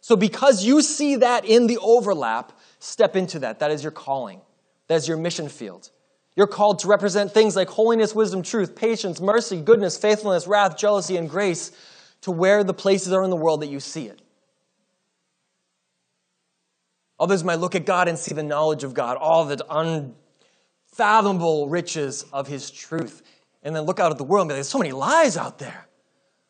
So, 0.00 0.16
because 0.16 0.64
you 0.64 0.82
see 0.82 1.16
that 1.16 1.44
in 1.44 1.66
the 1.66 1.78
overlap, 1.78 2.52
step 2.78 3.16
into 3.16 3.40
that. 3.40 3.58
That 3.58 3.70
is 3.70 3.82
your 3.82 3.92
calling, 3.92 4.40
that 4.86 4.96
is 4.96 5.08
your 5.08 5.16
mission 5.16 5.48
field. 5.48 5.90
You're 6.36 6.46
called 6.46 6.78
to 6.80 6.88
represent 6.88 7.32
things 7.32 7.56
like 7.56 7.68
holiness, 7.68 8.14
wisdom, 8.14 8.42
truth, 8.42 8.76
patience, 8.76 9.20
mercy, 9.20 9.60
goodness, 9.60 9.98
faithfulness, 9.98 10.46
wrath, 10.46 10.76
jealousy, 10.78 11.16
and 11.16 11.28
grace 11.28 11.72
to 12.20 12.30
where 12.30 12.62
the 12.62 12.74
places 12.74 13.12
are 13.12 13.24
in 13.24 13.30
the 13.30 13.36
world 13.36 13.62
that 13.62 13.68
you 13.68 13.80
see 13.80 14.06
it. 14.06 14.20
Others 17.20 17.44
might 17.44 17.56
look 17.58 17.74
at 17.74 17.84
God 17.84 18.08
and 18.08 18.18
see 18.18 18.34
the 18.34 18.42
knowledge 18.42 18.84
of 18.84 18.94
God, 18.94 19.16
all 19.16 19.44
the 19.44 19.64
unfathomable 19.70 21.68
riches 21.68 22.24
of 22.32 22.46
His 22.46 22.70
truth, 22.70 23.22
and 23.62 23.74
then 23.74 23.84
look 23.84 23.98
out 23.98 24.12
at 24.12 24.18
the 24.18 24.24
world 24.24 24.44
and 24.44 24.48
be 24.48 24.52
like, 24.54 24.58
there's 24.58 24.68
so 24.68 24.78
many 24.78 24.92
lies 24.92 25.36
out 25.36 25.58
there. 25.58 25.88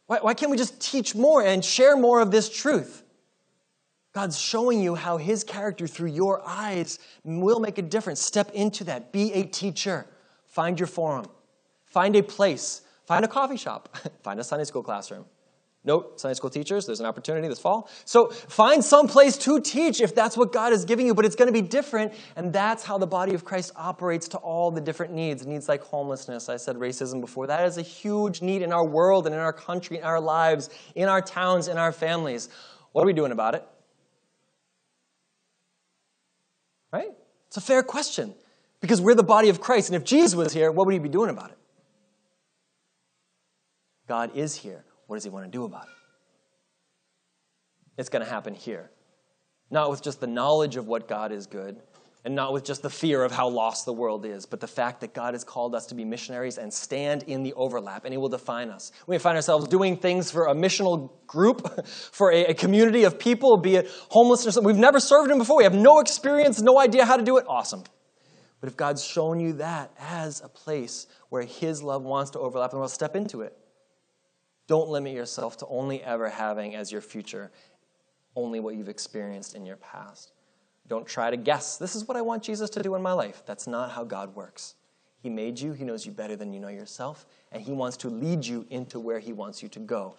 Why, 0.06 0.18
why 0.20 0.34
can't 0.34 0.50
we 0.50 0.56
just 0.56 0.80
teach 0.80 1.14
more 1.14 1.42
and 1.42 1.64
share 1.64 1.96
more 1.96 2.20
of 2.20 2.30
this 2.30 2.48
truth? 2.48 3.04
God's 4.12 4.38
showing 4.38 4.82
you 4.82 4.94
how 4.94 5.16
His 5.16 5.44
character 5.44 5.86
through 5.86 6.10
your 6.10 6.46
eyes 6.46 6.98
will 7.24 7.60
make 7.60 7.78
a 7.78 7.82
difference. 7.82 8.20
Step 8.20 8.50
into 8.52 8.84
that. 8.84 9.12
Be 9.12 9.32
a 9.32 9.44
teacher. 9.44 10.06
Find 10.46 10.78
your 10.78 10.86
forum. 10.86 11.26
Find 11.84 12.16
a 12.16 12.22
place. 12.22 12.82
Find 13.06 13.24
a 13.24 13.28
coffee 13.28 13.56
shop. 13.56 13.96
Find 14.22 14.40
a 14.40 14.44
Sunday 14.44 14.64
school 14.64 14.82
classroom. 14.82 15.24
Note, 15.84 16.20
Sunday 16.20 16.34
school 16.34 16.50
teachers, 16.50 16.86
there's 16.86 17.00
an 17.00 17.06
opportunity 17.06 17.46
this 17.46 17.60
fall. 17.60 17.88
So 18.04 18.28
find 18.28 18.84
some 18.84 19.06
place 19.06 19.36
to 19.38 19.60
teach 19.60 20.00
if 20.00 20.14
that's 20.14 20.36
what 20.36 20.52
God 20.52 20.72
is 20.72 20.84
giving 20.84 21.06
you, 21.06 21.14
but 21.14 21.24
it's 21.24 21.36
going 21.36 21.46
to 21.46 21.52
be 21.52 21.66
different. 21.66 22.12
And 22.36 22.52
that's 22.52 22.84
how 22.84 22.98
the 22.98 23.06
body 23.06 23.32
of 23.32 23.44
Christ 23.44 23.72
operates 23.76 24.28
to 24.28 24.38
all 24.38 24.70
the 24.70 24.80
different 24.80 25.14
needs. 25.14 25.46
Needs 25.46 25.68
like 25.68 25.82
homelessness. 25.82 26.48
I 26.48 26.56
said 26.56 26.76
racism 26.76 27.20
before. 27.20 27.46
That 27.46 27.64
is 27.64 27.78
a 27.78 27.82
huge 27.82 28.42
need 28.42 28.62
in 28.62 28.72
our 28.72 28.84
world 28.84 29.26
and 29.26 29.34
in 29.34 29.40
our 29.40 29.52
country, 29.52 29.98
in 29.98 30.04
our 30.04 30.20
lives, 30.20 30.68
in 30.96 31.08
our 31.08 31.22
towns, 31.22 31.68
in 31.68 31.78
our 31.78 31.92
families. 31.92 32.48
What 32.92 33.02
are 33.02 33.06
we 33.06 33.12
doing 33.12 33.32
about 33.32 33.54
it? 33.54 33.64
Right? 36.92 37.12
It's 37.46 37.56
a 37.56 37.60
fair 37.60 37.84
question 37.84 38.34
because 38.80 39.00
we're 39.00 39.14
the 39.14 39.22
body 39.22 39.48
of 39.48 39.60
Christ. 39.60 39.90
And 39.90 39.96
if 39.96 40.04
Jesus 40.04 40.34
was 40.34 40.52
here, 40.52 40.72
what 40.72 40.86
would 40.86 40.92
he 40.92 40.98
be 40.98 41.08
doing 41.08 41.30
about 41.30 41.50
it? 41.50 41.58
God 44.08 44.34
is 44.34 44.56
here. 44.56 44.84
What 45.08 45.16
does 45.16 45.24
he 45.24 45.30
want 45.30 45.46
to 45.46 45.50
do 45.50 45.64
about 45.64 45.84
it? 45.84 45.94
It's 47.96 48.10
going 48.10 48.24
to 48.24 48.30
happen 48.30 48.54
here. 48.54 48.90
Not 49.70 49.90
with 49.90 50.02
just 50.02 50.20
the 50.20 50.26
knowledge 50.26 50.76
of 50.76 50.86
what 50.86 51.08
God 51.08 51.32
is 51.32 51.46
good, 51.46 51.80
and 52.24 52.34
not 52.34 52.52
with 52.52 52.62
just 52.62 52.82
the 52.82 52.90
fear 52.90 53.24
of 53.24 53.32
how 53.32 53.48
lost 53.48 53.86
the 53.86 53.92
world 53.92 54.26
is, 54.26 54.44
but 54.44 54.60
the 54.60 54.66
fact 54.66 55.00
that 55.00 55.14
God 55.14 55.32
has 55.32 55.44
called 55.44 55.74
us 55.74 55.86
to 55.86 55.94
be 55.94 56.04
missionaries 56.04 56.58
and 56.58 56.72
stand 56.72 57.22
in 57.22 57.42
the 57.42 57.54
overlap, 57.54 58.04
and 58.04 58.12
He 58.12 58.18
will 58.18 58.28
define 58.28 58.68
us. 58.68 58.92
We 59.06 59.16
find 59.16 59.34
ourselves 59.34 59.66
doing 59.66 59.96
things 59.96 60.30
for 60.30 60.46
a 60.46 60.54
missional 60.54 61.10
group, 61.26 61.86
for 62.12 62.30
a, 62.30 62.46
a 62.46 62.54
community 62.54 63.04
of 63.04 63.18
people, 63.18 63.56
be 63.56 63.76
it 63.76 63.90
homelessness. 64.10 64.58
We've 64.62 64.76
never 64.76 65.00
served 65.00 65.30
Him 65.30 65.38
before. 65.38 65.56
We 65.56 65.64
have 65.64 65.74
no 65.74 66.00
experience, 66.00 66.60
no 66.60 66.78
idea 66.78 67.06
how 67.06 67.16
to 67.16 67.24
do 67.24 67.38
it. 67.38 67.46
Awesome. 67.48 67.82
But 68.60 68.68
if 68.68 68.76
God's 68.76 69.02
shown 69.02 69.40
you 69.40 69.54
that 69.54 69.90
as 69.98 70.42
a 70.42 70.48
place 70.48 71.06
where 71.30 71.42
His 71.42 71.82
love 71.82 72.02
wants 72.02 72.32
to 72.32 72.40
overlap, 72.40 72.72
then 72.72 72.80
we'll 72.80 72.88
step 72.88 73.16
into 73.16 73.40
it. 73.40 73.56
Don't 74.68 74.88
limit 74.88 75.14
yourself 75.14 75.56
to 75.58 75.66
only 75.66 76.02
ever 76.04 76.28
having 76.28 76.76
as 76.76 76.92
your 76.92 77.00
future 77.00 77.50
only 78.38 78.60
what 78.60 78.76
you've 78.76 78.88
experienced 78.88 79.56
in 79.56 79.66
your 79.66 79.76
past. 79.76 80.32
Don't 80.86 81.06
try 81.06 81.30
to 81.30 81.36
guess, 81.36 81.76
this 81.76 81.96
is 81.96 82.06
what 82.06 82.16
I 82.16 82.22
want 82.22 82.42
Jesus 82.42 82.70
to 82.70 82.82
do 82.82 82.94
in 82.94 83.02
my 83.02 83.12
life. 83.12 83.42
That's 83.44 83.66
not 83.66 83.90
how 83.90 84.04
God 84.04 84.34
works. 84.34 84.74
He 85.20 85.28
made 85.28 85.58
you, 85.58 85.72
He 85.72 85.84
knows 85.84 86.06
you 86.06 86.12
better 86.12 86.36
than 86.36 86.52
you 86.52 86.60
know 86.60 86.68
yourself, 86.68 87.26
and 87.50 87.60
He 87.60 87.72
wants 87.72 87.96
to 87.98 88.08
lead 88.08 88.46
you 88.46 88.64
into 88.70 89.00
where 89.00 89.18
He 89.18 89.32
wants 89.32 89.62
you 89.62 89.68
to 89.70 89.80
go. 89.80 90.16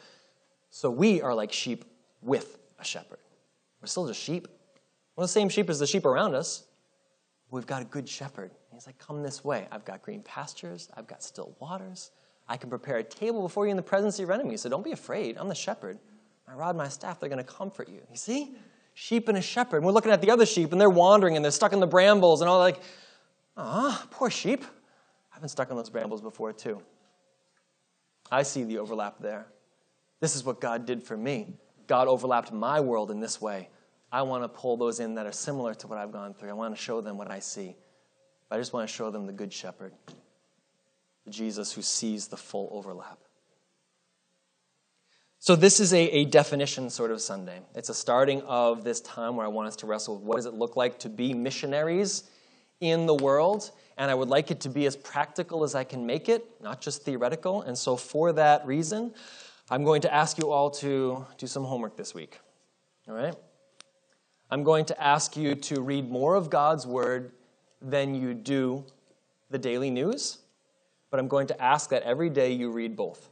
So 0.70 0.92
we 0.92 1.22
are 1.22 1.34
like 1.34 1.54
sheep 1.54 1.86
with 2.22 2.60
a 2.78 2.84
shepherd. 2.84 3.20
We're 3.82 3.88
still 3.88 4.06
just 4.06 4.22
sheep. 4.22 4.48
We're 5.16 5.24
the 5.24 5.30
same 5.30 5.50
sheep 5.50 5.70
as 5.70 5.80
the 5.80 5.88
sheep 5.88 6.06
around 6.06 6.36
us. 6.36 6.66
We've 7.50 7.66
got 7.66 7.82
a 7.82 7.86
good 7.86 8.08
shepherd. 8.08 8.52
He's 8.74 8.86
like, 8.86 9.00
Come 9.00 9.24
this 9.24 9.44
way. 9.44 9.68
I've 9.72 9.86
got 9.86 10.02
green 10.02 10.22
pastures, 10.22 10.90
I've 10.96 11.08
got 11.08 11.24
still 11.24 11.56
waters. 11.60 12.12
I 12.50 12.58
can 12.58 12.70
prepare 12.70 12.98
a 12.98 13.04
table 13.04 13.44
before 13.44 13.66
you 13.66 13.72
in 13.72 13.78
the 13.78 13.84
presence 13.84 14.16
of 14.18 14.24
your 14.28 14.34
enemies. 14.34 14.62
So 14.62 14.70
don't 14.70 14.84
be 14.84 14.92
afraid. 14.92 15.38
I'm 15.38 15.48
the 15.48 15.56
shepherd. 15.56 16.00
My 16.48 16.56
rod, 16.56 16.76
my 16.76 16.90
staff, 16.90 17.20
they're 17.20 17.30
going 17.30 17.38
to 17.38 17.44
comfort 17.44 17.88
you. 17.88 18.02
You 18.10 18.18
see? 18.18 18.56
Sheep 18.96 19.30
and 19.30 19.38
a 19.38 19.42
shepherd. 19.42 19.84
We're 19.84 19.92
looking 19.92 20.12
at 20.12 20.20
the 20.20 20.32
other 20.32 20.48
sheep, 20.48 20.72
and 20.72 20.82
they're 20.82 20.90
wandering, 20.90 21.36
and 21.36 21.46
they're 21.46 21.52
stuck 21.52 21.74
in 21.74 21.80
the 21.80 21.88
brambles, 21.88 22.42
and 22.42 22.50
all 22.50 22.58
like, 22.58 22.82
ah, 23.56 24.04
poor 24.10 24.32
sheep. 24.32 24.66
I've 25.34 25.42
been 25.42 25.48
stuck 25.48 25.70
in 25.70 25.78
those 25.78 25.92
brambles 25.92 26.22
before, 26.22 26.52
too. 26.52 26.82
I 28.32 28.42
see 28.42 28.64
the 28.64 28.80
overlap 28.80 29.20
there. 29.20 29.46
This 30.20 30.36
is 30.36 30.44
what 30.44 30.60
God 30.60 30.88
did 30.88 31.04
for 31.04 31.16
me. 31.16 31.54
God 31.86 32.08
overlapped 32.08 32.52
my 32.52 32.80
world 32.80 33.12
in 33.12 33.20
this 33.20 33.40
way. 33.40 33.70
I 34.12 34.24
want 34.24 34.44
to 34.44 34.50
pull 34.50 34.76
those 34.76 35.00
in 35.00 35.16
that 35.16 35.28
are 35.28 35.32
similar 35.32 35.76
to 35.76 35.88
what 35.88 36.00
I've 36.00 36.12
gone 36.12 36.34
through. 36.34 36.50
I 36.50 36.54
want 36.54 36.76
to 36.76 36.82
show 36.82 37.00
them 37.00 37.16
what 37.16 37.30
I 37.30 37.40
see. 37.40 37.76
I 38.50 38.58
just 38.58 38.74
want 38.74 38.90
to 38.90 38.94
show 38.94 39.12
them 39.12 39.28
the 39.28 39.34
good 39.34 39.54
shepherd. 39.54 39.94
Jesus 41.32 41.72
who 41.72 41.82
sees 41.82 42.28
the 42.28 42.38
full 42.38 42.70
overlap. 42.72 43.20
So, 45.42 45.56
this 45.56 45.80
is 45.80 45.94
a, 45.94 46.02
a, 46.10 46.26
definition 46.26 46.90
sort 46.90 47.12
of 47.12 47.22
Sunday. 47.22 47.62
It's 47.74 47.88
a 47.88 47.94
starting 47.94 48.42
of 48.42 48.84
this 48.84 49.00
time 49.00 49.38
where 49.38 49.46
I 49.46 49.50
want 49.50 49.70
us 49.70 49.78
to 49.78 49.86
wrestle 49.86 50.16
with 50.16 50.24
what 50.26 50.36
does 50.36 50.46
it 50.46 50.54
look 50.54 50.76
like 50.76 51.00
to 51.00 51.10
be 51.10 51.34
missionaries 51.34 52.24
in 52.82 53.06
the 53.06 53.16
world. 53.16 53.72
And 53.98 54.12
I 54.12 54.16
would 54.16 54.28
like 54.28 54.52
it 54.52 54.60
to 54.62 54.70
be 54.70 54.86
as 54.86 54.98
practical 54.98 55.64
as 55.64 55.76
I 55.76 55.86
can 55.86 56.06
make 56.06 56.28
it, 56.28 56.46
not 56.62 56.82
just 56.82 57.04
theoretical. 57.04 57.62
And 57.62 57.78
so, 57.78 57.96
for 57.96 58.34
that 58.34 58.68
reason, 58.68 59.14
I'm 59.70 59.86
going 59.86 60.02
to 60.02 60.14
ask 60.14 60.38
you 60.38 60.52
all 60.52 60.72
to 60.72 61.26
do 61.38 61.48
some 61.48 61.64
homework 61.64 61.96
this 61.96 62.14
week. 62.14 62.38
All 63.08 63.16
right? 63.16 63.36
I'm 64.52 64.64
going 64.64 64.84
to 64.86 65.02
ask 65.02 65.38
you 65.38 65.56
to 65.56 65.80
read 65.80 66.12
more 66.12 66.36
of 66.36 66.50
God's 66.50 66.86
Word 66.86 67.32
than 67.82 68.14
you 68.14 68.34
do 68.34 68.84
the 69.50 69.58
daily 69.58 69.90
news 69.90 70.40
but 71.12 71.20
I'm 71.20 71.28
going 71.28 71.48
to 71.48 71.62
ask 71.62 71.90
that 71.90 72.04
every 72.04 72.30
day 72.30 72.52
you 72.52 72.72
read 72.72 72.96
both 72.96 73.30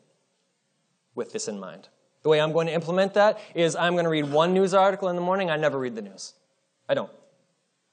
with 1.16 1.34
this 1.34 1.48
in 1.48 1.60
mind. 1.60 1.90
The 2.24 2.30
way 2.30 2.42
I'm 2.42 2.52
going 2.52 2.68
to 2.68 2.74
implement 2.74 3.14
that 3.14 3.40
is 3.56 3.76
I'm 3.76 3.94
going 3.94 4.06
to 4.06 4.10
read 4.10 4.30
one 4.30 4.54
news 4.54 4.74
article 4.74 5.10
in 5.10 5.16
the 5.16 5.22
morning. 5.22 5.50
I 5.50 5.58
never 5.58 5.80
read 5.80 5.96
the 5.96 6.02
news. 6.02 6.34
I 6.90 6.94
don't. 6.94 7.12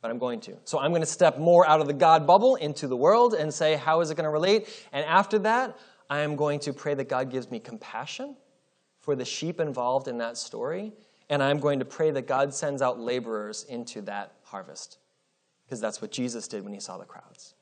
But 0.01 0.11
I'm 0.11 0.19
going 0.19 0.41
to. 0.41 0.57
So 0.65 0.79
I'm 0.79 0.91
going 0.91 1.03
to 1.03 1.07
step 1.07 1.39
more 1.39 1.67
out 1.67 1.81
of 1.81 1.87
the 1.87 1.93
God 1.93 2.27
bubble 2.27 2.57
into 2.57 2.87
the 2.89 2.97
world 2.97 3.35
and 3.35 3.53
say, 3.53 3.77
how 3.77 4.01
is 4.01 4.11
it 4.11 4.17
going 4.17 4.25
to 4.25 4.31
relate? 4.31 4.69
And 4.93 5.05
after 5.07 5.39
that, 5.41 5.79
I 6.11 6.21
am 6.21 6.37
going 6.37 6.61
to 6.61 6.73
pray 6.73 6.95
that 6.95 7.09
God 7.09 7.31
gives 7.31 7.51
me 7.51 7.61
compassion 7.61 8.37
for 9.01 9.17
the 9.17 9.25
sheep 9.25 9.61
involved 9.61 10.09
in 10.09 10.19
that 10.19 10.37
story. 10.37 10.93
And 11.31 11.43
I'm 11.43 11.59
going 11.59 11.79
to 11.79 11.85
pray 11.85 12.11
that 12.11 12.27
God 12.27 12.53
sends 12.53 12.83
out 12.83 13.01
laborers 13.01 13.65
into 13.65 14.03
that 14.03 14.33
harvest. 14.43 14.99
Because 15.65 15.81
that's 15.81 16.03
what 16.03 16.11
Jesus 16.11 16.49
did 16.49 16.65
when 16.65 16.75
he 16.75 16.81
saw 16.81 16.99
the 16.99 17.05
crowds. 17.05 17.55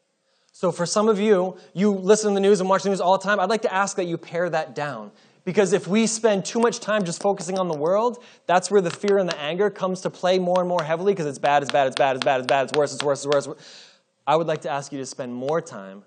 So 0.53 0.71
for 0.71 0.85
some 0.85 1.09
of 1.09 1.19
you, 1.19 1.57
you 1.73 1.91
listen 1.91 2.31
to 2.31 2.35
the 2.35 2.41
news 2.41 2.61
and 2.61 2.69
watch 2.69 2.83
the 2.83 2.91
news 2.91 3.01
all 3.01 3.17
the 3.17 3.25
time. 3.25 3.41
I'd 3.41 3.49
like 3.49 3.63
to 3.63 3.73
ask 3.73 3.97
that 3.97 4.05
you 4.05 4.19
pare 4.19 4.51
that 4.51 4.75
down. 4.75 5.11
Because 5.45 5.73
if 5.73 5.89
we 5.89 6.07
spend 6.07 6.45
too 6.45 6.61
much 6.61 6.79
time 6.79 7.05
just 7.05 7.21
focusing 7.21 7.59
on 7.59 7.67
the 7.67 7.77
world, 7.77 8.23
that's 8.47 8.71
where 8.71 8.81
the 8.81 8.91
fear 8.91 9.19
and 9.19 9.29
the 9.29 9.37
anger 9.41 9.71
comes 9.71 10.03
to 10.03 10.11
play 10.11 10.39
more 10.39 10.61
and 10.61 10.69
more 10.69 10.83
heavily 10.85 11.15
because 11.15 11.27
it's 11.27 11.39
bad, 11.39 11.63
it's 11.63 11.73
bad, 11.73 11.89
it's 11.89 11.97
bad, 11.97 12.17
it's 12.17 12.25
bad, 12.25 12.41
it's 12.41 12.47
bad, 12.47 12.65
it's 12.65 12.79
worse, 12.79 12.95
it's 12.95 13.03
worse, 13.03 13.25
it's 13.25 13.49
worse. 13.49 13.89
I 14.25 14.37
would 14.37 14.47
like 14.47 14.61
to 14.61 14.71
ask 14.71 14.93
you 14.93 14.99
to 14.99 15.07
spend 15.07 15.35
more 15.35 15.61
time 15.61 16.05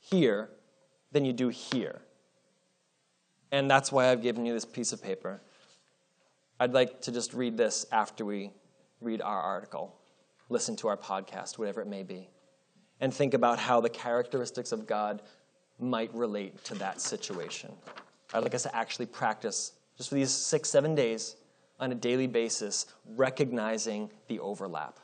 here 0.00 0.50
than 1.12 1.24
you 1.24 1.32
do 1.32 1.50
here. 1.50 2.00
And 3.52 3.70
that's 3.70 3.92
why 3.92 4.10
I've 4.10 4.22
given 4.22 4.44
you 4.44 4.54
this 4.54 4.64
piece 4.64 4.92
of 4.92 5.00
paper. 5.00 5.40
I'd 6.58 6.72
like 6.72 7.00
to 7.02 7.12
just 7.12 7.34
read 7.34 7.56
this 7.56 7.86
after 7.92 8.24
we 8.24 8.50
read 9.00 9.22
our 9.22 9.40
article, 9.40 9.94
listen 10.48 10.74
to 10.76 10.88
our 10.88 10.96
podcast, 10.96 11.58
whatever 11.58 11.80
it 11.80 11.86
may 11.86 12.02
be 12.02 12.28
and 13.00 13.12
think 13.12 13.34
about 13.34 13.58
how 13.58 13.80
the 13.80 13.88
characteristics 13.88 14.72
of 14.72 14.86
God 14.86 15.22
might 15.78 16.12
relate 16.14 16.64
to 16.64 16.74
that 16.76 17.00
situation. 17.00 17.72
I'd 18.34 18.42
like 18.42 18.54
us 18.54 18.64
to 18.64 18.76
actually 18.76 19.06
practice 19.06 19.72
just 19.96 20.08
for 20.08 20.14
these 20.14 20.30
six, 20.30 20.68
seven 20.68 20.94
days 20.94 21.36
on 21.80 21.92
a 21.92 21.94
daily 21.94 22.26
basis, 22.26 22.86
recognizing 23.16 24.10
the 24.26 24.40
overlap. 24.40 24.98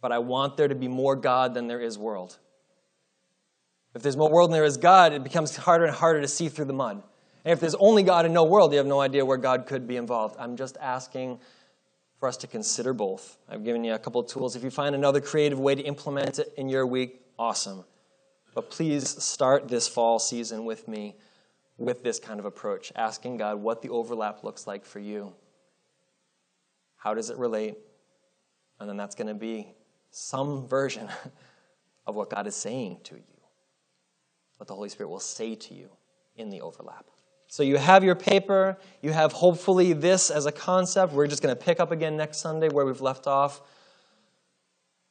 But 0.00 0.12
I 0.12 0.18
want 0.18 0.56
there 0.56 0.68
to 0.68 0.74
be 0.74 0.88
more 0.88 1.16
God 1.16 1.54
than 1.54 1.66
there 1.66 1.80
is 1.80 1.96
world. 1.96 2.38
If 3.94 4.02
there's 4.02 4.16
more 4.16 4.30
world 4.30 4.50
than 4.50 4.54
there 4.54 4.64
is 4.64 4.76
God, 4.76 5.12
it 5.12 5.24
becomes 5.24 5.56
harder 5.56 5.84
and 5.84 5.94
harder 5.94 6.20
to 6.20 6.28
see 6.28 6.48
through 6.48 6.66
the 6.66 6.74
mud. 6.74 7.02
And 7.44 7.52
if 7.52 7.60
there's 7.60 7.74
only 7.76 8.02
God 8.02 8.24
and 8.24 8.34
no 8.34 8.44
world, 8.44 8.72
you 8.72 8.78
have 8.78 8.86
no 8.86 9.00
idea 9.00 9.24
where 9.24 9.36
God 9.36 9.66
could 9.66 9.86
be 9.86 9.96
involved. 9.96 10.36
I'm 10.38 10.56
just 10.56 10.76
asking 10.80 11.38
for 12.18 12.28
us 12.28 12.36
to 12.38 12.46
consider 12.46 12.92
both. 12.92 13.36
I've 13.48 13.64
given 13.64 13.84
you 13.84 13.94
a 13.94 13.98
couple 13.98 14.20
of 14.20 14.28
tools. 14.28 14.56
If 14.56 14.62
you 14.62 14.70
find 14.70 14.94
another 14.94 15.20
creative 15.20 15.58
way 15.58 15.74
to 15.74 15.82
implement 15.82 16.38
it 16.38 16.52
in 16.56 16.68
your 16.68 16.86
week, 16.86 17.20
awesome. 17.38 17.84
But 18.54 18.70
please 18.70 19.22
start 19.22 19.68
this 19.68 19.88
fall 19.88 20.18
season 20.18 20.64
with 20.64 20.86
me 20.86 21.16
with 21.76 22.04
this 22.04 22.20
kind 22.20 22.38
of 22.38 22.46
approach, 22.46 22.92
asking 22.94 23.38
God 23.38 23.60
what 23.60 23.82
the 23.82 23.88
overlap 23.88 24.44
looks 24.44 24.66
like 24.66 24.84
for 24.84 25.00
you. 25.00 25.32
How 26.96 27.14
does 27.14 27.30
it 27.30 27.36
relate? 27.36 27.76
And 28.80 28.88
then 28.88 28.96
that's 28.96 29.14
going 29.14 29.28
to 29.28 29.34
be 29.34 29.74
some 30.10 30.68
version 30.68 31.08
of 32.06 32.14
what 32.14 32.30
God 32.30 32.46
is 32.46 32.54
saying 32.54 33.00
to 33.04 33.16
you, 33.16 33.22
what 34.58 34.68
the 34.68 34.74
Holy 34.74 34.88
Spirit 34.88 35.08
will 35.08 35.20
say 35.20 35.54
to 35.54 35.74
you 35.74 35.90
in 36.36 36.50
the 36.50 36.60
overlap. 36.60 37.06
So 37.54 37.62
you 37.62 37.76
have 37.76 38.02
your 38.02 38.16
paper, 38.16 38.76
you 39.00 39.12
have 39.12 39.30
hopefully 39.30 39.92
this 39.92 40.28
as 40.28 40.44
a 40.44 40.50
concept. 40.50 41.12
We're 41.12 41.28
just 41.28 41.40
going 41.40 41.54
to 41.54 41.64
pick 41.64 41.78
up 41.78 41.92
again 41.92 42.16
next 42.16 42.38
Sunday 42.38 42.68
where 42.68 42.84
we've 42.84 43.00
left 43.00 43.28
off. 43.28 43.60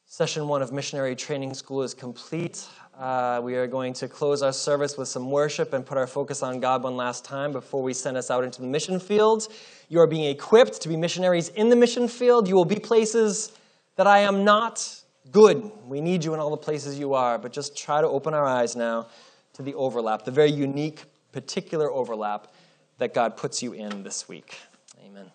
Session 0.04 0.46
one 0.46 0.60
of 0.60 0.70
Missionary 0.70 1.16
Training 1.16 1.54
School 1.54 1.82
is 1.82 1.94
complete. 1.94 2.68
Uh, 2.98 3.40
we 3.42 3.54
are 3.54 3.66
going 3.66 3.94
to 3.94 4.08
close 4.08 4.42
our 4.42 4.52
service 4.52 4.98
with 4.98 5.08
some 5.08 5.30
worship 5.30 5.72
and 5.72 5.86
put 5.86 5.96
our 5.96 6.06
focus 6.06 6.42
on 6.42 6.60
God 6.60 6.82
one 6.82 6.98
last 6.98 7.24
time 7.24 7.50
before 7.50 7.82
we 7.82 7.94
send 7.94 8.18
us 8.18 8.30
out 8.30 8.44
into 8.44 8.60
the 8.60 8.68
mission 8.68 9.00
field. 9.00 9.48
You 9.88 10.00
are 10.00 10.06
being 10.06 10.26
equipped 10.26 10.82
to 10.82 10.90
be 10.90 10.98
missionaries 10.98 11.48
in 11.48 11.70
the 11.70 11.76
mission 11.76 12.08
field. 12.08 12.46
You 12.46 12.56
will 12.56 12.66
be 12.66 12.76
places 12.78 13.52
that 13.96 14.06
I 14.06 14.18
am 14.18 14.44
not 14.44 14.86
good. 15.30 15.72
We 15.86 16.02
need 16.02 16.22
you 16.22 16.34
in 16.34 16.40
all 16.40 16.50
the 16.50 16.58
places 16.58 16.98
you 16.98 17.14
are, 17.14 17.38
but 17.38 17.54
just 17.54 17.74
try 17.74 18.02
to 18.02 18.06
open 18.06 18.34
our 18.34 18.44
eyes 18.44 18.76
now 18.76 19.06
to 19.54 19.62
the 19.62 19.72
overlap, 19.72 20.26
the 20.26 20.30
very 20.30 20.52
unique 20.52 21.04
particular 21.34 21.90
overlap 21.90 22.54
that 22.98 23.12
God 23.12 23.36
puts 23.36 23.60
you 23.60 23.72
in 23.72 24.04
this 24.04 24.28
week. 24.28 24.56
Amen. 25.04 25.30